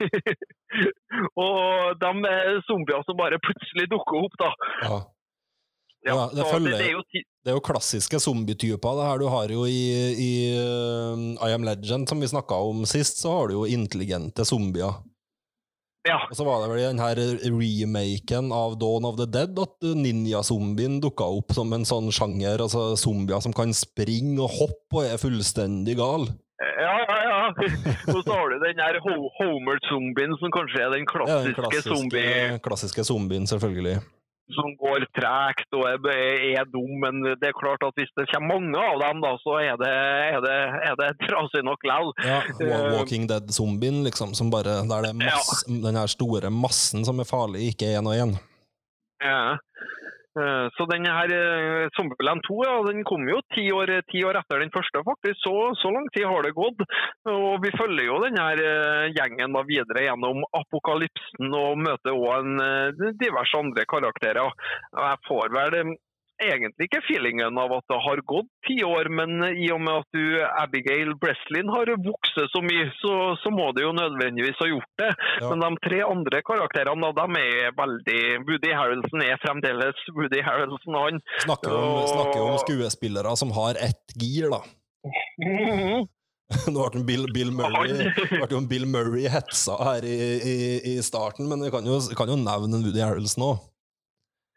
og 1.46 2.02
de 2.02 2.12
er 2.32 2.60
zombier 2.68 3.06
som 3.06 3.18
bare 3.20 3.42
plutselig 3.44 3.90
dukker 3.92 4.28
opp, 4.28 4.38
da. 4.42 4.52
Ja. 4.86 5.00
Ja, 6.06 6.14
Ja, 6.16 6.30
det 6.34 6.46
følger- 6.48 6.78
det 6.78 6.88
er 6.88 6.92
jo 6.96 7.04
Det 7.44 7.52
er 7.52 7.56
jo 7.58 7.60
klassiske 7.66 8.20
zombietyper. 8.20 8.96
det 9.00 9.06
her 9.10 9.18
Du 9.20 9.28
har 9.28 9.48
jo 9.52 9.66
i, 9.66 10.14
i 10.16 10.32
uh, 10.56 11.48
I 11.48 11.54
Am 11.54 11.64
Legend, 11.64 12.08
som 12.08 12.20
vi 12.22 12.28
snakka 12.28 12.56
om 12.56 12.86
sist, 12.86 13.18
så 13.22 13.32
har 13.38 13.48
du 13.48 13.54
jo 13.54 13.66
intelligente 13.66 14.46
zombier. 14.46 14.94
ja. 16.08 16.20
Og 16.30 16.36
så 16.36 16.46
var 16.46 16.62
det 16.62 16.70
vel 16.72 16.80
i 16.80 16.88
den 16.88 17.00
her 17.00 17.16
remaken 17.16 18.52
av 18.56 18.78
Dawn 18.80 19.06
of 19.06 19.18
the 19.18 19.26
Dead 19.26 19.58
at 19.60 19.82
ninja-zombien 19.84 21.00
dukka 21.02 21.24
opp 21.38 21.52
som 21.54 21.72
en 21.74 21.84
sånn 21.86 22.10
sjanger. 22.12 22.60
Altså 22.64 22.96
zombier 22.98 23.42
som 23.42 23.54
kan 23.54 23.74
springe 23.74 24.40
og 24.40 24.50
hoppe 24.50 25.02
og 25.04 25.04
er 25.06 25.18
fullstendig 25.22 25.98
gal. 26.00 26.28
Ja, 26.60 26.96
ja, 27.08 27.18
ja. 27.24 27.36
Og 28.16 28.24
så 28.24 28.32
har 28.36 28.50
du 28.52 28.60
den 28.60 28.76
der 28.80 29.00
Homer-zombien, 29.04 30.36
som 30.40 30.52
kanskje 30.52 30.82
er 30.86 30.92
den 30.96 31.06
klassiske, 31.08 31.38
ja, 31.40 31.44
den 31.44 31.56
klassiske 31.56 31.96
zombie 31.96 32.60
klassiske 32.64 33.04
zombien, 33.08 33.48
selvfølgelig. 33.48 34.00
Som 34.56 34.74
går 34.80 35.06
tregt 35.18 35.78
og 35.78 35.86
er, 35.90 36.00
er 36.58 36.68
dum. 36.72 36.92
Men 37.04 37.22
det 37.28 37.52
er 37.52 37.58
klart 37.58 37.84
at 37.86 37.96
hvis 38.00 38.12
det 38.18 38.28
kommer 38.34 38.60
mange 38.60 38.82
av 38.82 39.02
dem, 39.04 39.24
da, 39.26 39.34
så 39.44 39.58
er 39.62 39.80
det, 39.82 39.94
er 40.36 40.44
det, 40.46 40.58
er 40.90 41.00
det 41.00 41.10
trasig 41.26 41.64
nok 41.68 41.88
likevel. 41.88 42.14
Ja, 42.26 42.84
Walking 42.96 43.30
Dead-zombien, 43.30 44.04
liksom, 44.08 44.36
som 44.38 44.52
bare, 44.54 44.82
der 44.90 45.10
det 45.10 45.16
er 45.16 45.34
ja. 45.34 45.42
den 45.88 46.00
her 46.00 46.12
store 46.12 46.54
massen 46.54 47.06
som 47.08 47.22
er 47.22 47.30
farlig, 47.30 47.72
ikke 47.74 47.94
én 47.98 48.10
og 48.10 48.18
én. 48.18 48.38
Ja. 49.24 49.58
Eh, 50.38 50.68
Så 50.78 50.86
denne 50.92 51.10
her 51.16 51.32
Sommerland 51.98 52.44
2 52.48 52.58
ja, 52.68 52.76
den 52.86 53.04
kom 53.08 53.26
jo 53.30 53.40
ti 53.56 53.66
år, 53.74 53.92
ti 54.12 54.22
år 54.28 54.38
etter 54.42 54.62
den 54.62 54.74
første, 54.74 55.02
faktisk. 55.08 55.40
Så, 55.42 55.54
så 55.82 55.92
lang 55.96 56.06
tid 56.14 56.28
har 56.30 56.46
det 56.46 56.54
gått. 56.58 56.84
Og 57.30 57.64
vi 57.64 57.72
følger 57.76 58.06
jo 58.10 58.20
denne 58.26 58.46
her 58.52 58.62
eh, 58.64 59.08
gjengen 59.16 59.58
da 59.58 59.64
videre 59.68 60.06
gjennom 60.06 60.44
apokalypsen 60.62 61.58
og 61.64 61.82
møter 61.82 62.14
òg 62.14 62.54
eh, 62.66 63.10
diverse 63.22 63.64
andre 63.64 63.88
karakterer. 63.90 64.54
Jeg 64.94 65.24
får 65.28 65.56
vel 65.58 65.80
eh, 65.82 65.96
egentlig 66.44 66.88
ikke 66.88 67.02
feelingen 67.08 67.58
av 67.62 67.74
at 67.78 67.86
det 67.92 68.00
har 68.06 68.22
gått 68.30 68.50
ti 68.68 68.78
år, 68.88 69.10
men 69.14 69.44
i 69.52 69.70
og 69.76 69.82
med 69.84 70.02
at 70.02 70.10
du, 70.16 70.24
Abigail 70.62 71.14
Breslin 71.22 71.72
har 71.74 71.92
vokst 72.06 72.40
så 72.54 72.62
mye, 72.66 72.90
så, 73.02 73.14
så 73.44 73.52
må 73.54 73.70
det 73.78 73.86
jo 73.86 73.94
nødvendigvis 73.98 74.60
ha 74.62 74.70
gjort 74.72 74.94
det. 75.02 75.10
Ja. 75.42 75.50
Men 75.52 75.66
de 75.66 75.72
tre 75.88 76.02
andre 76.08 76.44
karakterene, 76.48 77.12
de 77.20 77.26
er 77.44 77.74
veldig 77.80 78.22
Woody 78.48 78.76
Harrelson 78.76 79.26
er 79.26 79.42
fremdeles 79.44 80.06
Woody 80.16 80.44
Harrelson, 80.46 81.00
han. 81.00 81.20
Snakker 81.46 81.76
om, 81.76 81.90
Og- 82.04 82.14
snakker 82.14 82.46
om 82.46 82.62
skuespillere 82.66 83.36
som 83.40 83.52
har 83.58 83.80
ett 83.90 84.16
gir, 84.20 84.50
da. 84.54 84.64
Nå 86.74 86.86
ble 86.90 87.04
Bill, 87.06 87.28
Bill 87.34 87.52
Murray 87.54 88.10
ble 88.50 88.62
Bill 88.72 88.86
Murray 88.90 89.28
hetsa 89.30 89.76
her 89.86 90.06
i, 90.08 90.16
i, 90.42 90.56
i 90.96 91.02
starten, 91.06 91.46
men 91.50 91.62
vi 91.62 91.70
kan 91.74 91.86
jo, 91.86 92.00
kan 92.18 92.32
jo 92.32 92.40
nevne 92.42 92.82
Woody 92.82 93.04
Harrelson 93.06 93.46
òg. 93.52 93.60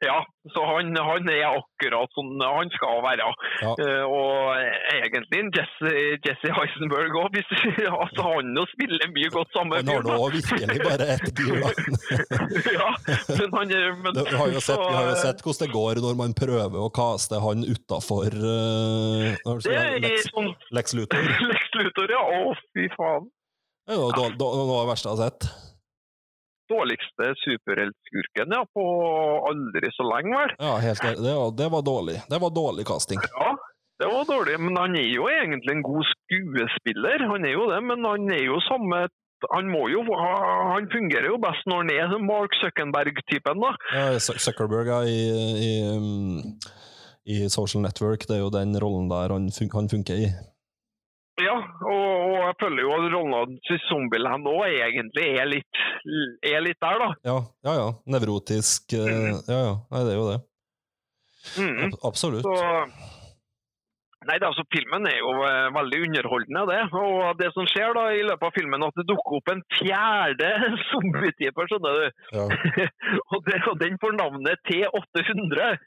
Ja, 0.03 0.19
så 0.55 0.65
han, 0.67 0.91
han 0.99 1.29
er 1.31 1.45
akkurat 1.47 2.11
sånn 2.17 2.41
han 2.43 2.71
skal 2.75 3.03
være. 3.05 3.29
Ja. 3.63 3.75
Uh, 3.79 4.05
og 4.11 4.97
egentlig 4.97 5.43
Jesse, 5.55 5.93
Jesse 6.27 6.55
Heisenberg 6.57 7.19
òg. 7.23 7.39
Altså, 8.03 8.25
han 8.25 8.51
jo 8.57 8.65
spiller 8.73 9.11
mye 9.15 9.31
godt 9.33 9.53
sammen. 9.55 9.79
Han 9.79 9.93
har 9.93 10.07
nå 10.07 10.27
virkelig 10.35 10.79
bare 10.83 11.07
ett 11.15 11.29
da. 11.39 11.71
ja, 12.79 12.89
men 13.39 13.55
han 13.55 13.75
men, 14.03 14.17
Det, 14.17 14.25
vi, 14.27 14.37
har 14.37 14.59
sett, 14.59 14.83
vi 14.83 14.97
har 14.97 15.11
jo 15.13 15.17
sett 15.23 15.45
hvordan 15.45 15.63
det 15.63 15.71
går 15.77 16.01
når 16.03 16.19
man 16.19 16.35
prøver 16.37 16.79
å 16.83 16.91
kaste 16.95 17.39
han 17.43 17.63
utafor 17.63 18.35
uh, 18.43 19.59
Lex, 20.03 20.31
sånn 20.33 20.51
Lex 20.75 20.97
Luthor. 20.99 21.31
Lex 21.53 21.77
Luthor, 21.79 22.17
ja. 22.19 22.23
Å, 22.23 22.57
fy 22.75 22.89
faen. 22.97 23.31
Det 23.87 23.99
er 23.99 24.03
noe 24.03 24.51
av 24.55 24.73
det 24.73 24.89
verste 24.91 25.11
jeg 25.11 25.19
har 25.19 25.31
sett. 25.31 25.72
Dårligste 26.73 27.33
superheltskurken 27.45 28.55
ja, 28.57 28.63
på 28.77 28.85
aldri 29.51 29.91
så 29.97 30.07
lenge, 30.13 30.35
vel. 30.43 30.55
Ja, 30.59 30.75
helt, 30.87 31.03
det, 31.27 31.35
var- 31.41 31.55
det 31.61 31.69
var 31.77 31.83
dårlig. 31.93 32.17
Det 32.33 32.41
var 32.45 32.51
dårlig 32.63 32.87
casting. 32.89 33.21
Ja, 33.39 33.51
Det 34.03 34.09
var 34.11 34.25
dårlig, 34.27 34.57
men 34.61 34.77
han 34.81 34.97
er 34.99 35.09
jo 35.15 35.27
egentlig 35.31 35.73
en 35.77 35.83
god 35.87 36.07
skuespiller. 36.15 37.23
Han 37.33 37.45
er 37.47 37.53
jo 37.55 37.67
det, 37.71 37.81
men 37.91 38.05
han 38.09 38.31
er 38.35 38.47
jo 38.49 38.57
samme 38.69 39.05
han, 39.51 39.67
må 39.75 39.89
jo, 39.91 40.05
han 40.07 40.85
fungerer 40.93 41.27
jo 41.27 41.39
best 41.43 41.65
når 41.67 41.81
han 41.83 41.89
er 41.91 42.13
Mark 42.23 42.53
Zuckerberg-typen, 42.61 43.59
da. 43.65 43.71
Ja, 43.91 44.05
Zuckerberg 44.23 44.87
ja, 44.93 45.01
i, 45.03 45.23
i, 45.67 45.73
um, 45.97 46.53
i 47.27 47.41
Social 47.51 47.83
Network, 47.83 48.23
det 48.29 48.37
er 48.37 48.45
jo 48.45 48.53
den 48.55 48.77
rollen 48.83 49.09
der 49.11 49.35
han, 49.35 49.49
fun 49.55 49.71
han 49.75 49.91
funker 49.91 50.15
i. 50.15 50.29
Ja, 51.41 51.55
og, 51.89 52.09
og 52.29 52.35
jeg 52.45 52.55
føler 52.61 52.83
jo 52.85 52.93
at 52.93 53.07
rollen 53.15 53.55
til 53.65 53.79
Zombieland 53.87 54.49
òg 54.51 54.67
egentlig 54.69 55.25
er 55.41 55.49
litt, 55.49 55.81
er 56.45 56.61
litt 56.61 56.81
der, 56.85 57.01
da. 57.01 57.09
Ja, 57.25 57.37
ja. 57.65 57.77
ja. 57.79 57.89
Nevrotisk 58.13 58.93
mm. 58.93 59.39
Ja, 59.49 59.61
ja. 59.71 59.75
Nei, 59.95 60.03
det 60.05 60.13
er 60.13 60.19
jo 60.19 60.29
det. 60.29 60.41
Mm. 61.57 61.97
Absolutt. 62.05 62.45
Så, 62.45 63.22
nei, 64.29 64.37
det, 64.39 64.49
altså, 64.49 64.65
Filmen 64.73 65.07
er 65.11 65.19
jo 65.19 65.33
eh, 65.47 65.69
veldig 65.77 66.01
underholdende, 66.07 66.63
det. 66.71 66.81
Og 66.99 67.39
det 67.41 67.49
som 67.57 67.69
skjer 67.71 67.95
da 67.97 68.05
i 68.15 68.23
løpet 68.27 68.49
av 68.49 68.55
filmen, 68.57 68.87
at 68.87 68.99
det 68.99 69.07
dukker 69.11 69.39
opp 69.39 69.53
en 69.53 69.63
fjerde 69.79 70.51
zombie-type, 70.91 71.67
skjønner 71.71 71.99
du. 71.99 72.07
Ja. 72.37 72.47
og, 73.33 73.39
det, 73.49 73.59
og 73.73 73.77
den 73.83 73.99
får 74.03 74.17
navnet 74.21 74.63
T800. 74.71 75.83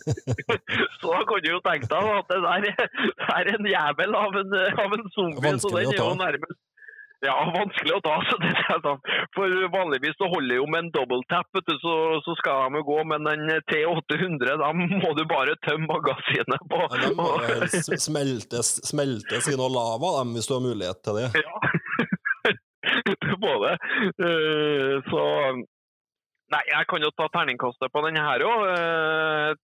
Så 1.00 1.10
da 1.10 1.20
kan 1.28 1.44
du 1.44 1.50
jo 1.50 1.62
tenke 1.66 1.90
deg 1.90 2.10
at 2.16 2.32
det 2.32 2.40
der 2.46 2.66
er, 2.70 2.88
det 3.20 3.30
er 3.36 3.54
en 3.54 3.70
jævel 3.74 4.18
av 4.18 4.40
en, 4.40 4.58
av 4.84 4.96
en 4.96 5.06
zombie. 5.14 5.56
så 5.60 5.70
den 5.74 5.94
er 5.94 5.98
jo 6.00 6.12
nærmest 6.18 6.58
ja, 7.26 7.34
vanskelig 7.58 7.94
å 7.96 8.02
ta. 8.04 8.16
så 8.28 8.38
det 8.42 8.50
er 8.56 8.80
sant. 8.84 9.10
For 9.36 9.56
vanligvis 9.74 10.16
så 10.20 10.28
holder 10.32 10.60
jo 10.60 10.68
med 10.72 10.84
en 10.86 10.92
double 10.94 11.20
tap, 11.32 11.48
du, 11.66 11.74
så, 11.82 11.94
så 12.26 12.36
skal 12.40 12.68
de 12.72 12.80
jo 12.80 12.86
gå. 12.90 12.98
Men 13.12 13.26
den 13.28 13.44
T800, 13.70 14.54
da 14.62 14.70
må 14.76 15.12
du 15.18 15.24
bare 15.30 15.56
tømme 15.66 15.88
magasinet 15.90 16.64
på. 16.70 16.80
Ja, 16.86 17.02
de 17.04 17.12
må 17.18 17.28
smeltes, 18.00 18.76
smeltes 18.88 19.50
i 19.52 19.58
noe 19.60 19.72
lava, 19.74 20.14
dem, 20.20 20.32
hvis 20.38 20.48
du 20.48 20.56
har 20.56 20.64
mulighet 20.64 21.02
til 21.06 21.20
det. 21.20 21.28
Ja, 21.42 22.54
det 23.26 23.36
må 23.42 23.58
det. 23.66 23.76
Eh, 24.24 24.96
Så 25.10 25.26
Nei, 26.50 26.64
jeg 26.66 26.86
kan 26.90 27.04
jo 27.04 27.12
ta 27.14 27.28
terningkastet 27.30 27.92
på 27.94 28.00
denne 28.02 28.24
her 28.26 28.42
òg. 28.42 28.62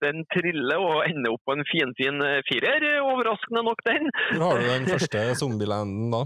Den 0.05 0.21
triller 0.31 0.79
og 0.79 1.01
ender 1.09 1.33
opp 1.35 1.43
på 1.43 1.57
en 1.57 1.65
finfin 1.67 2.21
fin 2.23 2.45
firer. 2.47 2.85
Overraskende 3.03 3.65
nok, 3.67 3.81
den. 3.89 4.07
Hvor 4.37 4.53
har 4.53 4.61
du 4.63 4.69
den 4.71 4.87
første 4.93 5.25
zombielanden 5.41 6.15
da? 6.15 6.21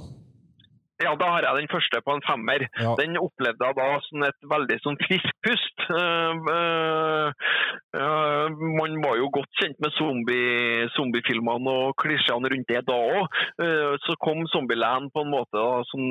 Ja, 1.00 1.14
da 1.16 1.30
har 1.32 1.46
jeg 1.46 1.62
den 1.62 1.70
første 1.72 2.00
på 2.04 2.14
en 2.16 2.24
femmer. 2.26 2.66
Ja. 2.80 2.94
Den 3.00 3.16
opplevde 3.20 3.68
jeg 3.68 3.78
da 3.78 3.88
som 4.06 4.24
et 4.26 4.48
veldig 4.52 4.78
sånn 4.84 4.98
frisk 5.00 5.38
pust. 5.46 5.86
Uh, 5.90 7.30
uh, 7.96 8.46
man 8.80 8.98
var 9.04 9.16
jo 9.20 9.30
godt 9.32 9.62
kjent 9.62 9.80
med 9.80 9.96
zombie, 9.96 10.88
zombiefilmene 10.96 11.76
og 11.86 11.96
klisjeene 12.02 12.52
rundt 12.52 12.68
det 12.70 12.84
da 12.88 12.98
òg. 13.16 13.40
så 14.04 14.14
kom 14.24 14.44
Zombieland 14.52 15.10
på 15.14 15.24
en 15.24 15.32
måte 15.32 15.56
da, 15.56 15.80
som 15.88 16.04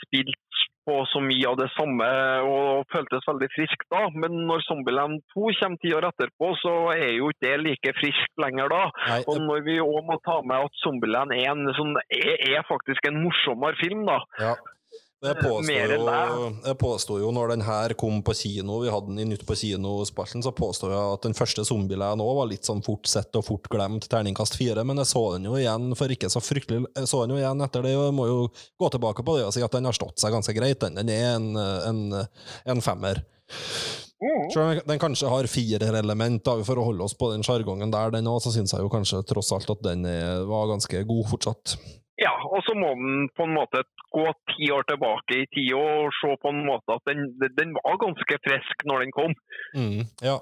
spilte 0.00 0.38
på 0.88 0.96
så 1.10 1.20
mye 1.24 1.48
av 1.50 1.58
det 1.60 1.68
samme 1.74 2.08
og 2.46 2.88
føltes 2.92 3.26
veldig 3.28 3.48
frisk 3.54 3.84
da. 3.92 4.06
Men 4.14 4.42
når 4.48 4.64
Zombieland 4.66 5.20
2 5.34 5.52
kommer 5.60 5.82
ti 5.82 5.92
år 5.96 6.08
etterpå, 6.10 6.52
så 6.62 6.74
er 6.94 7.14
jo 7.18 7.30
ikke 7.30 7.46
det 7.46 7.54
like 7.64 7.94
friskt 8.00 8.42
lenger 8.42 8.72
da. 8.72 8.82
Nei, 9.08 9.20
Og 9.30 9.40
når 9.44 9.64
vi 9.68 9.78
òg 9.84 10.02
må 10.08 10.18
ta 10.26 10.40
med 10.46 10.68
at 10.68 10.82
Zombieland 10.82 11.34
1 11.36 11.70
sånn, 11.78 11.96
er, 12.16 12.36
er 12.54 12.68
faktisk 12.68 13.08
en 13.08 13.22
morsommere 13.24 13.78
film, 13.80 14.06
da. 14.08 14.20
Ja. 14.40 14.54
Jeg 15.20 15.36
Eh, 16.64 16.76
påstår, 16.80 17.18
jo, 17.20 17.26
jo 17.26 17.32
når 17.36 17.50
den 17.52 17.64
her 17.66 17.92
kom 18.00 18.22
på 18.24 18.32
kino, 18.38 18.78
vi 18.80 18.92
hadde 18.92 19.10
den 19.10 19.20
i 19.20 19.26
Nytt 19.28 19.42
på 19.44 19.56
kino-spalten, 19.58 20.40
så 20.40 20.52
påstår 20.56 20.94
jeg 20.94 21.16
at 21.18 21.26
den 21.28 21.36
første 21.36 21.64
Zombieland 21.68 22.24
òg 22.24 22.38
var 22.38 22.48
litt 22.48 22.64
sånn 22.64 22.80
fort 22.86 23.10
sett 23.10 23.36
og 23.36 23.44
fort 23.44 23.68
glemt, 23.68 24.08
terningkast 24.08 24.56
fire, 24.56 24.80
men 24.88 25.02
jeg 25.02 25.10
så 25.12 25.24
den 25.34 25.50
jo 25.50 25.58
igjen 25.60 25.92
for 25.98 26.08
ikke 26.08 26.32
så 26.32 26.40
fryktelig 26.40 26.86
Jeg 26.96 27.10
så 27.12 27.20
den 27.26 27.36
jo 27.36 27.42
igjen 27.42 27.60
etter 27.66 27.84
det, 27.84 27.92
og 28.00 28.06
jeg 28.08 28.16
må 28.16 28.30
jo 28.30 28.40
gå 28.80 28.92
tilbake 28.96 29.26
på 29.26 29.36
det 29.36 29.44
og 29.44 29.52
si 29.52 29.64
at 29.66 29.76
den 29.76 29.90
har 29.90 30.00
stått 30.00 30.24
seg 30.24 30.32
ganske 30.32 30.56
greit, 30.56 30.80
den. 30.80 30.96
Den 30.96 31.12
er 31.12 31.34
en, 31.34 31.52
en, 31.60 32.02
en 32.72 32.84
femmer. 32.84 33.20
Selv 34.54 34.64
om 34.64 34.80
den 34.88 35.00
kanskje 35.00 35.28
har 35.32 35.52
firerelement, 35.52 36.48
for 36.64 36.80
å 36.80 36.88
holde 36.88 37.04
oss 37.04 37.16
på 37.16 37.28
den 37.34 37.44
sjargongen 37.44 37.92
der, 37.92 38.12
den 38.16 38.28
òg, 38.28 38.40
så 38.40 38.56
syns 38.56 38.72
jeg 38.72 38.84
jo 38.84 38.92
kanskje 38.92 39.20
tross 39.28 39.52
alt 39.52 39.68
at 39.76 39.84
den 39.84 40.08
var 40.48 40.72
ganske 40.72 41.04
god 41.08 41.28
fortsatt. 41.28 41.76
Ja, 42.20 42.32
og 42.54 42.60
så 42.66 42.74
må 42.76 42.90
den 43.00 43.28
på 43.36 43.46
en 43.48 43.54
måte 43.56 43.80
gå 44.12 44.26
ti 44.52 44.68
år 44.76 44.84
tilbake 44.90 45.38
i 45.40 45.48
tid 45.54 45.72
og 45.78 46.12
se 46.18 46.34
på 46.42 46.52
en 46.52 46.62
måte 46.68 46.96
at 46.98 47.04
den, 47.08 47.20
den 47.60 47.72
var 47.78 48.00
ganske 48.04 48.36
frisk 48.46 48.84
når 48.90 49.04
den 49.04 49.14
kom. 49.16 49.32
Mm, 49.78 50.02
ja. 50.28 50.36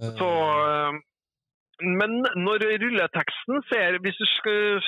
Eh, 0.00 0.12
Så, 0.20 0.30
øh, 0.68 0.92
men 2.00 2.12
når 2.46 2.66
rulleteksten 2.82 3.62
ser, 3.70 3.98
hvis 4.04 4.18
du 4.20 4.26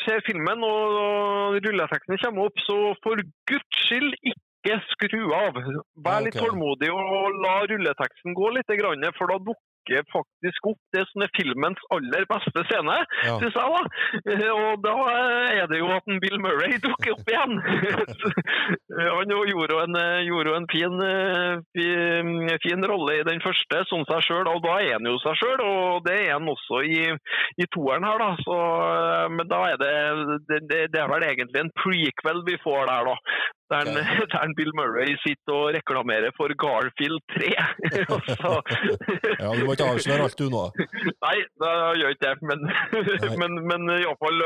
ser 0.05 0.21
filmen 0.29 0.67
og 0.73 1.57
rulleteksten 1.65 2.21
kommer 2.25 2.51
opp, 2.51 2.61
så 2.69 2.77
for 3.05 3.25
guds 3.51 3.81
skyld 3.87 4.13
ikke 4.33 4.77
skru 4.93 5.23
av. 5.39 5.57
Vær 6.05 6.27
litt 6.27 6.37
okay. 6.37 6.45
tålmodig 6.45 6.93
og 6.93 7.41
la 7.47 7.57
rulleteksten 7.71 8.37
gå 8.37 8.53
litt, 8.59 8.77
for 9.19 9.33
da 9.33 9.41
dukker 9.41 9.66
faktisk 10.13 10.67
opp 10.73 10.79
det 10.95 11.05
som 11.11 11.23
er 11.25 11.31
filmens 11.37 11.81
aller 11.95 12.27
beste 12.31 12.63
scene, 12.71 12.97
Ja. 13.27 13.37
syns 13.41 13.55
jeg 13.55 13.71
da. 13.75 13.83
Eh, 14.33 14.53
Og 14.57 14.83
da 14.83 14.95
er 15.53 15.67
det 15.71 15.79
jo 15.79 15.89
at 15.95 16.03
en 16.09 16.21
Bill 16.21 16.39
Murray 16.41 16.79
dukker 16.83 17.13
opp 17.15 17.29
igjen. 17.31 17.55
Han 19.17 19.31
jo 19.33 19.41
gjorde 19.49 19.75
jo 19.77 19.81
en, 19.85 19.97
gjorde 20.27 20.55
en 20.57 20.67
fin, 20.73 20.95
eh, 21.07 21.59
fin, 21.77 22.31
fin 22.63 22.87
rolle 22.89 23.19
i 23.21 23.25
den 23.27 23.41
første, 23.45 23.83
som 23.91 24.05
seg 24.09 24.23
sjøl, 24.27 24.49
og 24.51 24.63
da 24.65 24.77
er 24.83 24.93
han 24.97 25.07
jo 25.09 25.17
seg 25.23 25.37
sjøl. 25.41 25.61
Og 25.67 26.05
det 26.07 26.17
er 26.27 26.33
han 26.37 26.49
også 26.49 26.83
i, 26.87 27.03
i 27.63 27.67
toeren 27.75 28.07
her, 28.07 28.19
da. 28.23 28.31
Så, 28.43 28.57
eh, 28.57 29.29
men 29.37 29.51
da 29.51 29.63
er 29.73 29.81
det, 29.83 29.95
det, 30.51 30.61
det 30.71 30.81
det 30.97 31.03
er 31.03 31.11
vel 31.13 31.27
egentlig 31.27 31.61
en 31.65 31.73
prequel 31.77 32.43
vi 32.47 32.57
får 32.63 32.87
der, 32.89 33.11
da. 33.11 33.17
Der, 33.73 33.89
en- 33.91 33.99
Ok. 34.23 34.35
der 34.35 34.53
Bill 34.59 34.71
Murray 34.79 35.17
sitter 35.25 35.55
og 35.57 35.73
reklamerer 35.75 36.31
for 36.39 36.53
Garfield 36.63 37.19
3. 37.35 37.51
Ja, 39.43 39.51
du 39.59 39.65
må 39.67 39.75
ikke 39.75 39.89
avsløre 39.91 40.27
alt 40.27 40.39
du 40.39 40.47
nå. 40.53 40.63
Nei, 41.27 41.37
det 41.63 41.73
gjør 42.01 42.15
ikke 42.15 42.29
det. 42.29 42.35
Men, 42.51 42.65
men, 43.43 43.59
men 43.71 43.91
iallfall 43.99 44.41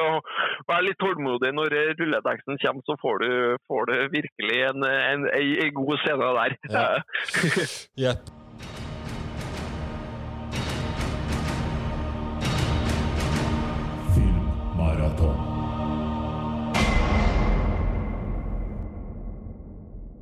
vær 0.71 0.85
litt 0.87 0.99
tålmodig. 1.03 1.53
Når 1.59 1.77
rulleteksten 2.01 2.61
kommer, 2.65 2.85
så 2.89 2.97
får 3.05 3.23
du, 3.25 3.31
får 3.71 3.91
du 3.91 3.95
virkelig 4.17 4.61
en, 4.71 4.85
en, 4.89 5.29
en, 5.37 5.55
en 5.67 5.75
god 5.81 5.97
scene 6.05 6.33
der. 6.41 6.59
Ja. 6.73 6.87
Jepp. 8.07 8.37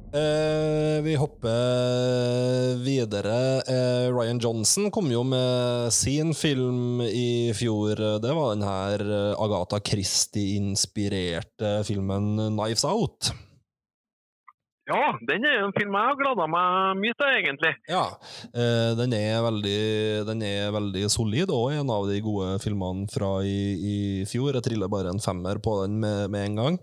Eh, 0.08 1.02
vi 1.02 1.16
hopper 1.20 2.84
videre. 2.84 3.60
Eh, 3.60 4.08
Ryan 4.08 4.38
Johnson 4.38 4.90
kom 4.90 5.10
jo 5.12 5.20
med 5.22 5.92
sin 5.92 6.32
film 6.34 7.02
i 7.04 7.52
fjor. 7.52 8.00
Det 8.22 8.32
var 8.32 8.54
den 8.54 8.64
her 8.64 9.04
eh, 9.04 9.34
Agatha 9.36 9.82
Christie-inspirerte 9.84 11.84
filmen 11.84 12.56
'Knives 12.56 12.88
Out'. 12.88 13.34
Ja, 14.88 15.12
den 15.28 15.44
er 15.44 15.66
en 15.66 15.76
film 15.76 15.92
jeg 15.92 16.08
har 16.08 16.16
gleda 16.16 16.48
meg 16.48 16.96
mye 16.96 17.12
til, 17.12 17.36
egentlig. 17.42 17.74
Ja, 17.92 18.06
eh, 18.48 18.96
den 18.96 19.12
er 19.12 19.44
veldig, 19.44 19.80
den 20.24 20.40
er 20.40 20.72
veldig 20.72 21.04
solid, 21.12 21.52
og 21.52 21.76
en 21.76 21.92
av 21.92 22.08
de 22.08 22.16
gode 22.24 22.56
filmene 22.64 23.04
fra 23.12 23.42
i, 23.44 23.76
i 23.76 23.98
fjor. 24.24 24.56
Jeg 24.56 24.70
triller 24.70 24.88
bare 24.88 25.12
en 25.12 25.20
femmer 25.20 25.60
på 25.60 25.82
den 25.82 26.00
med, 26.00 26.30
med 26.32 26.48
en 26.48 26.62
gang. 26.62 26.80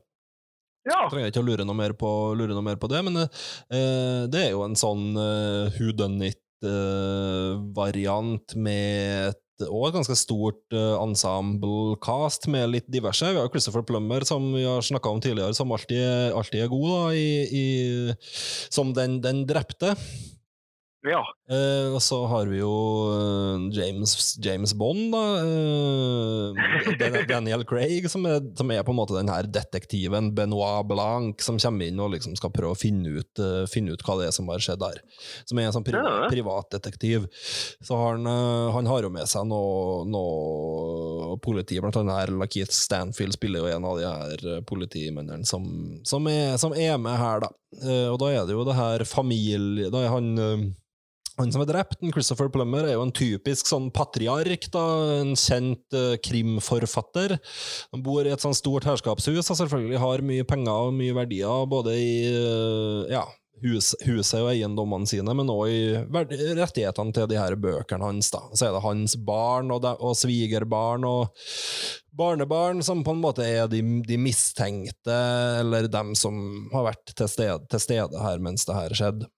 Ja, 0.85 1.07
trenger 1.09 1.31
ikke 1.31 1.41
å 1.41 1.47
lure 1.47 1.65
noe 1.65 1.77
mer 1.77 1.93
på, 1.97 2.09
noe 2.37 2.65
mer 2.65 2.77
på 2.81 2.89
det, 2.91 3.01
men 3.07 3.15
eh, 3.23 4.23
det 4.29 4.41
er 4.43 4.51
jo 4.53 4.61
en 4.67 4.77
sånn 4.77 5.17
eh, 5.17 5.79
who 5.79 5.87
done 5.97 6.29
it-variant 6.29 8.55
med 8.57 9.31
et 9.31 9.41
et 9.63 9.95
ganske 9.95 10.15
stort 10.19 10.75
uh, 10.75 10.97
ensemble-cast 10.99 12.49
med 12.51 12.73
litt 12.73 12.87
diverse. 12.91 13.29
Vi 13.31 13.39
har 13.39 13.47
Christopher 13.53 13.85
Plummer, 13.87 14.25
som 14.27 14.49
vi 14.51 14.65
har 14.67 14.83
snakka 14.83 15.09
om 15.09 15.21
tidligere, 15.23 15.55
som 15.55 15.71
alltid, 15.71 16.03
alltid 16.35 16.65
er 16.65 16.71
god 16.71 16.89
da, 16.91 17.03
i, 17.15 17.47
i, 17.47 17.65
som 18.67 18.91
den, 18.95 19.21
den 19.23 19.45
drepte. 19.47 19.95
Ja. 21.07 21.21
Eh, 21.49 21.93
og 21.93 21.99
så 22.01 22.17
har 22.31 22.47
vi 22.49 22.57
jo 22.59 22.71
eh, 23.13 23.65
James, 23.75 24.13
James 24.41 24.73
Bond, 24.77 25.11
da. 25.13 25.23
eh, 25.45 27.19
Daniel 27.29 27.63
Craig, 27.67 28.07
som 28.09 28.25
er, 28.29 28.39
som 28.57 28.71
er 28.73 28.83
på 28.85 28.93
en 28.93 28.99
måte 28.99 29.15
den 29.17 29.29
her 29.29 29.47
detektiven 29.49 30.31
Benoit 30.37 30.87
Blanc, 30.89 31.41
som 31.45 31.59
kommer 31.61 31.85
inn 31.89 32.01
og 32.01 32.13
liksom 32.15 32.35
skal 32.39 32.53
prøve 32.55 32.73
å 32.73 32.79
finne 32.79 33.13
ut, 33.19 33.41
uh, 33.41 33.65
finne 33.71 33.93
ut 33.93 34.03
hva 34.05 34.17
det 34.19 34.29
er 34.29 34.35
som 34.35 34.49
har 34.51 34.63
skjedd 34.63 34.81
der. 34.81 35.01
Som 35.45 35.59
er 35.61 35.69
en 35.69 35.75
sånn 35.77 35.85
privat, 35.85 36.25
Ja. 36.25 36.29
privatdetektiv. 36.31 37.27
Så 37.85 37.97
har 37.99 38.15
han, 38.17 38.25
eh, 38.29 38.71
han 38.75 38.89
har 38.89 39.05
jo 39.05 39.11
med 39.13 39.27
seg 39.29 39.45
noe, 39.49 40.05
noe 40.09 41.37
politi, 41.43 41.79
blant 41.81 41.97
annet 42.01 42.19
her 42.23 42.33
Lakeith 42.35 42.73
Stanfield 42.73 43.35
spiller 43.37 43.63
jo 43.65 43.75
en 43.75 43.85
av 43.85 43.99
de 43.99 44.07
her 44.09 44.63
politimennene 44.69 45.45
som, 45.45 45.67
som, 46.07 46.25
som 46.61 46.73
er 46.73 46.97
med 47.01 47.17
her, 47.19 47.45
da. 47.45 47.51
Eh, 47.83 48.07
og 48.09 48.19
da 48.21 48.31
er 48.31 48.45
det 48.47 48.55
jo 48.55 48.65
det 48.67 48.77
her 48.77 49.05
familie... 49.09 49.91
Da 49.93 50.05
er 50.05 50.13
han 50.13 50.33
Han 51.39 51.51
som 51.51 51.63
er 51.65 51.67
drept, 51.67 51.99
Christopher 52.15 52.47
Plummer, 52.51 52.85
er 52.87 52.95
jo 52.95 53.03
en 53.03 53.13
typisk 53.15 53.67
sånn 53.67 53.89
patriark, 53.95 54.69
da, 54.71 54.83
en 55.19 55.33
kjent 55.39 55.97
uh, 55.97 56.15
krimforfatter. 56.23 57.35
Han 57.91 58.03
bor 58.05 58.23
i 58.23 58.31
et 58.31 58.43
sånn 58.43 58.55
stort 58.55 58.87
herskapshus 58.87 59.51
og 59.51 59.59
selvfølgelig 59.59 59.99
har 59.99 60.23
mye 60.25 60.47
penger 60.47 60.91
og 60.91 60.95
mye 60.95 61.15
verdier, 61.17 61.65
både 61.71 61.97
i 61.99 62.13
uh, 62.31 63.01
ja, 63.11 63.25
hus, 63.63 63.91
huset 64.05 64.39
og 64.41 64.49
eiendommene 64.53 65.09
sine, 65.09 65.35
men 65.35 65.51
òg 65.51 65.71
i 65.71 66.55
rettighetene 66.57 67.15
til 67.15 67.29
de 67.31 67.39
her 67.39 67.55
bøkene 67.59 68.07
hans. 68.07 68.31
da. 68.33 68.43
Så 68.53 68.69
er 68.69 68.75
det 68.75 68.83
hans 68.85 69.15
barn 69.19 69.71
og, 69.75 69.83
de, 69.85 69.93
og 69.99 70.17
svigerbarn 70.19 71.07
og 71.07 71.45
barnebarn 72.15 72.83
som 72.85 73.03
på 73.03 73.15
en 73.15 73.23
måte 73.23 73.43
er 73.43 73.67
de, 73.71 73.81
de 74.07 74.19
mistenkte, 74.19 75.19
eller 75.61 75.89
dem 75.91 76.15
som 76.15 76.69
har 76.73 76.91
vært 76.91 77.15
til 77.15 77.31
stede, 77.31 77.63
til 77.71 77.83
stede 77.83 78.23
her 78.23 78.43
mens 78.43 78.67
det 78.67 78.77
her 78.77 78.95
skjedde. 78.95 79.31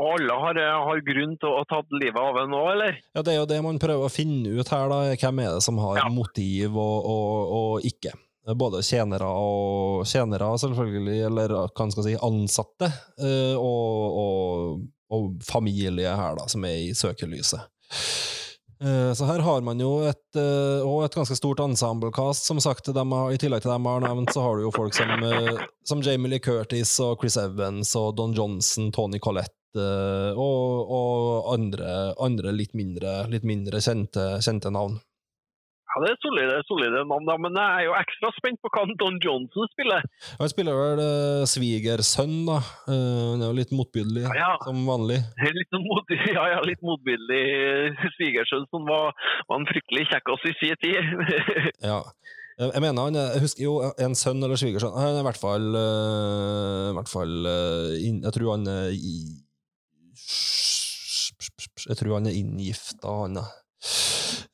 Og 0.00 0.14
alle 0.14 0.36
har, 0.40 0.58
har 0.88 1.00
grunn 1.04 1.34
til 1.36 1.50
å 1.50 1.58
ha 1.60 1.64
tatt 1.68 1.90
livet 2.00 2.16
av 2.16 2.38
en 2.40 2.52
nå, 2.54 2.60
eller? 2.72 2.96
Ja, 3.12 3.22
Det 3.22 3.34
er 3.34 3.40
jo 3.42 3.48
det 3.50 3.58
man 3.64 3.80
prøver 3.82 4.08
å 4.08 4.12
finne 4.12 4.54
ut 4.56 4.70
her, 4.72 4.88
da. 4.88 5.00
Hvem 5.20 5.42
er 5.44 5.56
det 5.58 5.64
som 5.66 5.80
har 5.82 6.00
Ja. 6.00 6.08
motiv 6.08 6.78
og, 6.80 7.08
og, 7.12 7.52
og 7.58 7.88
ikke? 7.88 8.14
Både 8.58 8.80
tjenere 8.82 9.28
og 9.28 10.02
tjenere, 10.08 10.48
selvfølgelig, 10.58 11.18
eller 11.28 11.52
hva 11.54 11.86
skal 11.92 12.08
si, 12.08 12.16
ansatte, 12.26 12.88
eh, 13.22 13.54
og, 13.54 14.80
og, 15.12 15.28
familie 15.46 16.10
her, 16.16 16.34
da, 16.40 16.48
som 16.50 16.64
er 16.66 16.88
i 16.88 16.90
søkelyset. 16.96 17.68
Eh, 18.82 19.12
Så 19.14 19.28
her 19.28 19.44
har 19.46 19.60
man 19.62 19.78
jo 19.78 20.00
et, 20.08 20.24
eh, 20.34 20.82
et 21.04 21.14
ganske 21.14 21.36
stort 21.38 21.60
ensemble-cast. 21.62 22.48
Som 22.48 22.58
sagt, 22.58 22.86
har, 22.90 23.30
I 23.30 23.38
tillegg 23.38 23.62
til 23.62 23.70
dem 23.70 23.84
jeg 23.86 24.00
har 24.00 24.08
nevnt, 24.08 24.32
så 24.34 24.42
har 24.42 24.56
du 24.56 24.62
jo 24.66 24.72
folk 24.74 24.94
som, 24.96 25.08
eh, 25.22 25.62
som 25.86 26.02
Jamie 26.02 26.32
Lee 26.32 26.40
Curtis 26.42 26.98
og 26.98 27.20
Chris 27.20 27.36
Evans 27.36 27.94
og 27.94 28.16
Don 28.16 28.34
Johnson, 28.34 28.90
Tony 28.90 29.20
Collette 29.22 29.54
eh, 29.54 29.61
og, 29.76 30.92
og 30.98 31.52
andre, 31.54 32.12
andre 32.20 32.52
litt 32.56 32.74
mindre, 32.76 33.22
litt 33.32 33.46
mindre 33.48 33.80
kjente, 33.84 34.36
kjente 34.44 34.70
navn. 34.74 34.98
Ja, 35.92 36.00
Det 36.00 36.10
er 36.14 36.20
solide, 36.24 36.54
solide 36.64 37.00
navn, 37.04 37.26
da. 37.28 37.34
men 37.36 37.52
jeg 37.52 37.68
er 37.82 37.84
jo 37.84 37.92
ekstra 37.98 38.30
spent 38.32 38.56
på 38.64 38.70
hva 38.72 38.86
Don 38.96 39.18
Johnson 39.20 39.68
spiller. 39.74 40.06
Han 40.40 40.48
spiller 40.48 40.78
vel 40.78 41.02
uh, 41.04 41.42
svigersønn, 41.44 42.38
da. 42.48 42.62
Eh, 42.88 43.18
han 43.34 43.42
er 43.44 43.50
jo 43.50 43.58
litt 43.58 43.74
motbydelig, 43.76 44.22
Ja, 44.24 44.32
ja. 44.40 44.54
som 44.64 44.80
vanlig. 44.88 45.18
Litt, 45.44 45.76
mot, 45.84 46.14
ja, 46.38 46.46
ja, 46.54 46.62
litt 46.64 46.80
motbydelig 46.80 47.42
svigersønn 48.16 48.64
som 48.72 48.88
var, 48.88 49.12
var 49.50 49.60
en 49.60 49.68
fryktelig 49.68 50.06
kjekkas 50.14 50.48
i 50.48 50.54
sin 50.62 50.80
tid. 50.80 51.12
Ja. 51.92 51.98
Eh, 52.56 52.70
Jeg 52.72 52.82
mener 52.84 53.06
han 53.10 53.16
Jeg 53.16 53.40
husker 53.44 53.62
jo 53.64 53.76
en 54.00 54.12
sønn 54.16 54.40
eller 54.44 54.56
svigersønn 54.60 54.92
Han 54.96 55.16
er 55.16 55.22
i 55.22 55.26
hvert 55.28 55.40
fall, 55.40 55.68
eh, 55.76 56.88
i 56.90 56.96
hvert 56.98 57.08
fall 57.10 57.32
eh, 57.48 57.94
Jeg 58.00 58.32
tror 58.36 58.50
han 58.54 58.66
er 58.68 58.90
Jeg 61.88 61.96
tror 61.98 62.14
han 62.18 62.26
er 62.30 62.36
inngifta, 62.38 63.08
han 63.24 63.34
da. 63.40 63.44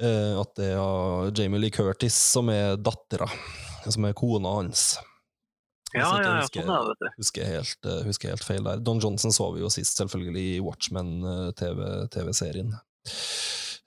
Eh, 0.00 0.34
At 0.40 0.54
det 0.56 0.70
er 0.72 1.30
Jamie 1.36 1.60
Lee 1.60 1.70
Curtis 1.74 2.16
som 2.16 2.48
er 2.52 2.76
dattera. 2.80 3.28
Som 3.88 4.04
er 4.08 4.12
kona 4.16 4.48
hans. 4.58 4.96
Ja, 5.94 6.00
ja, 6.00 6.06
ja, 6.20 6.40
husker- 6.42 6.62
sånn 6.66 6.74
er 6.74 6.94
det. 7.00 7.10
Husker 7.16 7.44
helt, 7.48 7.78
eh, 7.88 8.02
husker 8.04 8.28
helt 8.34 8.44
feil 8.44 8.64
der. 8.66 8.76
Don 8.84 8.98
Johnson 9.00 9.32
så 9.32 9.46
vi 9.54 9.60
jo 9.62 9.70
sist, 9.72 9.96
selvfølgelig, 9.96 10.42
i 10.56 10.60
Watchmen-TV-serien. 10.60 12.74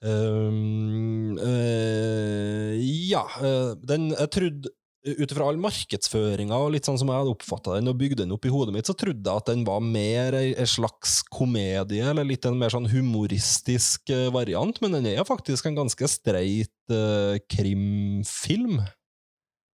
Um, 0.02 1.38
eh, 1.38 2.74
ja, 3.12 3.22
eh, 3.38 3.76
den 3.86 4.08
Jeg 4.18 4.30
trodde 4.34 4.70
ut 5.02 5.32
ifra 5.32 5.48
all 5.50 5.58
markedsføringa 5.62 6.58
og 6.62 6.76
litt 6.76 6.86
sånn 6.86 7.00
som 7.02 7.10
jeg 7.10 7.24
hadde 7.24 7.34
oppfatta 7.34 7.78
den 7.78 7.90
og 7.90 7.98
bygde 7.98 8.22
den 8.22 8.34
opp 8.36 8.46
i 8.46 8.52
hodet 8.54 8.76
mitt, 8.76 8.90
så 8.90 8.94
trodde 8.98 9.26
jeg 9.26 9.44
at 9.44 9.50
den 9.50 9.64
var 9.66 9.82
mer 9.82 10.38
ei 10.38 10.68
slags 10.70 11.22
komedie, 11.34 12.06
eller 12.06 12.28
litt 12.28 12.46
en 12.46 12.60
mer 12.60 12.74
sånn 12.74 12.90
humoristisk 12.92 14.14
eh, 14.14 14.30
variant, 14.34 14.78
men 14.84 15.00
den 15.00 15.10
er 15.14 15.26
faktisk 15.28 15.68
en 15.68 15.80
ganske 15.82 16.10
streit 16.12 16.94
uh, 16.94 17.38
krimfilm 17.50 18.82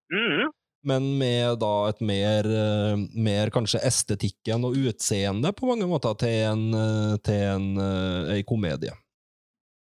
Mm. 0.07 0.51
men 0.87 1.07
med 1.19 1.57
da 1.59 1.71
et 1.89 1.97
mer, 1.99 2.47
uh, 2.47 2.93
mer 3.11 3.49
kanskje 3.51 3.81
estetikken 3.83 4.63
og 4.63 4.77
utseende 4.87 5.51
på 5.51 5.67
mange 5.67 5.83
måter 5.89 6.15
til 6.21 6.37
en, 6.47 6.61
uh, 6.71 7.17
til 7.19 7.41
en, 7.43 7.65
komedie. 8.47 8.93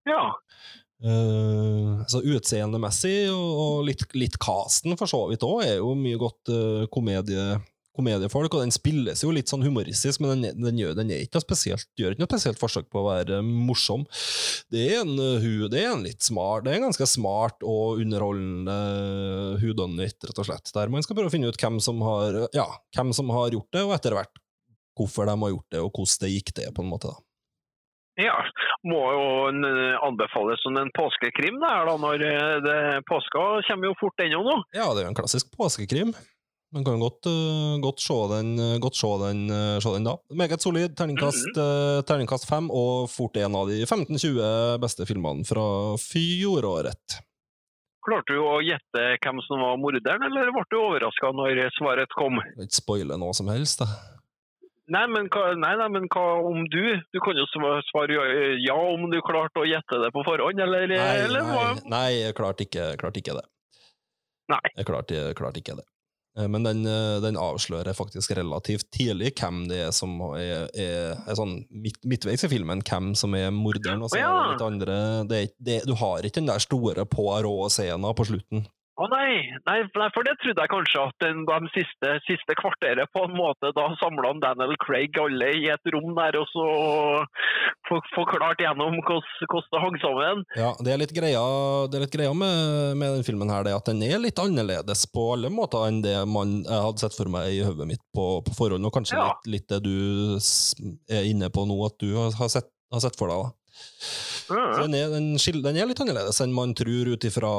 Ja. 0.09 0.23
Eh, 0.99 1.99
altså 2.03 2.19
utseendemessig, 2.27 3.29
og, 3.31 3.49
og 3.63 3.83
litt, 3.87 4.03
litt 4.19 4.39
casten 4.41 4.97
for 4.99 5.07
så 5.07 5.25
vidt 5.29 5.45
òg, 5.47 5.61
er 5.63 5.77
jo 5.77 5.93
mye 5.95 6.19
godt 6.19 6.51
uh, 6.51 6.87
komedie, 6.91 7.53
komediefolk, 7.95 8.51
og 8.51 8.65
den 8.65 8.73
spilles 8.75 9.23
jo 9.23 9.31
litt 9.31 9.47
sånn 9.51 9.63
humoristisk, 9.63 10.19
men 10.19 10.43
den, 10.43 10.59
den, 10.59 10.81
gjør, 10.81 10.97
den 10.99 11.13
ikke 11.15 11.39
spesielt, 11.43 11.87
gjør 11.99 12.15
ikke 12.17 12.25
noe 12.25 12.31
spesielt 12.33 12.59
forsøk 12.59 12.89
på 12.91 12.99
å 12.99 13.07
være 13.07 13.39
morsom. 13.45 14.03
Det 14.75 14.83
er 14.89 15.05
en, 15.05 15.15
uh, 15.15 15.47
det 15.71 15.85
er 15.85 15.93
en 15.93 16.03
litt 16.03 16.25
smart, 16.27 16.65
det 16.67 16.75
er 16.75 16.81
en 16.81 16.89
ganske 16.89 17.07
smart 17.13 17.63
og 17.63 18.03
underholdende 18.03 18.77
whodunit, 19.63 20.19
rett 20.19 20.43
og 20.43 20.51
slett, 20.51 20.75
der 20.75 20.91
man 20.91 21.07
skal 21.07 21.15
prøve 21.15 21.31
å 21.31 21.37
finne 21.37 21.47
ut 21.47 21.63
hvem 21.63 21.79
som 21.83 22.03
har, 22.03 22.43
ja, 22.55 22.67
hvem 22.97 23.15
som 23.15 23.31
har 23.37 23.55
gjort 23.55 23.71
det, 23.71 23.87
og 23.87 23.95
etter 23.95 24.19
hvert 24.19 24.43
hvorfor 24.99 25.31
de 25.31 25.39
har 25.39 25.55
gjort 25.55 25.71
det, 25.71 25.79
og 25.79 25.95
hvordan 25.95 26.25
det 26.25 26.35
gikk 26.35 26.55
det, 26.59 26.69
på 26.75 26.83
en 26.83 26.91
måte. 26.91 27.15
da. 27.15 27.28
Ja. 28.19 28.35
Må 28.87 28.99
jo 29.15 29.27
eh, 29.51 29.95
anbefales 30.05 30.61
som 30.63 30.77
en 30.79 30.91
påskekrim, 30.95 31.59
det 31.61 31.71
her 31.71 31.87
da, 31.89 31.95
når 31.99 32.25
eh, 32.25 32.57
det, 32.65 32.79
påska 33.09 33.45
kommer 33.69 33.91
jo 33.91 33.95
fort 33.99 34.25
ennå 34.25 34.43
nå. 34.45 34.57
Ja, 34.75 34.91
det 34.93 35.03
er 35.03 35.09
jo 35.09 35.13
en 35.13 35.19
klassisk 35.19 35.51
påskekrim. 35.55 36.13
Man 36.69 36.85
kan 36.85 36.99
godt, 37.01 37.25
uh, 37.25 37.79
godt 37.81 38.01
se 38.03 38.15
den, 38.29 38.51
uh, 38.61 38.75
godt 38.77 38.95
se 38.95 39.09
den, 39.23 39.39
uh, 39.49 39.79
se 39.81 39.89
den 39.95 40.05
da. 40.05 40.13
Meget 40.37 40.61
solid. 40.61 40.93
Terningkast, 40.97 41.57
uh, 41.57 42.03
terningkast 42.05 42.45
fem, 42.45 42.69
og 42.69 43.09
fort 43.09 43.39
en 43.41 43.57
av 43.57 43.71
de 43.71 43.81
15-20 43.87 44.77
beste 44.83 45.07
filmene 45.09 45.47
fra 45.49 45.65
fjoråret. 46.03 47.17
Klarte 48.05 48.37
du 48.37 48.43
å 48.45 48.59
gjette 48.61 49.07
hvem 49.17 49.41
som 49.47 49.65
var 49.65 49.81
morderen, 49.81 50.27
eller 50.29 50.53
ble 50.53 50.63
du 50.69 50.77
overraska 50.77 51.33
når 51.33 51.65
svaret 51.79 52.13
kom? 52.13 52.37
Jeg 52.37 52.61
vil 52.61 52.69
Ikke 52.69 52.81
spoile 52.83 53.17
noe 53.17 53.33
som 53.33 53.49
helst, 53.49 53.81
da. 53.81 54.18
Nei, 54.89 55.03
men 55.11 55.29
hva, 55.29 55.51
nei, 55.59 55.75
nei, 55.77 55.87
men 55.93 56.07
hva 56.09 56.25
om 56.49 56.63
du? 56.71 56.81
Du 57.13 57.19
kan 57.21 57.37
jo 57.37 57.45
svare 57.51 58.15
ja, 58.15 58.25
ja 58.63 58.77
om 58.79 59.05
du 59.11 59.19
klarte 59.25 59.61
å 59.61 59.67
gjette 59.69 60.01
det 60.01 60.09
på 60.15 60.23
forhånd, 60.25 60.61
eller, 60.65 60.89
Nei, 60.89 61.13
eller 61.27 61.45
nei, 61.45 61.69
nei 61.93 62.09
jeg 62.15 62.37
klarte 62.39 62.65
ikke, 62.65 62.91
klarte 63.01 63.21
ikke 63.21 63.37
det. 63.37 63.45
Nei. 64.49 64.65
Jeg 64.73 64.89
klarte, 64.89 65.23
klarte 65.37 65.61
ikke 65.61 65.77
det. 65.77 65.85
Eh, 66.37 66.47
Men 66.47 66.63
den, 66.63 66.85
eh, 66.85 67.21
den 67.21 67.37
avslører 67.37 67.93
faktisk 67.93 68.33
relativt 68.37 68.89
tidlig 68.95 69.33
hvem 69.39 69.67
det 69.69 69.83
er 69.87 69.93
som 69.95 70.17
er, 70.33 70.69
er, 70.73 71.21
er 71.25 71.37
sånn 71.37 71.59
midt, 71.69 72.01
midtveis 72.09 72.45
i 72.45 72.51
filmen, 72.51 72.83
hvem 72.85 73.13
som 73.17 73.35
er 73.37 73.51
morderen. 73.55 74.03
Og 74.05 74.13
så 74.13 74.21
ja. 74.21 74.29
er 74.29 74.41
det 74.41 74.55
litt 74.55 74.67
andre 74.67 74.99
det, 75.29 75.43
det, 75.57 75.79
Du 75.89 75.95
har 75.99 76.25
ikke 76.25 76.41
den 76.41 76.51
der 76.51 76.63
store 76.63 77.05
poirot-scena 77.09 78.13
på 78.17 78.27
slutten. 78.31 78.67
Å 78.99 79.07
nei, 79.07 79.45
nei, 79.63 79.77
for 80.11 80.27
det 80.27 80.33
trodde 80.41 80.59
jeg 80.65 80.71
kanskje 80.73 81.03
at 81.07 81.15
den, 81.23 81.45
de 81.47 81.69
siste, 81.71 82.09
siste 82.27 82.55
kvarteret 82.59 83.07
på 83.15 83.21
en 83.23 83.35
måte 83.37 83.69
da 83.77 83.85
samla 84.01 84.33
Daniel 84.43 84.73
Craig 84.83 85.15
alle 85.23 85.53
i 85.55 85.69
et 85.71 85.91
rom 85.95 86.11
der, 86.17 86.35
og 86.41 86.49
så 86.51 86.65
for- 87.87 88.09
forklart 88.15 88.59
gjennom 88.59 88.97
hvordan 88.99 89.63
det 89.71 89.81
hang 89.85 89.97
sammen. 90.03 90.43
Ja, 90.59 90.73
det 90.83 90.91
er 90.93 90.99
litt 90.99 91.13
greia, 91.15 91.43
det 91.87 91.95
er 91.99 92.03
litt 92.03 92.17
greia 92.17 92.33
med, 92.35 92.97
med 92.99 93.15
den 93.19 93.23
filmen 93.27 93.49
her, 93.53 93.63
det 93.63 93.77
at 93.77 93.87
den 93.87 94.03
er 94.03 94.19
litt 94.19 94.41
annerledes 94.43 95.05
på 95.15 95.29
alle 95.37 95.51
måter 95.53 95.87
enn 95.87 96.01
det 96.03 96.17
man 96.27 96.57
jeg 96.67 96.83
hadde 96.89 97.03
sett 97.05 97.15
for 97.15 97.31
meg 97.31 97.53
i 97.55 97.63
hodet 97.63 97.87
mitt 97.87 98.03
på, 98.15 98.27
på 98.43 98.57
forhånd, 98.57 98.83
og 98.85 98.95
kanskje 98.99 99.15
Ja. 99.15 99.29
litt, 99.31 99.47
litt 99.55 99.67
det 99.71 99.79
du 99.87 100.35
er 101.15 101.23
inne 101.29 101.47
på 101.55 101.63
nå, 101.69 101.79
at 101.87 101.95
du 102.03 102.11
har, 102.17 102.35
har, 102.35 102.51
sett, 102.51 102.67
har 102.91 102.99
sett 103.07 103.15
for 103.19 103.31
deg. 103.31 103.47
da. 103.47 104.28
Så 104.49 104.81
den, 104.87 104.95
er, 104.97 105.09
den, 105.13 105.27
skil- 105.41 105.61
den 105.63 105.77
er 105.77 105.85
litt 105.89 105.99
annerledes 106.03 106.41
enn 106.43 106.53
man 106.55 106.73
tror 106.77 107.11
ut 107.13 107.25
ifra, 107.29 107.51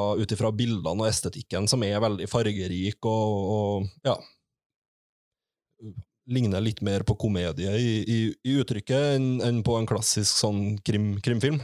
bildene 0.55 1.05
og 1.05 1.07
estetikken, 1.09 1.67
som 1.71 1.83
er 1.87 1.99
veldig 2.03 2.27
fargerik 2.31 2.99
og, 3.07 3.51
og 3.55 4.07
ja 4.07 4.17
Ligner 6.31 6.61
litt 6.61 6.83
mer 6.85 7.01
på 7.03 7.15
komedie 7.19 7.71
i, 7.81 7.93
i, 8.05 8.17
i 8.45 8.57
uttrykket 8.61 9.15
enn 9.17 9.29
enn 9.43 9.63
på 9.65 9.73
en 9.79 9.87
klassisk 9.89 10.37
sånn 10.37 10.59
krim, 10.85 11.15
krimfilm. 11.25 11.57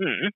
Mm. 0.00 0.30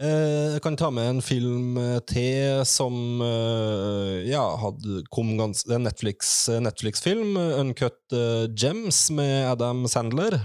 Eh, 0.00 0.54
Jeg 0.54 0.62
kan 0.64 0.78
ta 0.80 0.88
med 0.94 1.10
en 1.10 1.20
film 1.22 1.76
eh, 1.78 1.98
til 2.08 2.62
som 2.66 3.20
eh, 3.22 4.22
ja, 4.30 4.40
hadde, 4.62 5.02
kom 5.12 5.34
gans, 5.38 5.60
det 5.68 5.76
en 5.76 5.84
Netflix- 5.86 6.48
Netflix-film, 6.64 7.36
Uncut 7.60 8.16
Gems, 8.56 9.04
med 9.12 9.50
Adam 9.52 9.84
Sandler. 9.92 10.40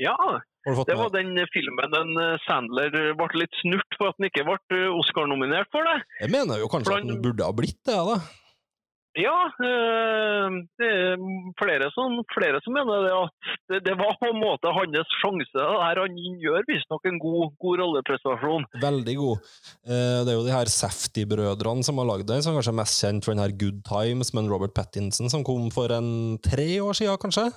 ja, 0.00 0.16
det 0.88 0.96
var 0.98 1.12
den 1.14 1.36
filmen 1.54 1.94
den 1.94 2.10
eh, 2.22 2.40
Sandler 2.46 2.90
ble 3.18 3.28
litt 3.44 3.62
snurt 3.62 3.96
for 3.98 4.10
at 4.10 4.18
han 4.18 4.28
ikke 4.28 4.44
ble 4.48 4.58
eh, 4.76 4.90
Oscar-nominert 4.98 5.70
for 5.74 5.86
det. 5.86 6.02
Jeg 6.24 6.34
mener 6.34 6.60
jo 6.62 6.68
kanskje 6.72 6.98
han, 6.98 7.08
at 7.08 7.16
han- 7.16 7.24
burde 7.24 7.46
ha 7.48 7.54
blitt 7.56 7.80
det, 7.88 7.96
da. 7.96 8.18
Ja, 9.18 9.34
eh, 9.66 10.56
det 10.78 10.88
er 10.94 11.22
flere 11.58 11.88
som, 11.90 12.20
flere 12.30 12.60
som 12.62 12.76
mener 12.76 13.06
det 13.06 13.14
at 13.16 13.86
det, 13.88 13.94
var 13.98 14.12
på 14.20 14.28
en 14.28 14.38
måte 14.38 14.70
hans 14.76 15.14
sjanse. 15.18 15.48
Det 15.56 15.64
her 15.82 16.02
han 16.04 16.20
gjør 16.44 16.68
visstnok 16.68 17.08
en 17.10 17.18
god, 17.22 17.56
god 17.58 17.82
rolleprestasjon. 17.82 18.68
Veldig 18.84 19.16
god. 19.18 19.48
Det 19.88 20.30
er 20.30 20.36
jo 20.36 20.44
de 20.46 20.54
her 20.54 20.70
Safety-brødrene 20.70 21.82
som 21.88 21.98
har 21.98 22.10
lagd 22.12 22.28
den, 22.30 22.44
som 22.44 22.54
kanskje 22.54 22.74
er 22.76 22.78
mest 22.82 23.00
kjent 23.02 23.26
for 23.26 23.34
den 23.34 23.42
her 23.42 23.56
Good 23.58 23.80
Times 23.88 24.30
med 24.36 24.52
Robert 24.52 24.76
Pattinson, 24.76 25.32
som 25.32 25.42
kom 25.42 25.66
for 25.74 25.90
en 25.98 26.38
tre 26.44 26.68
år 26.84 26.94
siden, 27.00 27.18
kanskje? 27.18 27.48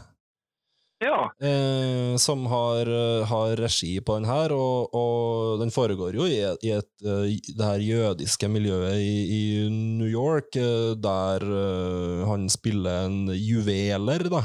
Ja. 1.02 1.32
eh, 1.42 2.16
som 2.22 2.46
har, 2.46 2.86
eh, 2.86 3.26
har 3.26 3.56
regi 3.58 3.96
på 4.06 4.20
den 4.20 4.28
her, 4.30 4.54
og, 4.54 4.94
og 4.94 5.60
den 5.62 5.74
foregår 5.74 6.14
jo 6.14 6.28
i, 6.30 6.38
i 6.62 6.74
et, 6.78 6.92
eh, 7.02 7.24
det 7.58 7.66
her 7.66 7.82
jødiske 7.82 8.50
miljøet 8.52 9.00
i, 9.02 9.16
i 9.34 9.44
New 9.74 10.10
York, 10.10 10.54
eh, 10.62 10.94
der 11.02 11.48
han 12.30 12.46
spiller 12.54 13.08
en 13.08 13.34
juveler, 13.34 14.30
da. 14.30 14.44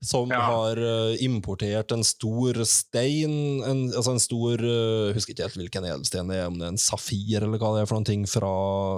Som 0.00 0.30
Ja. 0.30 0.40
har 0.40 0.76
eh, 0.76 1.16
importert 1.24 1.92
en 1.92 2.04
stor 2.04 2.58
stein, 2.64 3.62
en, 3.64 3.80
altså 3.92 4.12
en 4.14 4.20
stor 4.20 4.60
jeg 4.60 5.14
Husker 5.16 5.32
ikke 5.34 5.46
helt 5.46 5.58
hvilken 5.60 5.86
edelsten 5.88 6.30
det 6.30 6.38
er, 6.40 6.46
om 6.50 6.58
det 6.58 6.66
er 6.66 6.72
en 6.74 6.80
safir 6.80 7.42
eller 7.42 7.60
hva 7.60 7.72
det 7.74 7.82
er 7.82 7.88
for 7.88 7.98
noen 7.98 8.08
ting 8.08 8.24
fra, 8.28 8.52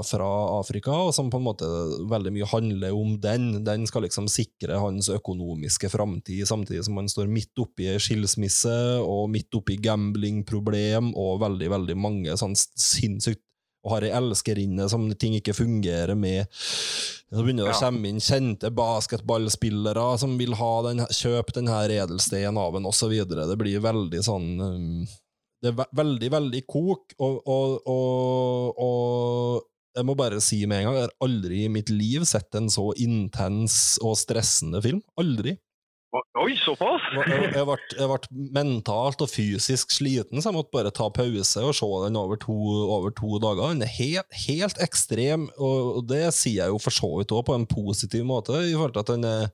fra 0.06 0.28
Afrika, 0.58 0.92
og 1.08 1.14
som 1.14 1.30
på 1.30 1.38
en 1.40 1.46
måte 1.46 1.68
veldig 2.10 2.32
mye 2.34 2.50
handler 2.50 2.96
om 2.96 3.16
den. 3.22 3.48
Den 3.66 3.86
skal 3.88 4.06
liksom 4.06 4.28
sikre 4.30 4.78
hans 4.82 5.08
økonomiske 5.12 5.90
framtid, 5.92 6.44
samtidig 6.50 6.84
som 6.86 6.98
han 7.00 7.10
står 7.10 7.30
midt 7.30 7.62
oppi 7.62 7.88
ei 7.92 7.98
skilsmisse 8.02 8.74
og 9.02 9.28
midt 9.32 9.54
oppi 9.58 9.78
gamblingproblem 9.82 11.12
og 11.18 11.42
veldig, 11.44 11.70
veldig 11.76 11.98
mange 11.98 12.38
sånn 12.40 12.56
sinnssykt 12.58 13.44
og 13.84 13.92
har 13.94 14.06
ei 14.06 14.12
elskerinne 14.18 14.88
som 14.90 15.06
ting 15.14 15.36
ikke 15.38 15.54
fungerer 15.56 16.16
med. 16.18 16.48
Så 17.28 17.44
begynner 17.44 17.68
det 17.68 17.76
å 17.76 17.78
komme 17.78 18.10
inn 18.10 18.20
kjente 18.22 18.70
basketballspillere 18.74 20.06
som 20.20 20.36
vil 20.40 20.56
ha 20.58 20.72
den, 20.88 21.04
kjøpe 21.12 21.54
denne 21.58 21.80
edelsteinen 21.86 22.60
av 22.60 22.78
en, 22.78 22.88
osv. 22.88 23.14
Det 23.28 23.58
blir 23.60 23.84
veldig 23.84 24.22
sånn 24.24 24.48
um, 24.60 25.06
Det 25.62 25.72
er 25.72 25.78
ve 25.78 25.88
veldig, 25.98 26.30
veldig 26.34 26.62
kok, 26.70 27.16
og, 27.18 27.40
og, 27.50 27.90
og, 27.90 28.82
og 28.84 29.98
jeg 29.98 30.06
må 30.06 30.14
bare 30.18 30.42
si 30.42 30.60
med 30.66 30.82
en 30.82 30.88
gang, 30.88 30.98
jeg 30.98 31.08
har 31.08 31.16
aldri 31.26 31.64
i 31.64 31.72
mitt 31.72 31.90
liv 31.90 32.26
sett 32.28 32.54
en 32.58 32.68
så 32.70 32.90
intens 33.02 33.98
og 34.04 34.14
stressende 34.20 34.82
film. 34.84 35.02
Aldri. 35.18 35.56
Oi, 36.16 36.54
såpass? 36.56 37.04
Jeg, 37.52 37.64
ble, 37.68 38.18
mentalt 38.56 39.20
og 39.20 39.28
fysisk 39.28 39.90
sliten, 39.92 40.40
så 40.40 40.48
jeg 40.48 40.56
måtte 40.56 40.72
bare 40.72 40.92
ta 40.94 41.10
pause 41.12 41.60
og 41.60 41.74
se 41.76 41.88
den 42.06 42.16
over 42.16 42.40
to, 42.40 42.54
over 42.96 43.12
to 43.12 43.36
dager. 43.42 43.74
Den 43.74 43.84
er 43.84 43.92
helt, 43.98 44.38
helt 44.46 44.80
ekstrem, 44.80 45.50
og, 45.60 46.00
det 46.08 46.30
sier 46.32 46.62
jeg 46.62 46.72
jo 46.72 46.80
for 46.80 46.96
så 46.96 47.10
vidt 47.18 47.34
òg 47.36 47.44
på 47.50 47.58
en 47.58 47.68
positiv 47.68 48.24
måte, 48.28 48.56
i 48.56 48.72
forhold 48.72 48.96
til 48.96 49.04
at 49.04 49.12
den 49.12 49.28
er 49.28 49.52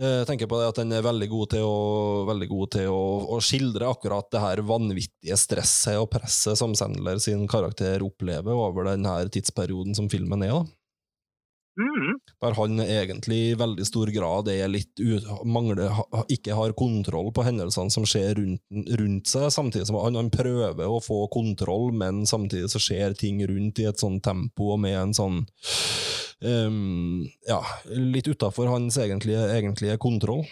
jeg 0.00 0.24
tenker 0.26 0.48
på 0.50 0.58
det 0.58 0.70
at 0.72 0.78
den 0.80 0.94
er 0.96 1.04
veldig 1.04 1.26
god 1.30 1.50
til 1.52 1.66
å, 1.68 2.36
god 2.50 2.70
til 2.72 2.88
å, 2.90 3.02
å 3.36 3.40
skildre 3.44 3.90
akkurat 3.92 4.26
det 4.32 4.40
her 4.42 4.62
vanvittige 4.66 5.36
stresset 5.38 6.00
og 6.00 6.08
presset 6.10 6.58
som 6.58 6.72
Sandler 6.74 7.20
sin 7.22 7.44
karakter 7.50 8.02
opplever 8.02 8.56
over 8.56 8.88
den 8.88 9.04
her 9.06 9.28
tidsperioden 9.30 9.94
som 9.94 10.08
filmen 10.10 10.42
er. 10.48 10.56
da. 10.56 10.83
Mm. 11.74 12.18
Der 12.40 12.54
han 12.54 12.80
egentlig 12.80 13.38
i 13.50 13.54
veldig 13.58 13.86
stor 13.86 14.10
grad 14.14 14.48
er 14.52 14.70
litt 14.70 15.00
mangler, 15.42 15.90
ikke 16.30 16.54
har 16.54 16.74
kontroll 16.78 17.32
på 17.34 17.44
hendelsene 17.46 17.90
som 17.90 18.06
skjer 18.06 18.36
rundt, 18.38 18.62
rundt 19.00 19.30
seg, 19.30 19.48
samtidig 19.54 19.88
som 19.90 19.98
han, 19.98 20.18
han 20.18 20.30
prøver 20.34 20.86
å 20.86 21.00
få 21.02 21.24
kontroll, 21.34 21.90
men 21.96 22.22
samtidig 22.30 22.70
så 22.70 22.82
skjer 22.82 23.16
ting 23.18 23.42
rundt 23.50 23.82
i 23.82 23.88
et 23.90 24.00
sånn 24.00 24.20
tempo 24.24 24.74
og 24.76 24.84
med 24.84 24.98
en 25.00 25.16
sånn 25.16 25.40
um, 26.44 27.24
Ja, 27.48 27.60
litt 27.90 28.30
utafor 28.30 28.70
hans 28.70 28.98
egentlige, 29.00 29.48
egentlige 29.56 29.98
kontroll. 30.02 30.46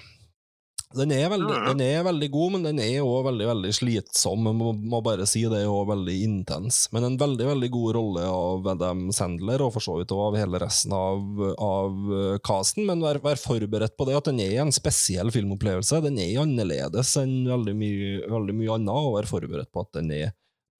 Den 0.97 1.13
er, 1.13 1.29
veldig, 1.33 1.49
Mhm. 1.57 1.67
den 1.79 1.81
er 1.87 2.05
veldig 2.05 2.31
god, 2.31 2.53
men 2.53 2.63
den 2.67 2.79
er 2.81 3.01
òg 3.03 3.25
veldig 3.29 3.47
veldig 3.49 3.73
slitsom. 3.73 4.45
Jeg 4.51 4.57
må, 4.59 4.73
må 4.93 5.01
bare 5.03 5.27
si 5.27 5.43
det 5.43 5.63
er 5.63 5.71
også 5.71 5.89
veldig 5.93 6.17
intens. 6.27 6.89
Men 6.93 7.05
en 7.05 7.17
veldig 7.19 7.47
veldig 7.49 7.71
god 7.71 7.95
rolle 7.97 8.21
av 8.29 8.67
Adam 8.75 9.11
Sandler, 9.13 9.61
og 9.63 9.73
for 9.73 9.81
så 9.81 9.97
vidt 9.99 10.13
av 10.13 10.37
hele 10.37 10.59
resten 10.63 10.93
av, 10.93 11.23
av 11.59 12.13
eh, 12.13 12.39
casten. 12.45 12.85
Men 12.87 13.01
vær, 13.01 13.21
vær 13.25 13.37
forberedt 13.41 13.97
på 13.97 14.07
det 14.07 14.17
at 14.17 14.25
den 14.31 14.41
er 14.41 14.61
en 14.63 14.73
spesiell 14.75 15.31
filmopplevelse. 15.31 16.03
Den 16.03 16.19
er 16.19 16.43
annerledes 16.45 17.17
enn 17.23 17.47
veldig 17.49 17.75
mye, 17.77 18.13
veldig 18.29 18.55
mye 18.61 18.75
annet, 18.77 18.93
og 18.95 19.17
vær 19.21 19.31
forberedt 19.31 19.73
på 19.73 19.81
at 19.87 19.93
den 20.01 20.11
er 20.13 20.33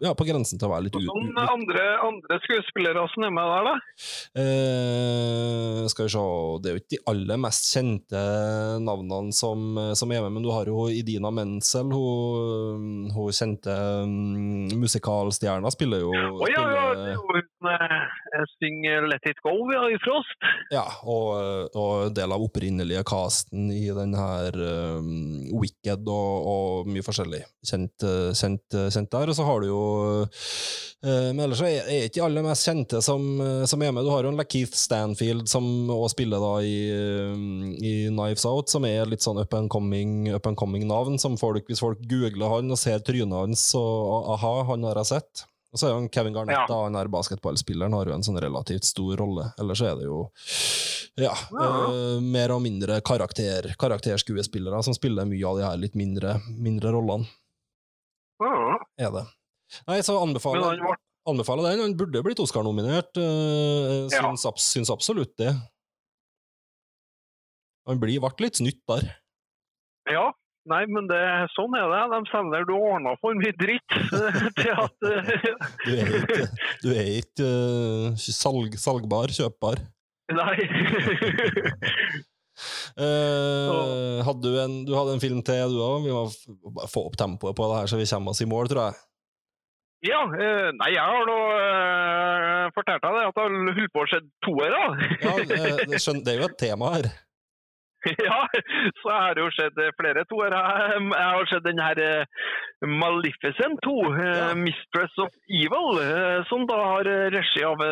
ja, 0.03 0.13
på 0.19 0.27
grensen 0.27 0.59
til 0.59 0.69
å 0.69 0.73
være 0.73 0.87
litt 0.89 0.97
ut... 0.99 1.07
sånn 1.07 1.31
ut- 1.31 1.41
andre, 1.43 1.85
andre 2.09 2.39
skuespillere 2.45 3.05
som 3.13 3.27
er 3.27 3.35
med 3.35 3.53
der, 3.53 3.69
da? 3.69 3.75
Eh, 4.43 5.81
skal 5.93 6.09
vi 6.09 6.15
se 6.15 6.25
Det 6.63 6.71
er 6.71 6.77
jo 6.77 6.83
ikke 6.83 6.95
de 6.97 7.01
aller 7.13 7.41
mest 7.43 7.71
kjente 7.71 8.23
navnene 8.83 9.37
som, 9.37 9.79
som 9.99 10.15
er 10.15 10.25
med, 10.27 10.37
men 10.37 10.47
du 10.47 10.51
har 10.55 10.71
jo 10.71 10.89
Idina 10.93 11.31
Menzel, 11.35 11.93
hun, 11.95 13.09
hun 13.15 13.37
kjente 13.37 13.75
um, 14.03 14.69
musikalstjerna, 14.83 15.71
spiller 15.75 16.05
jo 16.05 16.13
Å 16.13 16.51
ja, 16.51 16.63
ja, 16.63 16.87
er 16.93 16.97
spiller, 16.99 17.17
jo 17.17 17.45
hun 17.63 17.71
eh, 18.37 18.45
synger 18.59 19.07
'Let 19.09 19.31
It 19.31 19.43
Go' 19.45 19.71
ja, 19.73 19.87
i 19.91 19.99
Frost. 20.03 20.47
ja, 20.73 20.85
og, 21.05 21.71
og 21.79 22.15
del 22.17 22.35
av 22.35 22.43
opprinnelige 22.43 23.05
casten 23.09 23.71
i 23.73 23.89
den 23.95 24.15
her 24.19 24.57
um, 24.99 25.47
Wicked 25.61 26.09
og, 26.09 26.49
og 26.53 26.91
mye 26.91 27.05
forskjellig 27.05 27.43
kjent, 27.67 28.07
eh, 28.07 28.31
kjent, 28.37 28.79
kjent 28.93 29.13
der. 29.13 29.31
Og 29.31 29.39
så 29.39 29.47
har 29.47 29.63
du 29.63 29.69
jo 29.69 29.83
uh, 30.27 31.29
Men 31.33 31.45
ellers 31.47 31.63
er, 31.65 31.87
er 31.87 32.07
ikke 32.07 32.19
de 32.19 32.25
aller 32.27 32.47
mest 32.47 32.69
kjente 32.69 33.03
som, 33.05 33.23
eh, 33.43 33.65
som 33.71 33.83
er 33.83 33.95
med. 33.95 34.07
Du 34.07 34.13
har 34.13 34.27
jo 34.27 34.33
en 34.33 34.41
Lakeith 34.41 34.77
Stanfield 34.79 35.49
som 35.51 35.65
også 35.91 36.15
spiller 36.17 36.43
da 36.43 36.55
i, 36.67 36.77
i 37.79 37.93
Knives 38.11 38.47
Out, 38.49 38.73
som 38.73 38.87
er 38.89 39.09
litt 39.11 39.25
sånn 39.25 39.41
up 39.43 39.55
and 39.57 39.71
coming, 39.73 40.33
up 40.35 40.47
and 40.49 40.59
coming 40.59 40.87
navn, 40.89 41.19
som 41.23 41.39
folk, 41.41 41.67
hvis 41.69 41.83
folk 41.83 42.03
googler 42.11 42.57
han 42.57 42.73
og 42.73 42.81
ser 42.81 43.03
trynet 43.05 43.39
hans, 43.45 43.71
så 43.73 43.83
aha, 44.35 44.55
han 44.73 44.87
har 44.89 45.03
jeg 45.03 45.15
sett. 45.15 45.47
Og 45.73 45.81
så 45.81 45.87
er 45.89 45.95
jo 45.95 46.09
Kevin 46.13 46.35
Garnett, 46.37 46.53
Ja. 46.59 46.67
da, 46.69 46.83
han 46.85 46.95
her 46.99 47.09
basketballspilleren, 47.09 47.95
har 47.97 48.05
jo 48.07 48.13
en 48.13 48.23
sånn 48.23 48.37
relativt 48.41 48.85
stor 48.85 49.17
rolle. 49.17 49.55
Ellers 49.59 49.81
er 49.81 49.95
det 49.97 50.05
jo 50.05 50.19
ja, 51.17 51.33
Ja. 51.51 51.69
Uh, 51.89 52.21
mer 52.21 52.53
og 52.53 52.61
mindre 52.63 53.01
karakter, 53.01 53.75
karakterskuespillere 53.81 54.83
som 54.85 54.93
spiller 54.95 55.25
mye 55.29 55.45
av 55.49 55.57
de 55.59 55.65
her 55.65 55.77
litt 55.81 55.95
mindre, 55.97 56.35
mindre 56.53 56.93
rollene, 56.93 57.27
Ja. 58.41 58.79
er 58.99 59.11
det. 59.17 59.25
Nei, 59.89 60.01
så 60.05 60.19
anbefaler, 60.21 60.77
han 60.77 60.97
anbefaler 61.27 61.71
den. 61.71 61.81
Han 61.81 61.95
burde 61.97 62.23
blitt 62.23 62.39
Oscar-nominert. 62.41 63.17
Uh, 63.17 64.09
Ja. 64.13 64.21
syns, 64.29 64.45
abs 64.45 64.63
syns 64.75 64.91
absolutt 64.91 65.35
det. 65.39 65.55
Han 67.87 67.99
blir, 67.99 68.21
ble 68.21 68.31
litt 68.47 68.57
snytt 68.61 68.83
der. 68.87 69.17
Ja. 70.11 70.33
Nei, 70.71 70.83
men 70.87 71.09
det, 71.11 71.19
sånn 71.57 71.75
er 71.75 71.89
det. 71.91 72.03
De 72.13 72.21
selger 72.31 72.67
du 72.69 72.75
ordna 72.77 73.17
for 73.19 73.35
mye 73.39 73.55
dritt 73.59 73.97
til 74.61 74.71
at 74.79 74.95
Du 75.03 75.95
er 75.97 76.13
ikke, 76.21 76.45
du 76.85 76.91
er 76.95 77.09
ikke 77.19 77.49
uh, 77.49 78.21
salg, 78.23 78.77
salgbar, 78.79 79.35
kjøpbar. 79.35 79.83
Nei. 80.33 80.55
uh, 82.95 84.23
hadde 84.29 84.43
du, 84.45 84.53
en, 84.63 84.77
du 84.87 84.95
hadde 84.95 85.17
en 85.17 85.25
film 85.25 85.43
til, 85.47 85.75
du 85.75 85.83
òg. 85.83 86.07
Vi 86.07 86.15
må 86.15 86.87
få 86.91 87.09
opp 87.09 87.19
tempoet 87.19 87.59
på 87.59 87.67
det 87.73 87.81
her, 87.81 87.91
så 87.91 87.99
vi 87.99 88.07
kommer 88.13 88.37
oss 88.37 88.45
i 88.45 88.49
mål, 88.51 88.71
tror 88.71 88.87
jeg. 88.87 89.03
Ja, 90.03 90.23
eh, 90.35 90.71
nei, 90.75 90.89
jeg 90.97 91.03
har 91.07 91.29
nå 91.29 91.35
fortalt 92.75 93.05
deg 93.05 93.13
det 93.15 93.21
at 93.29 93.37
jeg 93.39 93.45
har 93.45 93.53
holdt 93.55 93.93
på 93.95 94.03
å 94.03 94.09
se 94.11 94.19
toere. 94.43 94.81
Ja, 95.23 95.35
det, 95.39 95.61
det, 95.93 96.01
det 96.27 96.33
er 96.33 96.41
jo 96.41 96.49
et 96.49 96.59
tema 96.59 96.91
her. 96.97 97.07
ja, 98.29 98.49
så 99.03 99.11
har 99.15 99.39
jo 99.39 99.49
sett 99.55 99.79
eh, 99.79 99.93
flere 99.99 100.25
toer. 100.31 100.55
Jeg, 100.55 101.09
har 101.15 101.49
sett 101.51 101.67
den 101.67 101.81
her 101.83 101.99
eh, 102.03 102.47
Maleficent 102.87 103.83
2, 103.87 103.97
eh, 104.11 104.31
Ja. 104.33 104.49
Mistress 104.59 105.15
of 105.23 105.31
Evil, 105.47 106.01
eh, 106.03 106.43
som 106.51 106.67
da 106.67 106.79
har 106.83 107.11
regi 107.35 107.65
av 107.67 107.83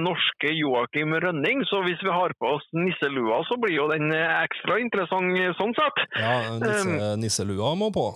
norske 0.00 0.52
Joakim 0.54 1.14
Rønning. 1.24 1.64
Så 1.70 1.82
hvis 1.86 2.02
vi 2.02 2.12
har 2.14 2.34
på 2.38 2.54
oss 2.56 2.66
nisselua, 2.76 3.42
så 3.48 3.58
blir 3.60 3.76
jo 3.76 3.88
den 3.90 4.12
ekstra 4.14 4.78
interessant 4.82 5.38
sånn 5.58 5.74
sett. 5.78 6.04
Ja, 6.20 6.34
nisse, 6.60 7.14
nisselua 7.20 7.74
må 7.78 7.90
på. 7.94 8.10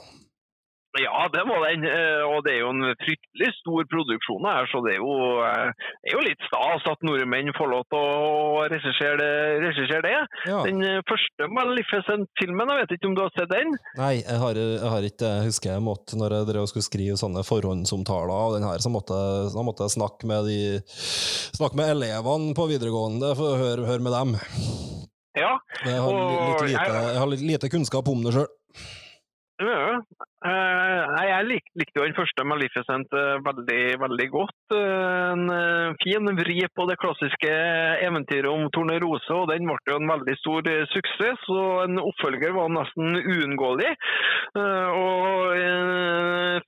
Ja, 0.95 1.25
det 1.35 1.43
må 1.49 1.57
den. 1.65 1.83
eh, 1.91 2.23
Og 2.23 2.45
det 2.47 2.53
er 2.55 2.61
jo 2.63 2.69
en 2.71 2.85
fryktelig 3.01 3.49
stor 3.59 3.83
produksjon 3.91 4.45
her, 4.47 4.69
så 4.71 4.79
det 4.87 4.93
er 4.95 5.01
jo, 5.03 5.15
eh, 5.43 5.73
det 6.05 6.13
er 6.13 6.15
jo 6.15 6.23
litt 6.23 6.45
stas 6.47 6.87
at 6.87 7.03
nordmenn 7.03 7.51
får 7.57 7.71
lov 7.73 7.83
til 7.91 7.99
å 7.99 8.69
regissere 8.71 9.17
det. 9.19 9.33
regissere 9.65 10.03
det. 10.07 10.15
Ja. 10.47 10.61
Den 10.69 10.79
eh, 10.87 11.01
første 11.11 11.49
Maleficent-filmen, 11.51 12.71
jeg 12.71 12.83
vet 12.85 12.95
ikke 12.99 13.11
om 13.11 13.17
du 13.19 13.23
har 13.25 13.35
sett 13.35 13.51
den? 13.51 13.75
Nei, 13.99 14.13
jeg 14.23 14.39
har, 14.45 14.55
jeg 14.63 14.93
har 14.95 15.09
ikke 15.11 15.33
Jeg 15.35 15.49
husker 15.51 15.73
jeg 15.75 15.83
måtte, 15.83 16.19
når 16.21 16.37
jeg 16.39 16.49
drev 16.53 16.63
og 16.63 16.71
skulle 16.71 16.87
skrive 16.87 17.19
sånne 17.19 17.43
forhåndsomtaler 17.47 18.35
av 18.39 18.55
den 18.59 18.67
her, 18.69 18.79
så 18.79 18.93
måtte 18.95 19.19
så 19.51 19.63
måtte 19.67 19.87
jeg 19.89 19.97
snakke 19.99 20.31
med 20.31 20.47
de 20.47 20.61
Snakke 20.87 21.77
med 21.79 21.91
elevene 21.97 22.55
på 22.57 22.69
videregående 22.71 23.35
for 23.39 23.55
å 23.55 23.61
høre, 23.61 23.87
høre 23.91 24.03
med 24.05 24.15
dem. 24.15 24.37
Ja. 25.35 25.57
Jeg 25.85 25.99
har, 25.99 26.13
Og 26.15 26.63
litt 26.63 26.71
lite, 26.71 27.01
jeg 27.11 27.19
har 27.19 27.31
litt 27.35 27.43
lite 27.51 27.71
kunnskap 27.73 28.09
om 28.11 28.23
det 28.25 28.35
sjøl. 28.37 28.47
Ja. 29.63 30.01
Eh, 30.45 31.13
jeg 31.25 31.45
lik, 31.49 31.69
likte 31.79 32.01
jo 32.01 32.05
den 32.05 32.17
første 32.17 32.45
Maleficent 32.45 33.15
eh, 33.17 33.39
veldig, 33.47 33.81
veldig 34.03 34.27
godt. 34.33 34.75
Eh, 34.77 35.31
en 35.35 35.97
fin 36.03 36.31
vri 36.37 36.59
på 36.77 36.87
det 36.91 36.99
klassiske 37.01 37.53
eventyret 38.05 38.51
om 38.51 38.67
Tornerose, 38.75 39.31
og 39.33 39.49
den 39.53 39.67
ble 39.69 39.79
jo 39.89 39.99
en 40.01 40.11
veldig 40.11 40.37
stor 40.41 40.71
suksess. 40.93 41.47
Så 41.49 41.65
en 41.87 42.03
oppfølger 42.03 42.55
var 42.57 42.73
nesten 42.73 43.19
uunngåelig. 43.21 43.93
Og 44.55 45.57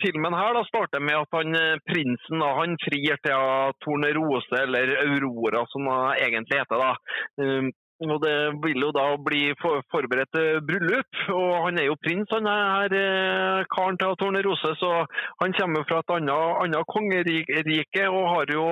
filmen 0.02 0.34
her 0.34 0.56
da 0.56 0.62
starter 0.66 1.02
med 1.04 1.20
at 1.20 1.36
han, 1.36 1.58
prinsen 1.86 2.42
da, 2.42 2.48
han 2.58 2.74
frir 2.82 3.20
til 3.22 3.74
Tornerose, 3.84 4.62
eller 4.62 4.96
Aurora 5.04 5.62
som 5.70 5.86
hun 5.86 6.14
egentlig 6.16 6.62
heter. 6.62 6.82
da. 6.82 7.76
Og 8.04 8.18
det 8.20 8.36
vil 8.60 8.82
jo 8.84 8.90
da 8.92 9.06
bli 9.28 9.54
forberedt 9.60 10.36
bryllup. 10.68 11.20
Og 11.32 11.52
han 11.64 11.78
er 11.80 11.86
jo 11.88 11.96
prins, 12.04 12.28
han 12.34 12.48
er 12.50 12.64
her, 12.76 12.96
eh, 13.00 13.64
karen 13.72 13.96
til 13.96 14.12
Tornerose, 14.20 14.74
så 14.82 14.90
han 15.40 15.56
kommer 15.56 15.86
fra 15.88 16.02
et 16.04 16.14
annet, 16.18 16.52
annet 16.64 16.90
kongerike 16.92 18.04
og 18.10 18.24
har 18.34 18.52
jo 18.52 18.66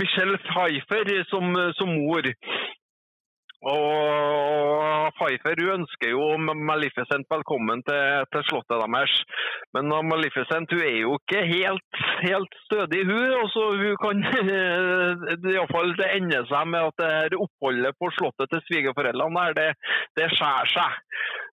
Michelle 0.00 0.40
Pfeiffer 0.48 1.12
som, 1.28 1.52
som 1.76 1.92
mor. 2.00 2.32
Og 3.64 5.12
Pfeiffer 5.16 5.60
hun 5.62 5.80
ønsker 5.80 6.10
jo 6.12 6.24
Maleficent 6.38 7.28
velkommen 7.32 7.80
til, 7.86 8.26
til 8.32 8.44
slottet 8.50 8.82
deres. 8.82 9.14
Men 9.72 9.88
uh, 9.92 10.02
Maleficent 10.04 10.74
hun 10.74 10.84
er 10.84 10.98
jo 11.00 11.16
ikke 11.16 11.40
helt, 11.48 12.00
helt 12.20 12.58
stødig, 12.66 13.00
hun. 13.08 13.32
Og 13.40 13.48
så 13.54 13.64
hun 13.80 13.96
kan 14.02 14.20
i 15.50 15.56
hvert 15.56 15.72
fall 15.72 15.94
Det 15.96 16.10
ender 16.18 16.44
seg 16.50 16.68
med 16.68 16.90
at 16.90 17.00
det 17.00 17.10
her 17.14 17.38
oppholdet 17.46 17.96
på 17.96 18.12
slottet 18.18 18.52
til 18.52 18.64
svigerforeldrene 18.68 19.46
det, 19.56 19.70
det 20.18 20.28
skjærer 20.36 20.72
seg. 20.74 21.00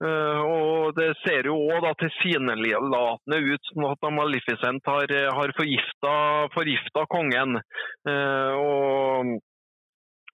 Uh, 0.01 0.41
og 0.41 0.97
det 0.97 1.11
ser 1.21 1.51
jo 1.51 1.59
òg 1.77 1.91
tilsynelatende 2.01 3.43
ut 3.53 3.73
som 3.75 3.91
at 3.91 4.11
Maleficent 4.17 4.89
har, 4.89 5.13
har 5.37 5.53
forgifta, 5.59 7.05
kongen. 7.11 7.59
Og 8.09 9.37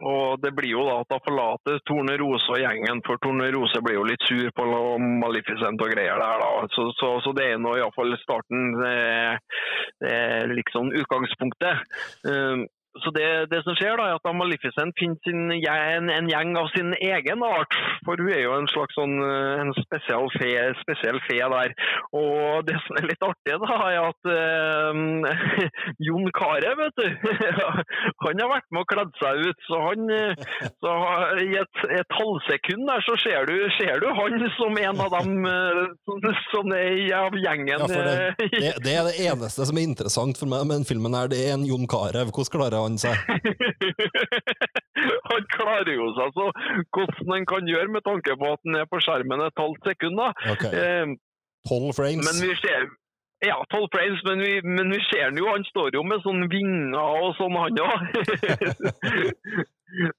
og 0.04 0.42
det 0.42 0.52
blir 0.56 0.74
jo 0.74 0.84
da 0.88 0.98
at 1.00 1.12
da 1.12 1.18
forlater 1.24 1.80
Torne 1.88 2.16
Rose 2.20 2.52
og 2.52 2.60
gjengen, 2.60 3.00
for 3.06 3.20
Torne 3.22 3.48
Rose 3.54 3.80
blir 3.84 3.96
jo 3.96 4.06
litt 4.08 4.24
sur 4.28 4.50
på 4.56 4.66
Maleficent 5.22 5.80
og 5.80 5.92
greier 5.94 6.20
der, 6.20 6.42
da. 6.42 6.68
Så, 6.74 6.90
så, 7.00 7.14
så 7.24 7.32
det 7.36 7.50
er 7.52 7.62
nå 7.62 7.76
iallfall 7.78 8.16
starten. 8.20 8.74
Det 8.80 8.94
det 10.00 10.12
er 10.12 10.52
liksom 10.52 10.90
utgangspunktet. 10.92 11.84
Um, 12.28 12.66
så 13.04 13.12
det, 13.16 13.28
det, 13.52 13.60
som 13.66 13.76
skjer, 13.78 13.96
da, 13.98 14.08
er 14.10 14.18
at 14.18 14.36
Maleficent 14.36 14.96
finner 14.98 15.18
sin, 15.26 15.50
en, 15.52 16.10
en, 16.12 16.30
gjeng 16.30 16.56
av 16.58 16.68
sin 16.74 16.94
egen 16.94 17.44
art. 17.46 17.76
For 18.06 18.20
hun 18.20 18.32
er 18.32 18.42
jo 18.44 18.54
en 18.56 18.68
slags 18.72 18.96
sånn, 18.98 19.16
en 19.62 19.72
spesiell 19.78 20.28
fe, 20.36 20.50
spesiell 20.82 21.20
fe 21.26 21.38
der. 21.40 21.74
Og 22.16 22.66
det 22.68 22.78
som 22.86 23.00
er 23.00 23.08
litt 23.10 23.26
artig, 23.26 23.58
da, 23.62 23.78
er 23.90 24.00
at 24.02 24.30
eh, 24.32 25.74
Jon 26.06 26.30
Carew, 26.36 26.76
vet 26.80 27.00
du 27.00 27.06
Han 28.24 28.40
har 28.42 28.50
vært 28.50 28.68
med 28.72 28.82
og 28.82 28.90
kledd 28.90 29.12
seg 29.20 29.42
ut. 29.46 29.66
Så 29.68 29.80
han 29.82 30.10
så 30.82 30.94
I 31.42 31.50
et, 31.60 31.82
et 32.00 32.16
halvsekund 32.18 32.86
der 32.88 33.04
så 33.06 33.16
ser 33.22 33.48
du, 33.48 33.54
ser 33.78 34.00
du 34.02 34.08
han 34.16 34.46
som 34.56 34.78
en 34.80 35.02
av 35.02 35.12
dem 35.14 35.46
som, 36.06 36.26
som 36.50 36.74
er 36.76 37.00
i 37.04 37.06
av 37.16 37.36
gjengen. 37.38 37.72
Ja, 37.76 37.88
det, 37.90 38.34
det, 38.56 38.72
det, 38.84 38.94
er 38.94 39.08
det 39.08 39.16
eneste 39.26 39.66
som 39.68 39.78
er 39.78 39.88
interessant 39.88 40.38
for 40.40 40.50
meg 40.50 40.66
med 40.66 40.80
den 40.80 40.88
filmen, 40.88 41.16
her, 41.16 41.30
det 41.32 41.42
er 41.44 41.56
en 41.56 41.66
Jon 41.68 41.86
Carew. 41.90 42.30
Hvordan 42.30 42.52
klarer 42.56 42.78
han 42.80 42.85
seg? 43.02 43.14
han 45.30 45.48
klarer 45.56 45.90
jo 45.90 46.06
seg 46.16 46.38
så 46.38 46.46
hvordan 46.94 47.32
han 47.34 47.48
kan 47.52 47.72
gjøre, 47.72 47.90
med 47.96 48.06
tanke 48.06 48.38
på 48.38 48.52
at 48.54 48.62
han 48.62 48.78
er 48.82 48.86
på 48.90 49.02
skjermen 49.04 49.42
et 49.48 49.64
halvt 49.64 49.90
sekund. 49.90 50.22
da. 50.22 50.30
Okay. 50.54 51.16
Tolv 51.66 51.90
frames. 51.98 52.24
Men 52.28 52.36
vi 52.46 52.54
ser, 52.62 52.86
ja, 53.50 53.58
tolv 53.74 53.88
frames, 53.94 54.22
men 54.28 54.38
vi, 54.46 54.52
men 54.78 54.94
vi 54.94 55.00
ser 55.10 55.28
han 55.28 55.40
jo, 55.40 55.50
han 55.50 55.66
står 55.72 55.98
jo 55.98 56.02
med 56.06 56.22
sånne 56.24 56.46
vinger 56.54 56.96
og 57.20 57.34
sånn, 57.40 57.58
han 57.60 57.82
òg. 57.90 58.00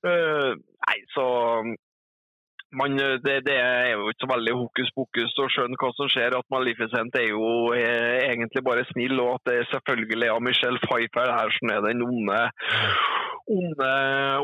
uh, 0.06 0.52
nei, 0.88 0.98
så 1.16 1.26
man, 2.72 2.98
det, 2.98 3.36
det, 3.48 3.56
er 3.56 3.94
jo 3.94 4.10
ikke 4.10 4.26
så 4.26 4.32
veldig 4.34 4.54
hokus 4.60 4.90
pokus 4.96 5.38
å 5.40 5.48
skjønne 5.54 5.80
hva 5.80 5.92
som 5.96 6.10
skjer. 6.12 6.36
At 6.36 6.50
Maleficent 6.52 7.16
er 7.20 7.30
jo 7.30 7.72
er 7.76 8.28
egentlig 8.28 8.64
bare 8.66 8.88
snill, 8.92 9.16
og 9.24 9.38
at 9.38 9.50
det 9.50 9.56
er 9.62 9.72
selvfølgelig 9.72 10.28
er 10.28 10.44
Michelle 10.44 10.82
Pfeiffer 10.84 11.32
her 11.32 11.54
som 11.58 11.72
er 11.72 11.86
den 11.88 12.04
onde, 12.04 12.42
onde, 13.58 13.92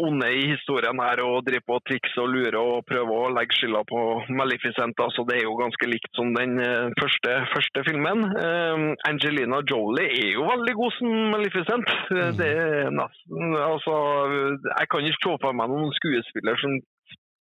onde 0.07 0.29
i 0.31 0.45
historien 0.53 1.01
her 1.03 1.23
og 1.25 1.43
driver 1.47 1.65
på 1.67 1.77
og 1.79 1.83
trikser 1.89 2.23
og 2.23 2.31
lurer 2.31 2.59
og 2.61 2.87
prøver 2.87 3.25
å 3.25 3.33
legge 3.35 3.57
skylda 3.59 3.83
på 3.91 4.05
Maleficent. 4.39 5.03
Altså, 5.07 5.27
det 5.27 5.39
er 5.39 5.45
jo 5.47 5.59
ganske 5.59 5.91
likt 5.91 6.11
som 6.15 6.31
den 6.37 6.55
første, 7.01 7.35
første 7.51 7.85
filmen. 7.89 8.23
Uh, 8.39 8.93
Angelina 9.09 9.59
Jolie 9.67 10.07
er 10.07 10.31
jo 10.37 10.47
veldig 10.47 10.77
god 10.79 10.97
som 10.99 11.19
Maleficent. 11.35 11.93
Mm. 12.07 12.23
Det 12.39 12.49
er 12.63 12.95
nesten, 12.95 13.55
altså, 13.59 13.99
jeg 14.69 14.91
kan 14.91 15.11
ikke 15.11 15.23
se 15.27 15.37
for 15.43 15.59
meg 15.59 15.71
noen 15.75 15.95
skuespiller 15.99 16.59
som 16.63 16.79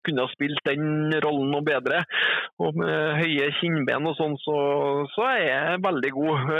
kunne 0.06 0.26
ha 0.26 0.32
spilt 0.32 0.62
den 0.68 1.14
rollen 1.24 1.52
noe 1.52 1.64
bedre. 1.66 2.02
Og 2.62 2.78
med 2.78 3.18
høye 3.20 3.48
kinnben 3.58 4.08
og 4.10 4.16
sånn, 4.18 4.36
så, 4.42 4.58
så, 5.14 5.26
er 5.32 5.42
jeg 5.46 5.82
veldig 5.86 6.12
god. 6.16 6.52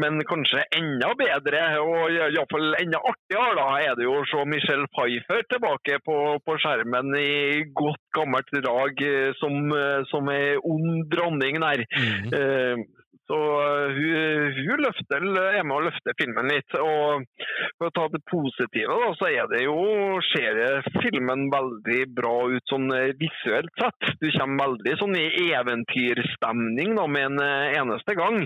Men 0.00 0.20
kanskje 0.28 0.64
enda 0.76 1.12
bedre, 1.18 1.64
og 1.82 2.14
iallfall 2.14 2.76
enda 2.80 3.02
artigere, 3.12 3.56
da, 3.58 3.68
er 3.84 3.98
det 3.98 4.06
jo 4.06 4.18
å 4.20 4.28
se 4.30 4.46
Michelle 4.50 4.88
Pfeiffer 4.94 5.44
tilbake 5.50 6.00
på, 6.06 6.18
på 6.44 6.58
skjermen 6.62 7.14
i 7.18 7.66
godt 7.76 8.02
gammelt 8.16 8.54
drag 8.60 9.04
som, 9.40 9.74
som 10.10 10.32
ei 10.32 10.56
ond 10.60 11.04
dronning 11.12 11.60
der. 11.62 11.86
Mm. 11.90 12.88
Så 13.30 13.38
hun, 13.94 14.56
hun 14.56 14.80
løfter, 14.82 15.26
er 15.54 15.62
med 15.62 15.76
og 15.76 15.84
løfte 15.86 16.14
filmen 16.18 16.50
litt. 16.50 16.74
Og 16.82 17.22
for 17.78 17.86
å 17.86 17.92
ta 17.94 18.06
det 18.10 18.22
positive, 18.30 18.96
da, 19.04 19.10
så 19.20 19.28
er 19.30 19.50
det 19.52 19.60
jo, 19.68 19.76
ser 20.32 20.82
filmen 20.98 21.46
veldig 21.52 22.00
bra 22.16 22.34
ut 22.50 22.72
sånn 22.72 22.90
visuelt 23.20 23.70
sett. 23.78 24.16
Du 24.18 24.26
kommer 24.34 24.64
veldig 24.64 24.96
sånn 24.98 25.14
i 25.20 25.52
eventyrstemning 25.60 26.98
da, 26.98 27.06
med 27.06 27.30
en 27.30 27.46
eneste 27.84 28.18
gang. 28.18 28.42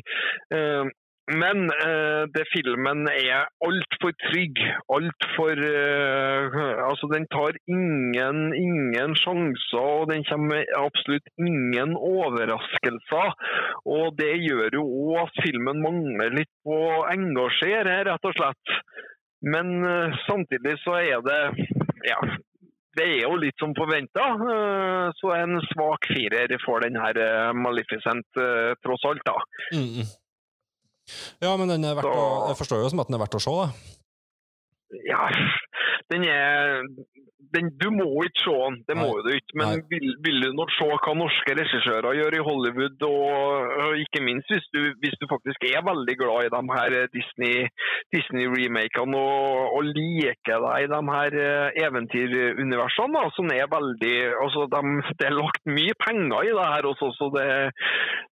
Men 1.33 1.71
eh, 1.73 2.23
det 2.37 2.45
filmen 2.53 3.07
er 3.09 3.47
altfor 3.65 4.13
trygg. 4.27 4.61
Altfor 4.93 5.57
eh, 5.57 6.57
Altså, 6.85 7.09
den 7.15 7.25
tar 7.33 7.57
ingen, 7.65 8.53
ingen 8.53 9.15
sjanser, 9.17 9.81
og 9.81 10.11
den 10.13 10.27
kommer 10.29 10.59
med 10.59 10.75
absolutt 10.77 11.31
ingen 11.41 11.97
overraskelser. 11.97 13.33
Og 13.89 14.19
det 14.21 14.35
gjør 14.45 14.77
jo 14.77 14.85
òg 14.85 15.23
at 15.23 15.45
filmen 15.47 15.81
mangler 15.85 16.37
litt 16.37 16.53
på 16.67 16.77
å 16.77 17.07
engasjere, 17.09 18.03
rett 18.11 18.29
og 18.29 18.37
slett. 18.37 18.75
Men 19.49 19.79
eh, 19.81 20.19
samtidig 20.29 20.77
så 20.85 20.99
er 21.01 21.25
det 21.25 21.41
Ja, 22.05 22.19
det 22.99 23.07
er 23.07 23.23
jo 23.25 23.39
litt 23.41 23.57
som 23.59 23.73
forventa. 23.75 24.27
Så 25.19 25.33
en 25.35 25.57
svak 25.73 26.05
firer 26.13 26.53
får 26.63 26.85
den 26.85 26.99
her 27.01 27.17
Maleficent, 27.57 28.29
tross 28.85 29.07
alt, 29.09 29.25
da. 29.27 29.35
Mm. 29.73 30.05
Ja, 31.43 31.53
men 31.61 31.69
den 31.69 31.85
er 31.85 31.97
verdt 31.99 32.09
å, 32.11 32.25
jeg 32.51 32.59
forstår 32.61 32.85
jo 32.85 32.93
som 32.93 33.03
at 33.03 33.11
den 33.11 33.19
er 33.19 33.25
verdt 33.25 33.37
å 33.39 33.43
se, 33.45 33.55
da. 33.61 33.67
Ja, 35.05 35.27
den 36.13 36.25
er 36.31 36.85
den, 37.55 37.71
Du 37.81 37.89
må 37.95 38.09
ikke 38.27 38.43
se 38.45 38.55
den, 38.67 38.77
det 38.89 38.97
må 38.99 39.11
du 39.25 39.31
ikke. 39.35 39.57
Men 39.61 39.83
vil, 39.93 40.07
vil, 40.25 40.39
du 40.45 40.51
nok 40.59 40.73
se 40.75 40.89
hva 40.89 41.15
norske 41.19 41.57
regissører 41.61 42.19
gjør 42.19 42.39
i 42.39 42.45
Hollywood, 42.49 43.07
og, 43.09 43.73
og 43.85 44.03
ikke 44.05 44.23
minst 44.27 44.51
hvis 44.53 44.67
du, 44.75 44.81
hvis 45.03 45.17
du, 45.21 45.27
faktisk 45.31 45.67
er 45.71 45.87
veldig 45.87 46.17
glad 46.21 46.49
i 46.49 46.53
de 46.55 46.63
her 46.75 46.97
Disney-remakene 47.15 48.13
Disney 48.15 48.47
og, 49.15 49.77
og, 49.79 49.83
liker 49.95 50.63
deg 50.67 50.85
i 50.85 50.91
de 50.93 51.01
her 51.15 51.39
eventyruniversene, 51.87 53.17
da, 53.19 53.25
som 53.37 53.51
er 53.55 53.71
veldig 53.73 54.17
altså 54.45 54.67
de, 54.75 54.83
Det 55.19 55.29
er 55.29 55.39
lagt 55.39 55.63
mye 55.69 55.95
penger 56.07 56.51
i 56.51 56.55
det 56.59 56.69
her 56.75 56.91
også, 56.93 57.11
så 57.19 57.31
det, 57.37 57.49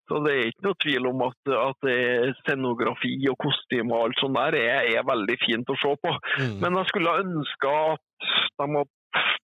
så 0.09 0.21
det 0.25 0.35
er 0.35 0.51
ikke 0.51 0.67
noe 0.67 0.81
tvil 0.85 1.11
om 1.11 1.25
at, 1.29 1.53
at 1.69 1.91
scenografi 2.43 3.15
og 3.31 3.39
kostyme 3.45 3.93
og 3.93 4.07
alt 4.07 4.21
sånt 4.21 4.39
der 4.39 4.57
er, 4.59 4.89
er 4.97 5.05
veldig 5.07 5.37
fint 5.43 5.69
å 5.69 5.77
se 5.79 5.93
på. 6.03 6.11
Mm. 6.39 6.57
Men 6.63 6.79
jeg 6.79 6.89
skulle 6.91 7.19
ønske 7.23 7.75
at 7.93 8.12
de 8.59 8.67
har 8.75 8.91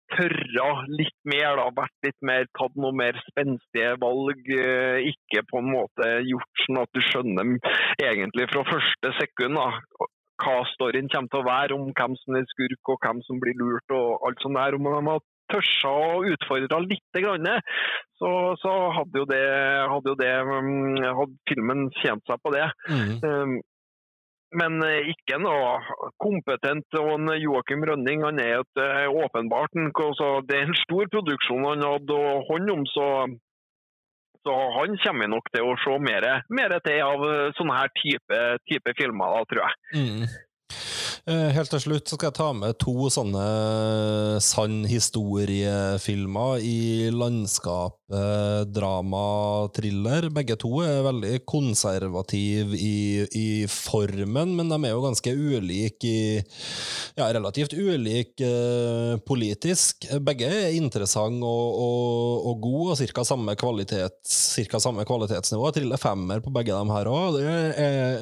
tørra 0.08 0.68
litt 0.88 1.16
mer, 1.28 1.58
da, 1.60 1.66
vært 1.76 2.06
litt 2.06 2.20
mer, 2.24 2.46
tatt 2.58 2.76
noe 2.80 2.96
mer 2.96 3.18
spenstige 3.28 3.96
valg. 4.02 4.52
Ikke 5.12 5.44
på 5.50 5.62
en 5.62 5.72
måte 5.74 6.12
gjort 6.26 6.64
sånn 6.64 6.82
at 6.82 6.94
du 6.96 7.02
skjønner 7.04 7.74
egentlig 8.02 8.48
fra 8.52 8.64
første 8.68 9.12
sekund 9.20 9.60
da, 9.60 9.68
hva 10.38 10.60
storyen 10.74 11.10
kommer 11.12 11.32
til 11.32 11.42
å 11.42 11.48
være, 11.48 11.76
om 11.76 11.90
hvem 11.92 12.14
som 12.22 12.38
er 12.38 12.46
skurk 12.52 12.92
og 12.94 13.02
hvem 13.04 13.24
som 13.26 13.40
blir 13.42 13.58
lurt 13.58 13.94
og 13.94 14.28
alt 14.28 14.44
sånt 14.44 14.58
der. 14.58 14.78
Om 14.78 14.88
de 14.88 15.02
har 15.10 15.24
tørsa 15.48 15.90
å 15.92 16.22
utfordre 16.28 16.82
litt, 16.84 17.06
grann, 17.18 17.48
så, 18.20 18.30
så 18.60 18.74
hadde 18.94 19.22
jo 19.22 19.26
det, 19.30 19.42
hadde, 19.92 20.12
jo 20.12 20.18
det, 20.20 20.30
hadde 21.18 21.42
filmen 21.50 21.88
tjent 22.02 22.24
seg 22.28 22.40
på 22.44 22.52
det. 22.54 22.68
Mm. 22.90 23.12
Um, 23.24 23.58
men 24.56 24.80
ikke 25.12 25.36
noe 25.42 25.74
kompetent. 26.22 26.86
og 26.96 27.10
en 27.16 27.34
Joakim 27.36 27.84
Rønning 27.84 28.24
han 28.24 28.40
er 28.40 28.62
et, 28.62 28.80
åpenbart 29.08 29.76
altså, 29.76 30.40
Det 30.48 30.56
er 30.56 30.68
en 30.68 30.80
stor 30.84 31.10
produksjon 31.12 31.66
han 31.68 31.84
hadde 31.84 32.18
hånd 32.48 32.72
om, 32.72 32.86
så, 32.88 33.08
så 34.46 34.56
han 34.78 34.96
kommer 35.04 35.32
nok 35.34 35.52
til 35.52 35.68
å 35.68 35.76
se 35.84 35.98
mer, 36.00 36.28
mer 36.48 36.78
til 36.80 37.04
av 37.04 37.24
sånne 37.58 37.80
her 37.80 37.92
type, 38.00 38.42
type 38.70 38.96
filmer, 39.00 39.36
da, 39.36 39.48
tror 39.52 39.66
jeg. 39.66 39.76
Mm. 40.00 40.28
Helt 41.26 41.72
til 41.72 41.82
slutt 41.82 42.12
skal 42.12 42.28
jeg 42.28 42.36
ta 42.38 42.48
med 42.56 42.78
to 42.80 43.08
sånne 43.12 43.46
sann 44.44 44.82
historiefilmer 44.88 46.64
i 46.64 47.10
landskap 47.14 47.98
drama-thriller. 48.08 50.30
Begge 50.32 50.56
to 50.60 50.80
er 50.84 51.02
veldig 51.04 51.40
konservative 51.48 52.76
i, 52.76 53.24
i 53.36 53.66
formen, 53.68 54.56
men 54.56 54.68
de 54.72 54.78
er 54.80 54.90
jo 54.94 55.02
ganske 55.04 55.32
ulike 55.34 56.08
i 56.08 56.42
Ja, 57.18 57.32
relativt 57.34 57.72
ulike 57.74 58.46
eh, 58.46 59.18
politisk. 59.26 60.06
Begge 60.24 60.46
er 60.46 60.72
interessante 60.76 61.46
og, 61.46 61.74
og, 61.82 62.46
og 62.50 62.60
gode, 62.62 62.90
og 62.92 62.98
cirka 63.00 63.24
samme, 63.26 63.56
kvalitet, 63.58 64.14
cirka 64.28 64.78
samme 64.82 65.04
kvalitetsnivå. 65.08 65.66
Jeg 65.68 65.74
triller 65.80 65.98
femmer 66.00 66.40
på 66.44 66.50
begge 66.54 66.72
dem 66.76 66.90
her 66.94 67.06
òg. 67.10 67.38
Det 67.38 67.44
er, 67.48 67.68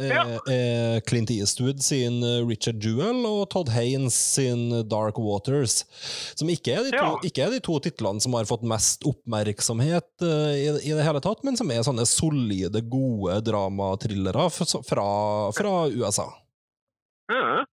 er, 0.09 0.17
er 0.57 1.01
Clint 1.07 1.31
Eastwood 1.35 1.79
sin 1.85 2.17
Richard 2.49 2.79
Jewell 2.87 3.27
og 3.29 3.43
Todd 3.53 3.71
Haynes 3.75 4.17
sin 4.37 4.69
Dark 4.89 5.19
Waters. 5.21 5.81
Som 6.39 6.51
ikke 6.53 6.77
er 6.77 6.87
de 6.87 6.95
to, 6.95 7.05
Ja. 7.27 7.47
er 7.47 7.53
de 7.57 7.61
to 7.65 7.79
titlene 7.83 8.23
som 8.23 8.35
har 8.39 8.49
fått 8.49 8.65
mest 8.67 9.05
oppmerksomhet 9.09 10.09
uh, 10.23 10.55
i, 10.55 10.67
i 10.87 10.95
det 10.97 11.05
hele 11.07 11.23
tatt, 11.25 11.45
men 11.47 11.59
som 11.59 11.71
er 11.71 11.85
sånne 11.87 12.07
solide, 12.09 12.83
gode 12.87 13.41
dramatrillere 13.47 14.49
fra, 14.55 15.07
fra 15.57 15.77
USA. 15.93 16.29
Ja. 17.27 17.65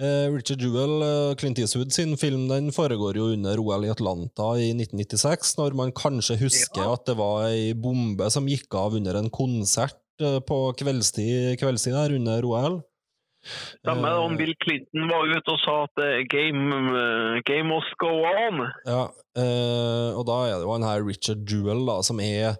Eh, 0.00 0.32
Richard 0.32 0.62
Jewell, 0.64 1.02
eh, 1.04 1.34
Clint 1.36 1.58
Eastwood 1.60 1.92
sin 1.92 2.16
film, 2.16 2.46
den 2.48 2.72
foregår 2.72 3.18
jo 3.18 3.26
under 3.34 3.60
OL 3.60 3.84
i 3.84 3.90
Atlanta 3.92 4.54
i 4.56 4.70
1996, 4.72 5.56
når 5.60 5.76
man 5.76 5.92
kanskje 5.92 6.38
husker 6.40 6.88
at 6.94 7.04
det 7.10 7.18
var 7.18 7.50
ei 7.50 7.74
bombe 7.76 8.30
som 8.32 8.48
gikk 8.48 8.72
av 8.80 8.96
under 8.96 9.20
en 9.20 9.28
konsert 9.28 10.00
på 10.48 10.58
kveldstid, 10.78 11.58
kveldstid 11.58 11.92
der 11.96 12.16
under 12.16 12.46
OL. 12.48 12.80
Stemmer 13.44 14.08
det. 14.08 14.18
og 14.18 14.36
Bill 14.40 14.54
Clinton 14.62 15.10
var 15.10 15.28
ute 15.28 15.54
og 15.54 15.60
sa 15.64 15.76
at 15.84 16.04
eh, 16.04 16.24
game, 16.30 16.80
eh, 16.96 17.42
game 17.48 17.68
must 17.68 17.92
go 18.00 18.12
on. 18.24 18.64
Ja, 18.88 19.04
eh, 19.38 20.10
og 20.14 20.24
da 20.28 20.36
er 20.48 20.54
det 20.58 20.66
jo 20.66 20.72
han 20.74 20.86
her 20.86 21.04
Richard 21.06 21.44
Jewell, 21.48 21.84
da, 21.88 21.98
som 22.06 22.20
er, 22.22 22.58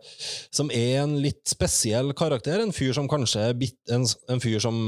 som 0.55 0.71
er 0.75 1.03
en 1.03 1.17
litt 1.23 1.43
spesiell 1.49 2.13
karakter. 2.17 2.63
En 2.63 2.75
fyr 2.75 2.95
som 2.97 3.09
kanskje 3.11 3.49
er 3.51 3.59
bit, 3.59 3.77
en, 3.95 4.07
en 4.31 4.43
fyr 4.43 4.61
som 4.63 4.79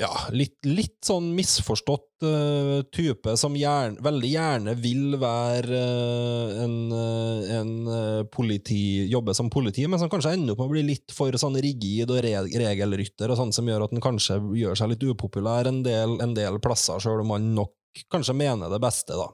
Ja, 0.00 0.10
litt, 0.34 0.58
litt 0.66 0.98
sånn 1.06 1.30
misforstått 1.36 2.26
uh, 2.26 2.80
type, 2.94 3.36
som 3.40 3.56
gjerne, 3.58 4.00
veldig 4.04 4.32
gjerne 4.32 4.76
vil 4.80 5.16
være 5.20 5.80
uh, 5.80 6.60
en, 6.64 6.76
en 7.56 7.72
politi, 8.32 9.06
jobbe 9.12 9.36
som 9.36 9.50
politi, 9.52 9.86
men 9.88 10.02
som 10.02 10.12
kanskje 10.12 10.36
ender 10.36 10.54
opp 10.54 10.64
med 10.64 10.70
å 10.70 10.74
bli 10.76 10.84
litt 10.92 11.14
for 11.14 11.34
sånn 11.40 11.58
rigid 11.62 12.10
og 12.12 12.22
re 12.24 12.36
regelrytter, 12.46 13.32
og 13.32 13.40
sånn 13.40 13.54
som 13.56 13.68
gjør 13.68 13.86
at 13.86 13.96
han 13.96 14.04
kanskje 14.04 14.38
gjør 14.60 14.78
seg 14.78 14.92
litt 14.92 15.08
upopulær 15.08 15.70
en 15.70 15.82
del, 15.86 16.18
en 16.24 16.36
del 16.36 16.60
plasser, 16.62 17.00
sjøl 17.02 17.24
om 17.24 17.34
han 17.36 17.52
nok 17.56 17.74
kanskje 18.12 18.34
mener 18.36 18.70
det 18.72 18.80
beste, 18.82 19.16
da. 19.16 19.28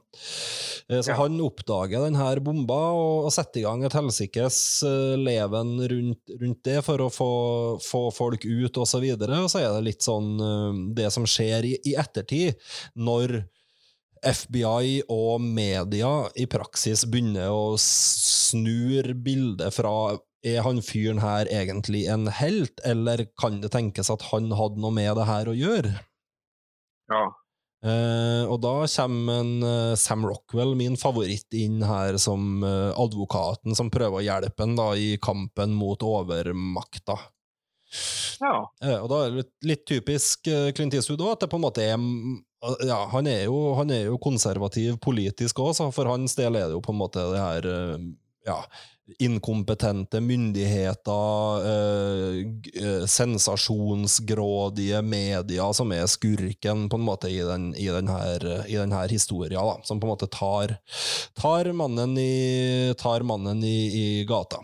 Eh, 0.89 1.01
Så 1.01 1.11
Ja. 1.11 1.15
han 1.21 1.39
oppdager 1.41 2.03
denne 2.05 2.43
bomba 2.43 2.79
og, 2.93 3.31
setter 3.31 3.61
i 3.61 3.63
gang 3.63 3.83
et 3.83 3.93
helsikes 3.93 4.83
eh, 4.83 5.15
leven 5.17 5.77
rundt, 5.79 6.35
rundt 6.41 6.63
det 6.63 6.83
for 6.83 6.97
å 6.97 7.09
få, 7.11 7.31
få 7.81 8.03
folk 8.13 8.45
ut, 8.45 8.77
og 8.77 8.87
så 8.87 8.99
videre. 9.03 9.43
Og 9.43 9.49
så 9.49 9.59
er 9.63 9.73
det 9.73 9.83
litt 9.89 10.01
sånn 10.01 10.39
eh, 10.39 10.93
det 10.95 11.11
som 11.11 11.25
skjer 11.25 11.65
i, 11.65 11.77
i 11.85 11.95
ettertid, 11.95 12.55
når 12.95 13.43
FBI 14.23 15.03
og 15.11 15.41
media 15.41 16.29
i 16.39 16.45
praksis 16.47 17.03
begynner 17.05 17.51
å 17.51 17.75
snur 17.77 19.13
bildet 19.19 19.73
fra 19.75 20.17
er 20.43 20.61
han 20.65 20.81
fyren 20.83 21.21
her 21.23 21.47
egentlig 21.51 22.05
en 22.11 22.27
helt, 22.27 22.81
eller 22.83 23.25
kan 23.39 23.61
det 23.63 23.71
tenkes 23.71 24.09
at 24.11 24.25
han 24.33 24.51
hadde 24.51 24.81
noe 24.83 24.91
med 24.91 25.15
det 25.15 25.27
her 25.27 25.47
å 25.47 25.55
gjøre? 25.55 25.93
Ja. 27.11 27.23
Eh, 27.83 28.45
og 28.47 28.61
da 28.63 28.85
kommer 28.87 29.41
en, 29.41 29.53
uh, 29.59 29.95
Sam 29.99 30.23
Rockwell, 30.23 30.71
min 30.79 30.95
favoritt, 30.99 31.49
inn 31.59 31.81
her 31.83 32.15
som 32.21 32.63
uh, 32.63 32.95
advokaten 32.95 33.75
som 33.75 33.91
prøver 33.91 34.21
å 34.21 34.23
hjelpe 34.23 34.63
ham 34.63 34.77
i 34.95 35.17
kampen 35.19 35.75
mot 35.75 36.05
overmakta. 36.07 37.17
ja. 38.39 38.55
Og 39.01 39.09
da 39.11 39.19
er 39.19 39.33
det 39.33 39.41
litt, 39.41 39.53
litt 39.67 39.85
typisk 39.85 40.47
Clint 40.47 40.95
Eastwood 40.95 41.21
òg, 41.21 41.35
at 41.35 41.43
det 41.43 41.51
på 41.51 41.59
en 41.59 41.65
måte 41.67 41.83
er 41.83 41.99
ja, 42.87 43.01
han, 43.11 43.27
er 43.27 43.43
jo, 43.49 43.73
han 43.75 43.91
er 43.91 44.07
jo 44.07 44.17
konservativ 44.23 44.95
politisk 45.03 45.59
òg, 45.59 45.75
for 45.91 46.09
hans 46.09 46.37
del 46.39 46.55
er 46.55 46.71
det 46.71 46.77
jo 46.77 46.81
på 46.81 46.95
en 46.95 47.01
måte 47.03 47.25
det 47.33 47.43
her 47.43 47.67
ja, 48.45 48.59
inkompetente 49.19 50.21
myndigheter, 50.21 51.65
eh, 51.65 52.45
eh, 52.83 53.05
sensasjonsgrådige 53.05 55.01
medier 55.01 55.73
som 55.73 55.91
er 55.91 56.07
skurken 56.07 56.89
på 56.89 56.99
en 56.99 57.07
måte 57.07 57.31
i 57.31 57.41
den, 57.43 57.75
i 57.75 57.89
denne, 57.91 58.19
i 58.67 58.77
denne 58.79 59.07
historia, 59.11 59.59
da, 59.59 59.79
som 59.83 59.99
på 59.99 60.07
en 60.07 60.13
måte 60.15 60.31
tar, 60.31 60.77
tar 61.39 61.71
mannen 61.75 62.17
i, 62.17 62.93
tar 62.99 63.27
mannen 63.27 63.63
i, 63.63 63.77
i 64.03 64.07
gata. 64.29 64.63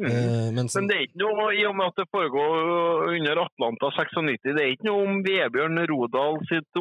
Mm. 0.00 0.54
Men 0.56 0.68
Men 0.72 0.86
det 0.88 0.96
er 0.96 1.02
ikke 1.04 1.20
noe, 1.20 1.48
i 1.52 1.64
og 1.68 1.74
med 1.76 1.90
at 1.92 1.98
det 2.00 2.06
foregår 2.14 3.10
under 3.12 3.40
Atlanta 3.44 3.90
96, 3.92 4.38
det 4.56 4.62
er 4.62 4.70
ikke 4.72 4.88
noe 4.88 5.02
om 5.04 5.18
Vebjørn 5.26 5.82
Rodal 5.90 6.38
sitt 6.48 6.80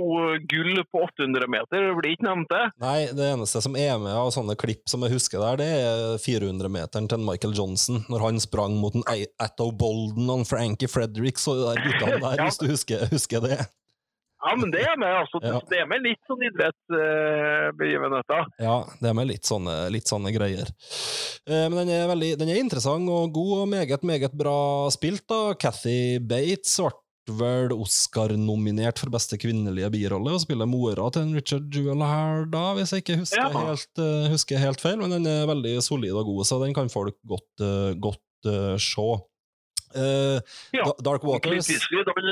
gull 0.51 0.80
på 0.88 1.01
800 1.03 1.49
meter. 1.51 1.84
Det 1.89 1.97
blir 1.99 2.16
ikke 2.16 2.28
nevnt 2.30 2.51
det. 2.53 2.64
Nei, 2.82 2.99
det 3.18 3.28
eneste 3.34 3.62
som 3.66 3.76
er 3.76 3.97
med 3.99 4.16
av 4.16 4.32
sånne 4.36 4.55
klipp 4.59 4.88
som 4.91 5.03
jeg 5.03 5.16
husker 5.18 5.43
der, 5.43 5.59
det 5.59 5.70
er 5.82 6.16
400-meteren 6.24 7.09
til 7.12 7.24
Michael 7.28 7.53
Johnson, 7.57 8.03
når 8.12 8.26
han 8.30 8.39
sprang 8.43 8.80
mot 8.80 8.95
en 8.95 9.03
Atto 9.43 9.72
Bolden 9.76 10.32
og 10.32 10.47
Frankie 10.49 10.88
Fredericks 10.91 11.47
og 11.51 11.59
de 11.59 11.68
der 11.68 11.84
gutta 11.86 12.12
der, 12.24 12.39
Ja. 12.39 12.47
hvis 12.47 12.57
du 12.62 12.68
husker, 12.72 13.05
husker 13.12 13.43
det. 13.43 13.59
Ja, 14.42 14.56
men 14.58 14.72
det 14.74 14.82
er 14.82 14.96
med, 14.98 15.12
altså. 15.22 15.38
Ja. 15.46 15.60
Det 15.70 15.78
er 15.84 15.88
med 15.89 16.02
litt 16.02 16.22
sånn 16.30 16.42
idrettsbegivenheter. 16.48 18.48
Ja, 18.64 18.78
det 19.02 19.10
er 19.12 19.16
med 19.18 19.30
litt 19.30 19.46
sånne, 19.48 19.76
litt 19.94 20.10
sånne 20.10 20.32
greier. 20.34 20.68
Eh, 21.46 21.68
men 21.70 21.78
den 21.84 21.92
er, 21.94 22.08
veldig, 22.10 22.32
den 22.42 22.50
er 22.50 22.58
interessant 22.62 23.10
og 23.12 23.32
god 23.36 23.54
og 23.62 23.70
meget, 23.72 24.04
meget 24.08 24.34
bra 24.38 24.89
spilt, 24.94 25.24
da. 25.30 25.54
Kathy 25.62 26.18
Bates 26.20 26.80
ble 26.82 26.92
vel 27.38 27.72
Oscar-nominert 27.76 28.98
for 29.00 29.14
beste 29.14 29.38
kvinnelige 29.39 29.92
birolle, 29.94 30.34
og 30.36 30.42
spiller 30.44 30.68
mora 30.68 31.06
til 31.14 31.22
en 31.28 31.36
Richard 31.38 31.70
Jewel 31.72 32.02
her, 32.04 32.46
da, 32.52 32.64
hvis 32.76 32.92
jeg 32.96 33.06
ikke 33.06 33.20
husker, 33.22 33.46
Ja. 33.46 33.66
helt, 33.70 33.94
uh, 34.02 34.26
husker 34.34 34.58
helt 34.60 34.82
feil. 34.82 34.98
Men 34.98 35.14
den 35.16 35.26
er 35.30 35.46
veldig 35.48 35.78
solid 35.86 36.18
og 36.18 36.26
god, 36.26 36.44
så 36.50 36.58
den 36.66 36.74
kan 36.74 36.89
folk 36.89 37.16
godt, 37.30 37.54
eh, 37.62 37.94
godt 38.02 38.20
se. 38.82 39.12
Eh, 39.96 40.39
Ja. 40.78 40.86
Dark 41.04 41.24
Waters 41.28 41.70
Eastwood 41.70 42.08
han 42.16 42.30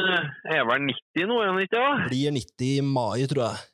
er 0.55 0.63
vel 0.69 0.85
90 0.87 1.27
nå, 1.29 1.41
er 1.43 1.51
han 1.51 1.59
ikke 1.63 1.81
det? 1.83 2.07
blir 2.09 2.31
90 2.37 2.69
i 2.77 2.81
mai, 2.85 3.25
tror 3.31 3.43
jeg. 3.47 3.65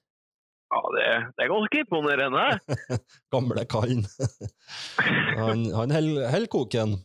Ja, 0.76 0.80
det, 0.96 1.04
det 1.38 1.44
er 1.46 1.52
ganske 1.54 1.82
imponerende. 1.84 2.46
Gamle 3.34 3.66
kallen. 3.70 4.02
han 5.40 5.68
han 5.76 5.94
holder 5.94 6.48
koken. 6.52 6.98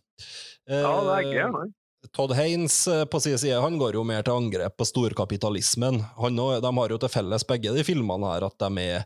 Uh, 0.71 0.81
Ja, 0.81 0.95
det 1.05 1.19
er 1.19 1.29
gøy. 1.29 1.45
han. 1.59 1.75
Todd 2.17 2.33
Haynes 2.33 2.75
eh, 2.89 3.05
på 3.13 3.19
sin 3.21 3.37
side 3.39 3.59
han 3.61 3.77
går 3.79 3.95
jo 3.99 4.03
mer 4.09 4.23
til 4.25 4.33
angrep 4.33 4.73
på 4.81 4.87
storkapitalismen. 4.89 5.99
Han 6.17 6.39
og, 6.41 6.55
de 6.65 6.71
har 6.79 6.95
jo 6.95 6.99
til 7.03 7.13
felles, 7.13 7.45
begge 7.47 7.75
de 7.77 7.85
filmene 7.85 8.31
her, 8.33 8.47
at 8.49 8.57
de 8.65 8.87
er 8.87 9.05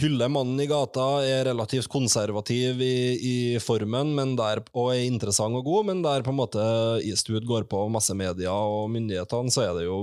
hyller 0.00 0.28
mannen 0.28 0.60
i 0.60 0.68
gata, 0.68 1.06
er 1.24 1.46
relativt 1.48 1.88
konservativ 1.88 2.80
i, 2.84 2.96
i 3.16 3.36
formen 3.62 4.12
men 4.16 4.34
der, 4.36 4.60
og 4.76 4.92
er 4.92 5.06
interessant 5.06 5.56
og 5.56 5.64
god, 5.64 5.90
men 5.90 6.02
der 6.04 6.24
på 6.24 6.34
en 6.34 6.40
måte 6.42 6.64
Eastwood 7.00 7.48
går 7.48 7.68
på 7.70 7.86
masse 7.92 8.16
media 8.16 8.52
og 8.52 8.90
myndighetene, 8.92 9.52
så 9.52 9.64
er 9.64 9.78
det 9.78 9.86
jo 9.88 10.02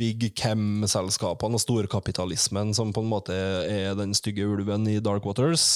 Big 0.00 0.30
Chem-selskapene 0.32 1.58
og 1.58 1.60
storkapitalismen 1.60 2.72
som 2.76 2.92
på 2.96 3.02
en 3.04 3.10
måte 3.10 3.36
er 3.36 3.92
den 3.98 4.14
stygge 4.16 4.46
ulven 4.48 4.88
i 4.88 4.96
Dark 5.04 5.26
Waters. 5.28 5.74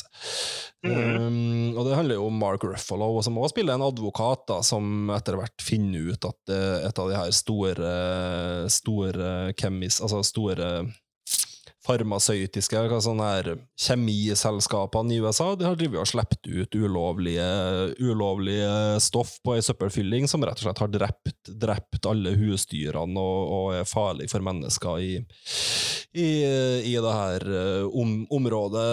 Um, 0.85 1.77
og 1.77 1.85
det 1.85 1.99
handler 1.99 2.17
jo 2.17 2.31
om 2.31 2.41
Mark 2.41 2.65
Ruffalo, 2.65 3.11
som 3.25 3.37
også 3.37 3.53
spiller 3.53 3.77
en 3.77 3.85
advokat, 3.85 4.47
da, 4.49 4.59
som 4.65 5.13
etter 5.13 5.37
hvert 5.37 5.65
finner 5.65 6.15
ut 6.15 6.29
at 6.29 6.53
eh, 6.53 6.87
et 6.89 7.01
av 7.01 7.13
de 7.13 7.19
her 7.21 7.37
store, 7.37 7.95
store 8.73 9.31
kemis... 9.61 10.01
Altså 10.01 10.25
store 10.25 10.71
farmasøytiske 11.85 12.83
sånn 13.05 13.21
her 13.23 13.51
kjemiselskapene 13.81 15.15
i 15.15 15.21
USA 15.23 15.51
de 15.59 15.67
har 15.69 15.77
drevet 15.79 16.01
og 16.01 16.09
sluppet 16.09 16.49
ut 16.49 16.77
ulovlige, 16.79 17.47
ulovlige 18.01 19.01
stoff 19.05 19.37
på 19.45 19.57
ei 19.57 19.65
søppelfylling 19.65 20.29
som 20.31 20.45
rett 20.45 20.61
og 20.61 20.69
slett 20.69 20.83
har 20.85 20.93
drept, 20.93 21.53
drept 21.65 22.09
alle 22.09 22.35
husdyrene 22.39 23.21
og, 23.21 23.53
og 23.59 23.79
er 23.81 23.89
farlig 23.89 24.31
for 24.33 24.45
mennesker 24.45 25.05
i, 25.05 25.13
i, 26.15 26.31
i 26.95 26.97
det 26.97 27.15
her 27.19 27.49
eh, 27.61 27.87
om, 27.89 28.23
området 28.33 28.89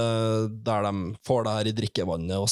der 0.66 0.88
de 0.88 0.96
får 1.28 1.46
det 1.48 1.56
her 1.58 1.70
i 1.72 1.76
drikkevannet, 1.82 2.38
og 2.40 2.50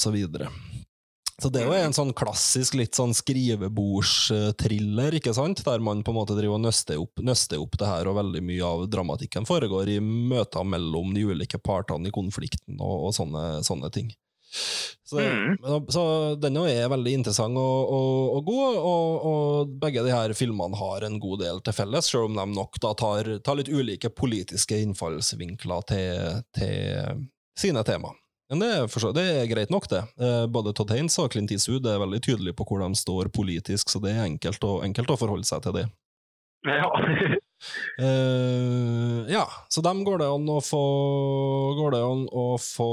så 1.41 1.47
det 1.53 1.61
er 1.61 1.67
jo 1.69 1.75
en 1.79 1.93
sånn 1.95 2.13
klassisk 2.17 2.73
litt 2.79 2.95
sånn 2.97 3.13
skrivebordstriller, 3.15 5.11
ikke 5.19 5.33
sant? 5.35 5.65
Der 5.65 5.79
man 5.83 6.03
på 6.03 6.11
en 6.13 6.19
måte 6.19 6.37
driver 6.37 6.55
og 6.59 6.65
nøster 6.67 6.97
opp, 7.01 7.15
nøster 7.25 7.57
opp 7.63 7.73
det 7.79 7.87
her, 7.89 8.05
og 8.09 8.17
veldig 8.19 8.41
mye 8.45 8.63
av 8.65 8.79
dramatikken 8.91 9.45
foregår 9.49 9.85
i 9.95 9.97
møter 10.03 10.63
mellom 10.67 11.07
de 11.15 11.21
ulike 11.31 11.59
partene 11.63 12.07
i 12.09 12.15
konflikten 12.15 12.75
og, 12.79 12.95
og 13.09 13.13
sånne, 13.15 13.43
sånne 13.65 13.89
ting. 13.95 14.09
Så, 15.05 15.19
mm. 15.19 15.57
så 15.89 16.35
den 16.41 16.57
er 16.57 16.89
veldig 16.89 17.11
interessant 17.19 17.57
og, 17.57 17.91
og, 17.93 18.37
og 18.37 18.47
god, 18.47 18.77
og, 18.77 19.73
begge 19.81 20.03
de 20.05 20.13
her 20.13 20.33
filmene 20.37 20.77
har 20.77 21.05
en 21.05 21.19
god 21.21 21.43
del 21.43 21.61
til 21.65 21.75
felles, 21.77 22.09
selv 22.09 22.29
om 22.29 22.37
de 22.37 22.45
nok 22.53 22.79
da 22.81 22.93
tar, 22.97 23.29
tar 23.45 23.59
litt 23.59 23.69
ulike 23.69 24.09
politiske 24.09 24.77
innfallsvinkler 24.85 25.85
til, 25.89 26.41
til 26.57 27.27
sine 27.57 27.85
tema. 27.85 28.13
Men 28.49 28.63
det 28.63 28.69
er, 28.73 29.11
det 29.13 29.23
er 29.29 29.49
greit 29.51 29.69
nok, 29.73 29.85
det. 29.91 30.01
Eh, 30.17 30.45
Både 30.49 30.73
Todd 30.73 30.89
Haynes 30.95 31.17
og 31.21 31.29
Clint 31.33 31.51
Eastwood 31.53 31.85
er 31.85 32.01
veldig 32.01 32.21
tydelige 32.25 32.57
på 32.57 32.65
hvor 32.65 32.81
de 32.81 32.97
står 32.97 33.29
politisk, 33.33 33.91
så 33.93 34.01
det 34.01 34.15
er 34.15 34.25
enkelt 34.25 34.63
å, 34.65 34.79
enkelt 34.85 35.13
å 35.13 35.19
forholde 35.21 35.45
seg 35.45 35.61
til 35.67 35.75
det. 35.77 35.85
Ja. 36.65 36.89
uh, 38.01 39.19
ja, 39.35 39.45
så 39.71 39.83
dem 39.85 40.01
går 40.03 40.19
det 40.19 40.27
an 40.27 40.49
å 40.51 40.57
få 40.59 40.81
Går 41.77 41.93
det 41.93 42.01
an 42.03 42.25
å 42.35 42.47
få 42.59 42.89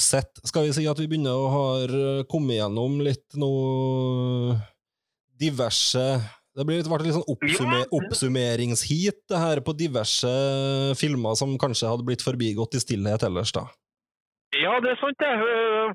sett. 0.00 0.40
Skal 0.48 0.66
vi 0.66 0.72
si 0.74 0.88
at 0.90 0.98
vi 0.98 1.06
begynner 1.12 1.36
å 1.36 1.52
ha 1.52 1.66
kommet 2.30 2.58
gjennom 2.58 2.98
litt 3.04 3.36
noe 3.38 4.56
diverse 5.38 6.02
Det 6.56 6.64
blir 6.66 6.80
litt, 6.80 6.90
litt 7.04 7.14
sånn 7.14 7.30
oppsummer, 7.30 7.84
oppsummeringsheat, 7.94 9.20
det 9.28 9.38
her, 9.38 9.60
på 9.62 9.76
diverse 9.76 10.32
filmer 10.98 11.36
som 11.38 11.52
kanskje 11.60 11.92
hadde 11.92 12.06
blitt 12.08 12.24
forbigått 12.24 12.74
i 12.74 12.82
stillhet 12.82 13.28
ellers, 13.28 13.52
da. 13.54 13.68
Ja, 14.62 14.76
det 14.82 14.92
er 14.92 14.98
sant 15.00 15.18
det. 15.20 15.30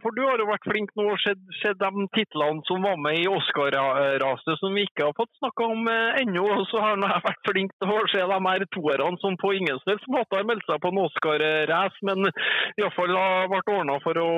For 0.04 0.16
du 0.16 0.22
har 0.26 0.42
jo 0.42 0.48
vært 0.50 0.68
flink 0.70 0.94
nå 1.00 1.08
og 1.14 1.20
sett, 1.24 1.42
sett 1.62 1.80
de 1.82 2.08
titlene 2.16 2.66
som 2.70 2.86
var 2.86 2.98
med 3.02 3.20
i 3.22 3.28
Oscar-raset 3.32 4.60
som 4.62 4.76
vi 4.78 4.86
ikke 4.88 5.08
har 5.10 5.18
fått 5.18 5.32
snakka 5.40 5.70
om 5.76 5.88
eh, 5.92 6.22
ennå. 6.22 6.46
Og 6.60 6.66
så 6.72 6.82
har 6.84 6.98
jeg 6.98 7.24
vært 7.28 7.52
flink 7.52 7.76
til 7.78 7.94
å 7.94 8.02
se 8.14 8.26
de 8.32 8.40
her 8.48 8.66
toerne 8.76 9.22
som 9.24 9.38
på 9.42 9.54
ingen 9.58 9.80
slags 9.86 10.10
måte 10.12 10.38
har 10.38 10.50
meldt 10.50 10.68
seg 10.70 10.82
på 10.84 10.92
en 10.92 11.04
Oscar-race, 11.06 12.04
men 12.08 12.30
iallfall 12.80 13.16
har 13.18 13.50
vært 13.52 13.74
ordna 13.78 13.98
for 14.04 14.22
å 14.22 14.30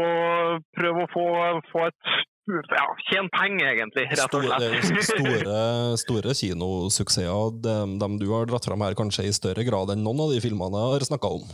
prøve 0.77 1.03
å 1.03 1.11
få, 1.13 1.25
få 1.71 1.89
et 1.89 2.13
ja, 2.47 2.87
tjene 3.07 3.31
penger, 3.31 3.69
egentlig, 3.71 4.07
rett 4.11 4.35
og 4.35 4.47
slett. 4.47 5.05
store, 5.11 5.59
store 6.05 6.35
kinosuksesser, 6.37 7.59
de, 7.63 7.77
de 7.99 8.09
du 8.19 8.27
har 8.33 8.49
dratt 8.49 8.67
fram 8.67 8.83
her, 8.83 8.97
kanskje 8.99 9.27
i 9.29 9.35
større 9.35 9.63
grad 9.67 9.93
enn 9.93 10.03
noen 10.05 10.25
av 10.25 10.33
de 10.33 10.41
filmene 10.43 10.81
jeg 10.83 10.97
har 10.97 11.07
snakka 11.11 11.31
om. 11.39 11.47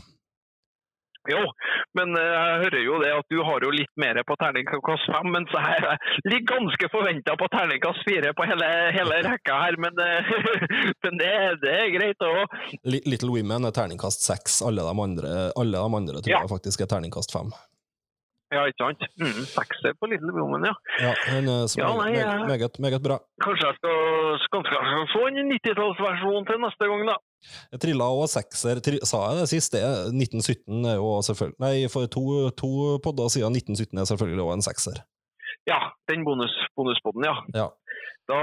Jo, 1.30 1.42
men 1.98 2.16
eh, 2.18 2.36
jeg 2.36 2.60
hører 2.64 2.84
jo 2.86 3.00
det 3.04 3.12
at 3.20 3.28
du 3.34 3.38
har 3.46 3.66
jo 3.66 3.72
litt 3.76 3.94
mer 4.02 4.20
på 4.26 4.38
terningkast 4.42 5.06
fem, 5.14 5.30
mens 5.36 5.54
jeg 5.54 5.98
ligger 6.26 6.48
ganske 6.56 6.90
forventa 6.94 7.36
på 7.40 7.50
terningkast 7.54 8.04
fire 8.08 8.34
på 8.38 8.48
hele, 8.50 8.70
hele 8.98 9.22
rekka 9.30 9.60
her. 9.64 9.78
Men, 9.86 10.04
eh, 10.06 10.34
men 11.06 11.20
det, 11.22 11.32
det 11.66 11.74
er 11.80 11.94
greit 11.98 12.28
òg. 12.30 12.60
Little 12.90 13.34
Women 13.36 13.70
er 13.70 13.76
terningkast 13.76 14.26
seks. 14.26 14.62
Alle 14.66 14.86
de 14.86 15.06
andre, 15.08 15.34
alle 15.56 15.78
de 15.78 16.00
andre 16.04 16.22
tror 16.22 16.32
Ja. 16.34 16.44
jeg 16.46 16.54
faktisk 16.58 16.82
er 16.86 16.90
terningkast 16.96 17.34
fem. 17.36 17.52
Ja, 18.50 18.64
ikke 18.66 18.82
sant? 18.82 19.04
Mm, 19.22 19.44
Sekser 19.46 19.94
på 20.02 20.08
Little 20.10 20.34
Women, 20.34 20.64
ja. 20.66 20.74
Ja, 21.04 21.12
men 21.36 21.46
eh, 21.54 21.66
så 21.70 21.78
Ja, 21.84 21.90
nei, 22.00 22.14
meget, 22.18 22.48
meget, 22.50 22.80
meget 22.82 23.04
bra. 23.06 23.20
Kanskje 23.46 23.68
jeg 23.70 23.78
skal, 23.78 24.40
skal 24.48 24.64
få 25.14 25.22
en 25.30 25.38
90-tallsversjon 25.54 26.48
til 26.50 26.58
neste 26.64 26.90
gang, 26.90 27.04
da. 27.12 27.18
Jeg 27.74 27.82
trilla 27.84 28.08
òg 28.12 28.26
sekser, 28.32 28.82
tri, 28.84 29.00
sa 29.08 29.22
jeg 29.30 29.40
det 29.40 29.48
sist? 29.52 29.76
Det 29.76 29.82
er 29.86 30.10
1917 30.12 30.90
er 30.92 30.98
jo 31.00 31.14
selvfølgelig 31.26 31.60
Nei, 31.64 31.76
for 31.94 32.12
to, 32.16 32.24
to 32.60 32.72
podder 33.06 33.32
siden 33.34 33.56
1917 33.56 34.02
er 34.02 34.10
selvfølgelig 34.12 34.46
òg 34.46 34.54
en 34.58 34.66
sekser. 34.66 35.02
Ja, 35.70 35.80
den 36.10 36.26
bonus, 36.28 36.56
bonuspodden, 36.76 37.26
ja. 37.30 37.36
Ja. 37.56 37.68
Da, 38.30 38.38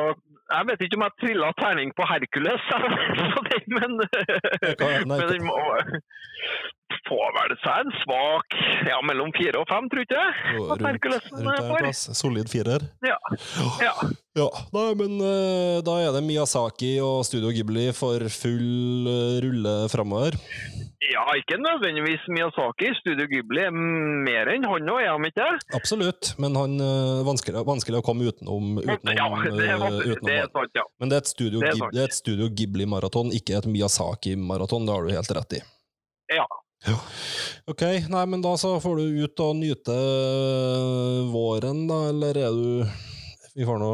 jeg 0.56 0.68
vet 0.68 0.82
ikke 0.84 0.98
om 0.98 1.04
jeg 1.06 1.16
trilla 1.22 1.52
terning 1.60 1.92
på 1.98 2.06
Hercules, 2.10 2.64
men, 3.76 4.00
men 5.10 5.26
den 5.30 5.46
må 5.46 5.58
får 7.08 7.32
vel 7.38 7.56
seg 7.62 7.82
en 7.84 7.96
svak 8.02 8.58
ja, 8.88 9.00
mellom 9.08 9.32
fire 9.36 9.62
og 9.62 9.68
fem, 9.70 9.88
tror 9.92 10.04
ikke 10.06 10.20
jeg. 10.20 10.54
Jo, 10.56 10.68
rundt, 10.72 11.10
rundt 11.32 11.50
en 11.56 11.74
plass. 11.80 12.04
Solid 12.18 12.50
firer. 12.52 12.86
Ja. 13.06 13.18
ja. 13.82 13.94
Ja, 14.36 14.50
nei, 14.74 14.90
men 15.00 15.14
eh, 15.24 15.78
da 15.86 15.94
er 16.04 16.10
det 16.12 16.20
Miyazaki 16.26 16.98
og 17.00 17.22
Studio 17.24 17.48
Ghibli 17.56 17.86
for 17.96 18.20
full 18.28 19.08
eh, 19.08 19.38
rulle 19.40 19.72
framover. 19.88 20.36
Ja, 21.06 21.22
ikke 21.38 21.56
nødvendigvis 21.56 22.26
Miyazaki. 22.34 22.90
Studio 22.98 23.24
Ghibli 23.30 23.62
er 23.64 23.72
mer 23.72 24.50
enn 24.52 24.66
han 24.68 24.92
òg, 24.92 25.00
er 25.00 25.14
han 25.14 25.24
ikke? 25.30 25.46
Absolutt, 25.78 26.34
men 26.42 26.58
han 26.58 26.76
er 26.84 27.24
vanskelig, 27.24 27.64
vanskelig 27.64 28.02
å 28.02 28.04
komme 28.04 28.28
utenom, 28.28 28.76
utenom, 28.82 29.16
Ja, 29.16 29.30
det 29.46 29.70
er, 29.70 29.86
eh, 29.88 29.98
utenom 30.04 30.28
det 30.28 30.36
er 30.42 30.52
sant, 30.52 30.76
ja. 30.82 30.84
Men 31.00 31.14
det 31.14 31.22
et 31.22 31.32
Studio, 31.32 31.64
det 31.64 31.72
det 31.80 32.04
er 32.04 32.10
et 32.10 32.20
Studio 32.20 32.52
Ghibli-maraton, 32.52 33.32
ikke 33.40 33.56
et 33.56 33.72
Miyazaki-maraton. 33.72 34.84
Det 34.84 34.98
har 34.98 35.08
du 35.08 35.16
helt 35.16 35.34
rett 35.40 35.58
i. 35.62 35.64
Ja. 36.36 36.44
Ok, 37.66 37.82
nei, 38.12 38.24
men 38.30 38.42
da 38.44 38.52
så 38.60 38.76
får 38.82 39.00
du 39.00 39.22
ut 39.24 39.40
og 39.42 39.56
nyte 39.58 39.94
øh, 39.96 41.22
våren, 41.32 41.86
da, 41.90 42.02
eller 42.12 42.38
er 42.46 42.52
du 42.54 42.84
Vi 43.56 43.64
får 43.66 43.80
nå 43.82 43.88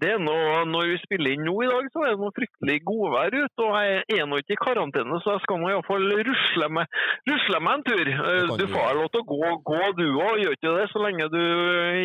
Det 0.00 0.10
er 0.14 0.18
noe, 0.22 0.64
Når 0.70 0.88
vi 0.92 0.96
spiller 1.04 1.34
inn 1.36 1.44
nå 1.46 1.54
i 1.62 1.68
dag, 1.70 1.86
så 1.94 2.02
er 2.06 2.14
det 2.16 2.22
noe 2.22 2.34
fryktelig 2.34 2.76
godvær 2.86 3.34
ute. 3.34 3.62
Og 3.66 3.76
jeg 3.82 4.18
er 4.22 4.26
nå 4.30 4.38
ikke 4.42 4.54
i 4.56 4.60
karantene, 4.62 5.18
så 5.24 5.36
jeg 5.36 5.42
skal 5.44 5.58
nå 5.62 5.70
iallfall 5.72 6.06
rusle 6.28 6.68
meg, 6.76 6.98
rusle 7.30 7.60
meg 7.66 7.72
en 7.80 7.86
tur. 7.88 8.10
Eh, 8.14 8.42
Du 8.48 8.56
du 8.62 8.66
får 8.74 8.94
lov 8.98 9.08
til 9.14 9.22
å 9.24 9.28
gå, 9.34 9.52
gå 9.70 9.80
du 9.98 10.04
òg, 10.22 10.34
gjør 10.44 10.54
ikke 10.58 10.74
det? 10.78 10.86
Så 10.94 11.02
lenge 11.02 11.26
du 11.34 11.40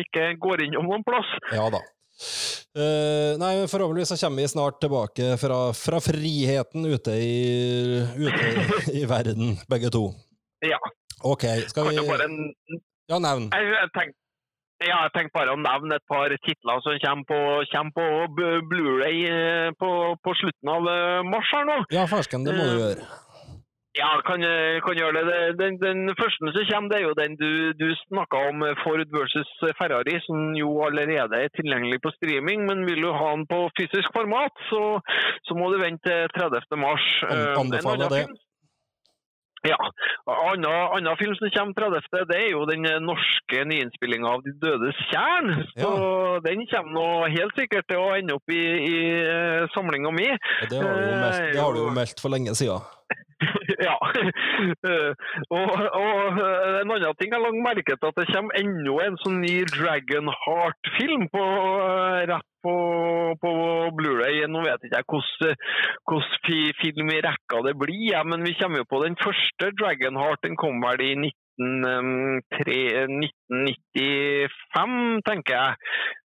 ikke 0.02 0.26
går 0.42 0.64
innom 0.66 0.90
noen 0.90 1.06
plass. 1.06 1.30
Ja 1.54 1.68
da. 1.70 1.82
Eh, 2.74 3.34
nei, 3.38 3.52
forhåpentligvis 3.70 4.12
så 4.14 4.18
kommer 4.26 4.42
vi 4.42 4.48
snart 4.48 4.80
tilbake 4.82 5.34
fra, 5.38 5.58
fra 5.74 6.00
friheten 6.02 6.86
ute 6.86 7.14
i, 7.18 8.02
ute 8.18 8.50
i 8.94 9.04
verden, 9.10 9.56
begge 9.70 9.90
to. 9.94 10.08
Ja. 10.64 10.78
Ok, 11.22 11.46
skal 11.70 11.90
vi 11.90 11.96
Ja, 11.98 13.18
nevn. 13.20 13.50
Jeg, 13.52 13.90
tenkte 13.94 14.18
ja, 14.82 14.96
jeg 15.06 15.12
tenkte 15.14 15.36
bare 15.36 15.54
å 15.54 15.60
nevne 15.60 15.98
et 16.00 16.06
par 16.10 16.32
titler 16.44 16.80
som 16.84 16.96
kommer 17.02 17.28
på, 17.28 17.38
kommer 17.70 17.94
på 17.94 18.06
Blu-ray 18.70 19.20
eh, 19.30 19.68
på, 19.78 19.90
på 20.18 20.34
slutten 20.40 20.72
av 20.72 20.88
eh, 20.90 21.20
mars 21.28 21.52
her 21.54 21.68
nå. 21.68 21.76
Ja, 21.94 22.08
farsken, 22.10 22.46
det 22.46 22.56
må 22.56 22.66
du 22.66 22.80
gjøre. 22.82 23.06
Ja, 23.94 24.08
kan, 24.26 24.42
eh, 24.42 24.80
kan 24.82 24.96
gjøre 24.98 25.20
det. 25.28 25.40
Den, 25.60 25.76
den 25.78 26.00
første 26.18 26.50
som 26.50 26.64
kommer, 26.70 26.88
det 26.90 26.96
er 26.98 27.04
jo 27.06 27.12
den 27.18 27.36
du, 27.38 27.50
du 27.78 27.86
snakka 28.08 28.40
om, 28.50 28.64
eh, 28.66 28.74
Ford 28.82 29.04
versus 29.14 29.50
Ferrari, 29.78 30.16
som 30.26 30.50
jo 30.58 30.72
allerede 30.86 31.38
er 31.44 31.52
tilgjengelig 31.54 32.00
på 32.02 32.10
streaming. 32.16 32.66
Men 32.66 32.82
vil 32.88 33.04
du 33.06 33.12
ha 33.14 33.28
den 33.36 33.46
på 33.46 33.60
fysisk 33.78 34.10
format, 34.16 34.54
så, 34.70 34.82
så 35.46 35.54
må 35.58 35.70
du 35.70 35.78
vente 35.84 36.02
til 36.34 36.34
30. 36.40 36.74
mars. 36.86 37.06
Eh, 37.30 37.54
anbefaler 37.62 38.10
det. 38.16 38.24
film- 38.26 38.40
Ja. 39.64 39.78
Annen, 40.28 41.16
film 41.16 41.34
som 41.38 41.48
kommer 41.54 41.72
30., 41.78 42.26
det 42.28 42.36
er 42.36 42.50
jo 42.52 42.66
den 42.68 42.84
eh, 42.84 42.98
norske 43.00 43.62
nyinnspillinga 43.70 44.28
av 44.34 44.42
De 44.44 44.52
dødes 44.60 44.98
tjern. 45.08 45.48
Så 45.78 45.88
den 46.44 46.66
kommer 46.68 46.92
nå 46.98 47.06
helt 47.32 47.54
sikkert 47.56 47.86
til 47.88 48.02
å 48.02 48.10
ende 48.18 48.36
opp 48.36 48.52
i, 48.52 48.60
i 48.90 48.98
eh, 49.22 49.64
samlinga 49.72 50.12
mi. 50.12 50.28
Det 50.68 50.82
har 50.82 51.00
du 51.00 51.06
jo 51.08 51.16
meldt, 51.22 51.40
det 51.54 51.62
har 51.64 51.72
du 51.72 51.80
jo 51.80 51.94
meldt 51.96 52.20
for 52.20 52.34
lenge 52.36 52.52
siden. 52.60 52.84
ja. 53.88 53.96
Eh, 54.84 55.12
og, 55.50 55.70
og 56.00 56.38
eh, 56.40 56.80
en 56.82 56.90
annen 56.94 57.16
ting 57.20 57.30
jeg 57.34 57.42
har 57.44 57.56
merket 57.64 57.98
til 58.00 58.08
at 58.10 58.18
det 58.20 58.26
kommer 58.32 58.58
enda 58.60 58.94
en 59.06 59.16
sånn 59.22 59.38
ny 59.42 59.54
Dragonheart-film 59.74 61.24
på 61.34 61.44
eh, 61.44 62.20
rett 62.32 62.48
på, 62.64 62.74
på 63.42 63.50
Blu-ray. 63.98 64.44
Nå 64.48 64.62
vet 64.64 64.86
jeg 64.88 65.04
ikke 65.04 65.20
fi- 66.46 66.74
film 66.80 67.10
i 67.12 67.20
rekka 67.26 67.60
det 67.66 67.74
blir, 67.80 67.98
ja, 68.14 68.22
men 68.24 68.40
vi 68.46 68.54
kommer 68.56 68.80
jo 68.80 68.88
på 68.88 69.02
den 69.04 69.16
første 69.20 69.68
Dragonheart. 69.80 70.40
Den 70.46 70.56
kom 70.56 70.80
vel 70.84 71.02
i 71.04 71.12
1903 71.28 72.78
1995, 73.94 75.20
tenker 75.28 75.54
jeg. 75.54 75.72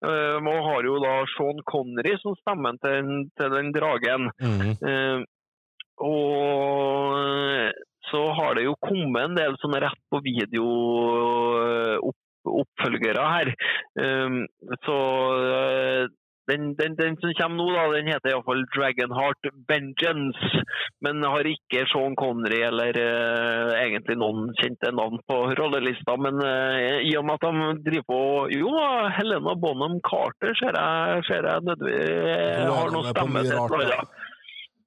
Og 0.01 0.61
har 0.65 0.87
jo 0.89 0.95
da 1.03 1.11
Sean 1.35 1.59
Connery 1.69 2.15
som 2.23 2.33
stemmen 2.41 2.79
til, 2.81 2.95
den- 3.03 3.27
til 3.37 3.51
den 3.53 3.69
dragen. 3.77 4.31
Mhm. 4.41 5.27
Og 6.01 7.71
så 8.11 8.23
har 8.39 8.55
det 8.59 8.67
jo 8.67 8.79
kommet 8.83 9.23
en 9.23 9.37
del 9.39 9.59
sånne 9.63 9.83
rett 9.85 10.01
på 10.11 10.23
video 10.25 10.71
eh, 11.61 12.09
her. 13.31 13.53
Um, 14.01 14.47
så 14.87 14.97
eh, 15.45 16.09
den, 16.51 16.75
den, 16.75 16.97
den 16.99 17.17
som 17.21 17.35
kommer 17.39 17.61
nå, 17.61 17.67
da, 17.77 17.83
den 17.95 18.09
heter 18.11 18.33
iallfall 18.33 18.65
Dragonheart 18.75 19.51
Vengeance. 19.71 20.63
Men 21.05 21.23
har 21.23 21.47
ikke 21.47 21.85
Sean 21.93 22.17
Connery 22.19 22.63
eller 22.67 22.97
uh, 22.99 23.71
egentlig 23.79 24.17
noen 24.19 24.51
kjente 24.59 24.91
navn 24.97 25.21
på 25.31 25.39
rollelista. 25.61 26.17
Men 26.19 26.41
uh, 26.43 26.99
i 27.07 27.15
og 27.21 27.29
med 27.29 27.39
at 27.39 27.47
de 27.47 27.85
driver 27.87 28.09
på 28.11 28.23
Jo, 28.57 28.73
Helena 29.21 29.55
Bonham 29.63 30.01
Carter 30.07 30.57
ser 30.59 30.75
jeg, 30.81 31.23
ser 31.31 31.47
jeg 31.53 31.69
nødvendigvis 31.69 32.75
har 32.81 32.93
noe 32.97 33.15
stemme 33.15 33.47
til 33.47 34.20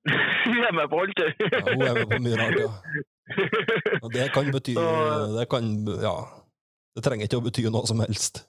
Hun 0.04 0.64
er 0.68 0.74
med 0.76 0.90
på 0.92 1.02
alt, 1.04 1.20
hun. 1.24 1.52
Ja, 1.54 1.62
hun 1.72 1.84
er 1.88 2.00
med 2.00 2.10
på 2.12 2.22
mye 2.26 2.40
rart, 2.40 2.58
ja. 2.60 2.72
Og 4.04 4.10
det 4.14 4.26
kan 4.36 4.50
bety 4.52 4.76
Det 5.38 5.46
kan 5.50 5.70
Ja. 6.04 6.18
Det 6.94 7.02
trenger 7.06 7.26
ikke 7.26 7.40
å 7.40 7.46
bety 7.48 7.64
noe 7.74 7.88
som 7.90 8.04
helst. 8.04 8.44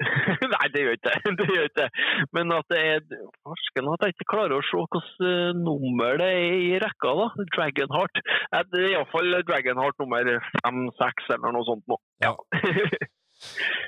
Nei, 0.54 0.66
det 0.72 0.84
gjør 0.84 0.96
ikke 0.96 1.12
det. 1.12 1.48
gjør 1.56 1.66
ikke. 1.68 1.88
Men 2.32 2.54
at 2.56 2.72
det 2.72 2.80
er 2.80 3.02
Farsken 3.44 3.90
at 3.92 4.06
jeg 4.06 4.14
ikke 4.14 4.28
klarer 4.32 4.56
å 4.56 4.62
se 4.64 4.78
hvilket 4.78 5.26
eh, 5.28 5.50
nummer 5.58 6.16
det 6.22 6.28
er 6.38 6.54
i 6.64 6.70
rekka. 6.80 7.12
da. 7.18 7.26
Dragonheart. 7.56 8.22
Det 8.70 8.80
er 8.80 8.94
iallfall 8.94 9.42
Dragonheart 9.50 10.00
nummer 10.00 10.32
fem-seks 10.62 11.32
eller 11.36 11.56
noe 11.56 11.68
sånt 11.68 11.84
nå. 11.90 12.00
Ja. 12.24 12.36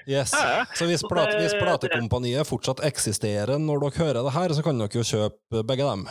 Yes. 0.08 0.30
Så 0.72 0.86
hvis, 0.88 1.02
plate, 1.04 1.34
hvis 1.36 1.52
platekompaniet 1.60 2.48
fortsatt 2.48 2.80
eksisterer 2.88 3.60
når 3.60 3.82
dere 3.82 3.98
hører 4.00 4.24
det 4.24 4.32
her, 4.32 4.54
så 4.56 4.64
kan 4.64 4.80
dere 4.80 4.96
jo 4.96 5.04
kjøpe 5.04 5.60
begge 5.68 5.84
dem. 5.84 6.06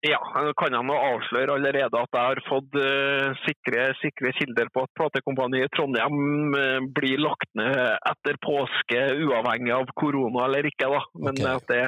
Ja, 0.00 0.16
nå 0.32 0.54
kan 0.56 0.72
jeg 0.72 0.86
nå 0.88 0.94
avsløre 0.96 1.58
allerede 1.58 1.98
at 2.00 2.16
jeg 2.16 2.28
har 2.30 2.38
fått 2.46 2.76
uh, 2.80 3.34
sikre, 3.42 3.90
sikre 4.00 4.32
kilder 4.38 4.70
på 4.72 4.86
at 4.86 4.92
platekompaniet 4.96 5.74
Trondheim 5.76 6.54
uh, 6.56 6.78
blir 6.96 7.20
lagt 7.20 7.50
ned 7.60 7.76
etter 8.08 8.38
påske, 8.40 9.02
uavhengig 9.26 9.74
av 9.76 9.92
korona 10.00 10.46
eller 10.46 10.70
ikke. 10.70 10.88
da. 10.88 11.02
Men 11.20 11.36
okay. 11.36 11.52
at 11.52 11.68
det, 11.68 11.82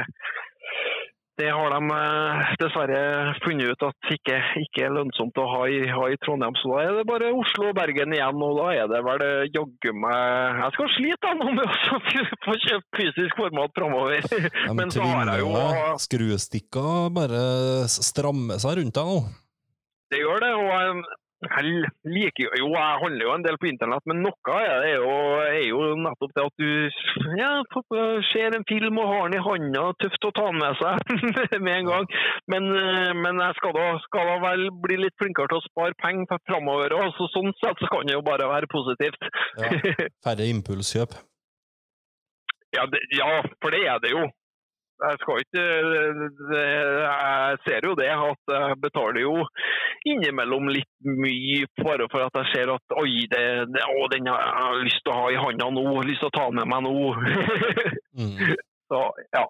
det 1.40 1.48
har 1.48 1.70
de 1.72 1.80
eh, 1.96 2.50
dessverre 2.60 3.00
funnet 3.40 3.72
ut 3.72 3.84
at 3.88 4.10
ikke, 4.12 4.36
ikke 4.60 4.84
er 4.84 4.92
lønnsomt 4.92 5.38
å 5.40 5.46
ha 5.48 5.62
i, 5.72 5.78
ha 5.88 6.08
i 6.12 6.18
Trondheim. 6.20 6.56
Så 6.60 6.68
da 6.74 6.82
er 6.84 6.98
det 6.98 7.06
bare 7.08 7.30
Oslo 7.32 7.70
og 7.70 7.76
Bergen 7.78 8.12
igjen, 8.12 8.42
og 8.44 8.58
da 8.60 8.66
er 8.76 8.90
det 8.90 9.00
vel 9.06 9.24
eh, 9.24 9.48
jaggu 9.54 9.94
meg 9.96 10.60
Jeg 10.60 10.76
skal 10.76 10.92
slite 10.98 11.32
da, 11.40 11.48
med 11.48 11.64
å 11.64 12.00
få 12.44 12.56
kjøpt 12.66 13.00
fysisk 13.00 13.40
format 13.40 13.72
framover. 13.78 14.28
Ja, 14.28 14.76
Men 14.76 14.92
så 14.94 15.08
har 15.08 15.32
jeg 15.32 15.46
jo 15.46 15.96
skruestikker 16.04 17.08
bare 17.16 17.42
strammer 17.88 18.60
seg 18.62 18.82
rundt 18.82 19.00
deg 19.00 19.12
nå. 19.14 19.18
Det 20.12 20.20
gjør 20.20 20.44
det, 20.44 20.52
og 20.52 20.68
jeg, 20.68 21.04
jeg 21.42 21.90
liker 22.06 22.58
jo 22.60 22.68
jeg 22.72 22.98
handler 23.02 23.26
jo 23.26 23.32
en 23.34 23.44
del 23.44 23.58
på 23.60 23.68
internett, 23.70 24.04
men 24.10 24.22
noe 24.24 24.58
er 24.58 24.94
jo, 24.94 25.14
er 25.42 25.64
jo 25.66 25.80
nettopp 25.98 26.34
det 26.36 26.44
at 26.46 26.62
du 26.62 26.70
ja, 27.40 27.50
ser 28.30 28.56
en 28.56 28.66
film 28.68 29.00
og 29.02 29.10
har 29.10 29.26
den 29.26 29.38
i 29.38 29.42
handa, 29.46 29.84
tøft 30.02 30.28
å 30.28 30.32
ta 30.36 30.46
den 30.50 30.60
med 30.62 30.78
seg 30.80 31.24
med 31.64 31.72
en 31.74 31.90
gang. 31.90 32.08
Men, 32.52 32.68
eh, 32.78 33.10
men 33.18 33.42
jeg 33.42 33.58
skal 33.58 33.74
da, 33.76 33.88
skal 34.06 34.30
da 34.30 34.38
vel 34.46 34.68
bli 34.84 35.00
litt 35.02 35.18
flinkere 35.20 35.50
til 35.52 35.60
å 35.60 35.66
spare 35.66 35.98
penger 36.02 36.40
framover 36.48 36.94
òg, 36.98 37.10
så 37.18 37.28
sånn 37.34 37.52
sett 37.58 37.82
så 37.82 37.90
kan 37.92 38.08
det 38.08 38.16
jo 38.16 38.24
bare 38.26 38.48
være 38.50 38.70
positivt. 38.72 39.30
Ja. 39.58 40.08
Færre 40.24 40.48
impulskjøp. 40.54 41.18
Ja, 42.72 42.86
det, 42.88 43.02
ja, 43.12 43.26
for 43.60 43.74
det 43.74 43.82
er 43.84 43.98
det 44.00 44.14
jo. 44.14 44.22
Jeg 45.02 45.18
skal 45.22 45.40
ikke 45.42 45.62
Jeg 46.54 47.56
ser 47.66 47.86
jo 47.88 47.94
det 47.98 48.10
at 48.12 48.52
jeg 48.54 48.76
betaler 48.84 49.24
jo 49.24 49.32
innimellom 50.06 50.70
litt 50.74 50.90
mye 51.06 51.66
bare 51.82 52.06
for 52.12 52.26
at 52.26 52.38
jeg 52.40 52.50
ser 52.52 52.72
at 52.74 52.96
oi, 53.00 53.24
det, 53.30 53.42
det, 53.74 53.82
å, 53.86 54.06
den 54.12 54.30
har 54.30 54.76
jeg 54.76 54.86
lyst 54.90 55.02
til 55.06 55.14
å 55.14 55.18
ha 55.20 55.26
i 55.30 55.40
handa 55.42 55.70
nå, 55.74 55.84
lyst 56.06 56.24
til 56.24 56.30
å 56.30 56.36
ta 56.38 56.48
med 56.54 56.70
meg 56.70 56.86
nå. 56.88 56.96
Mm. 58.12 58.36
Så 58.92 58.98
ja. 59.32 59.46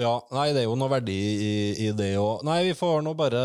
Ja, 0.00 0.12
nei, 0.32 0.50
det 0.54 0.62
er 0.62 0.66
jo 0.66 0.76
noe 0.78 0.90
verdi 0.92 1.16
i, 1.16 1.52
i 1.86 1.88
det 1.96 2.10
òg. 2.20 2.44
Nei, 2.46 2.58
vi 2.70 2.76
får 2.76 3.02
nå 3.04 3.14
bare 3.18 3.40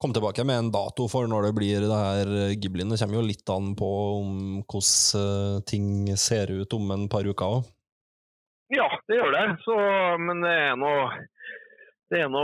komme 0.00 0.16
tilbake 0.16 0.44
med 0.48 0.60
en 0.60 0.70
dato 0.74 1.08
for 1.12 1.28
når 1.28 1.48
det 1.48 1.54
blir 1.56 1.84
det 1.84 2.00
her 2.00 2.32
Ghiblien. 2.60 2.92
Det 2.92 3.00
kommer 3.00 3.20
jo 3.20 3.26
litt 3.26 3.52
an 3.52 3.74
på 3.78 3.90
om 4.18 4.36
hvordan 4.64 5.22
eh, 5.22 5.64
ting 5.68 5.88
ser 6.20 6.52
ut 6.52 6.76
om 6.78 6.92
en 6.96 7.08
par 7.12 7.28
uker 7.28 7.58
òg. 7.58 7.72
Ja, 8.74 8.88
det 9.06 9.18
gjør 9.20 9.32
det. 9.34 9.46
Så, 9.62 9.76
men 10.22 10.42
det 10.42 10.54
er 10.66 10.78
nå 10.80 10.92
det 12.06 12.20
er 12.22 12.28
nå 12.30 12.42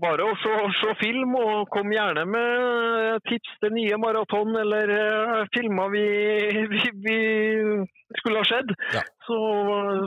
bare 0.00 0.24
å 0.24 0.34
se, 0.40 0.50
se 0.80 0.92
film, 0.96 1.34
og 1.36 1.66
kom 1.72 1.90
gjerne 1.92 2.22
med 2.24 3.18
tips 3.28 3.58
til 3.60 3.74
nye 3.76 3.98
maraton 4.00 4.56
eller 4.56 4.92
eh, 4.94 5.42
filmer 5.52 5.90
vi, 5.92 6.04
vi, 6.72 6.80
vi 7.04 7.18
skulle 8.16 8.40
ha 8.40 8.46
sett. 8.48 8.72
Ja. 8.96 9.02
Så 9.26 9.36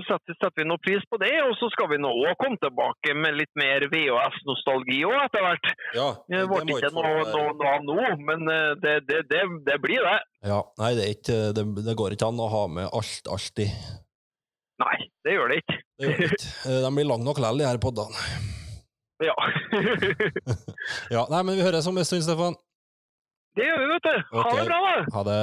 setter, 0.08 0.38
setter 0.40 0.64
vi 0.64 0.66
noe 0.72 0.82
pris 0.82 1.06
på 1.12 1.20
det, 1.22 1.30
og 1.46 1.54
så 1.60 1.70
skal 1.76 1.92
vi 1.94 2.02
nå 2.02 2.10
også 2.10 2.40
komme 2.42 2.58
tilbake 2.64 3.14
med 3.22 3.38
litt 3.38 3.54
mer 3.62 3.86
VHS-nostalgi 3.94 5.04
òg 5.12 5.20
etter 5.28 5.46
hvert. 5.46 5.72
Ja, 6.00 6.10
Det 6.34 6.42
ble 6.50 6.66
ikke 6.66 6.94
noe, 6.98 7.14
noe, 7.22 7.54
noe 7.54 7.76
av 7.76 7.86
nå, 7.86 8.00
men 8.26 8.50
eh, 8.56 8.74
det, 8.82 8.98
det, 9.06 9.22
det, 9.30 9.46
det 9.70 9.78
blir 9.86 10.02
det. 10.10 10.18
Ja, 10.50 10.64
nei, 10.82 10.92
det, 10.98 11.12
ikke, 11.20 11.40
det, 11.54 11.70
det 11.86 11.98
går 12.02 12.18
ikke 12.18 12.34
an 12.34 12.42
å 12.42 12.50
ha 12.50 12.66
med 12.80 12.90
alt 12.90 13.30
alltid. 13.38 13.78
Nei, 14.84 14.98
det 15.26 15.34
gjør 15.34 15.50
det 15.52 15.58
ikke. 15.64 15.78
Det 15.98 16.10
gjør 16.12 16.20
det 16.22 16.28
ikke. 16.38 16.52
Eh, 16.70 16.80
De 16.86 16.92
blir 16.96 17.08
lange 17.10 17.26
nok 17.26 17.40
likevel, 17.42 17.58
de 17.64 17.66
her 17.70 17.80
poddene. 17.82 18.28
Ja. 19.26 19.34
Ja, 21.16 21.24
nei, 21.32 21.42
men 21.44 21.58
vi 21.58 21.64
høres 21.66 21.88
om 21.90 21.98
en 21.98 22.06
stund, 22.06 22.22
Stefan. 22.24 22.54
det 23.58 23.66
gjør 23.66 23.80
vi, 23.82 23.88
vet 23.96 24.06
du. 24.06 24.16
Ha 24.36 24.44
Ok. 24.44 24.54
det 24.60 24.66
bra, 24.70 24.78
da. 24.86 24.94
Ha 25.16 25.24
det. 25.28 25.40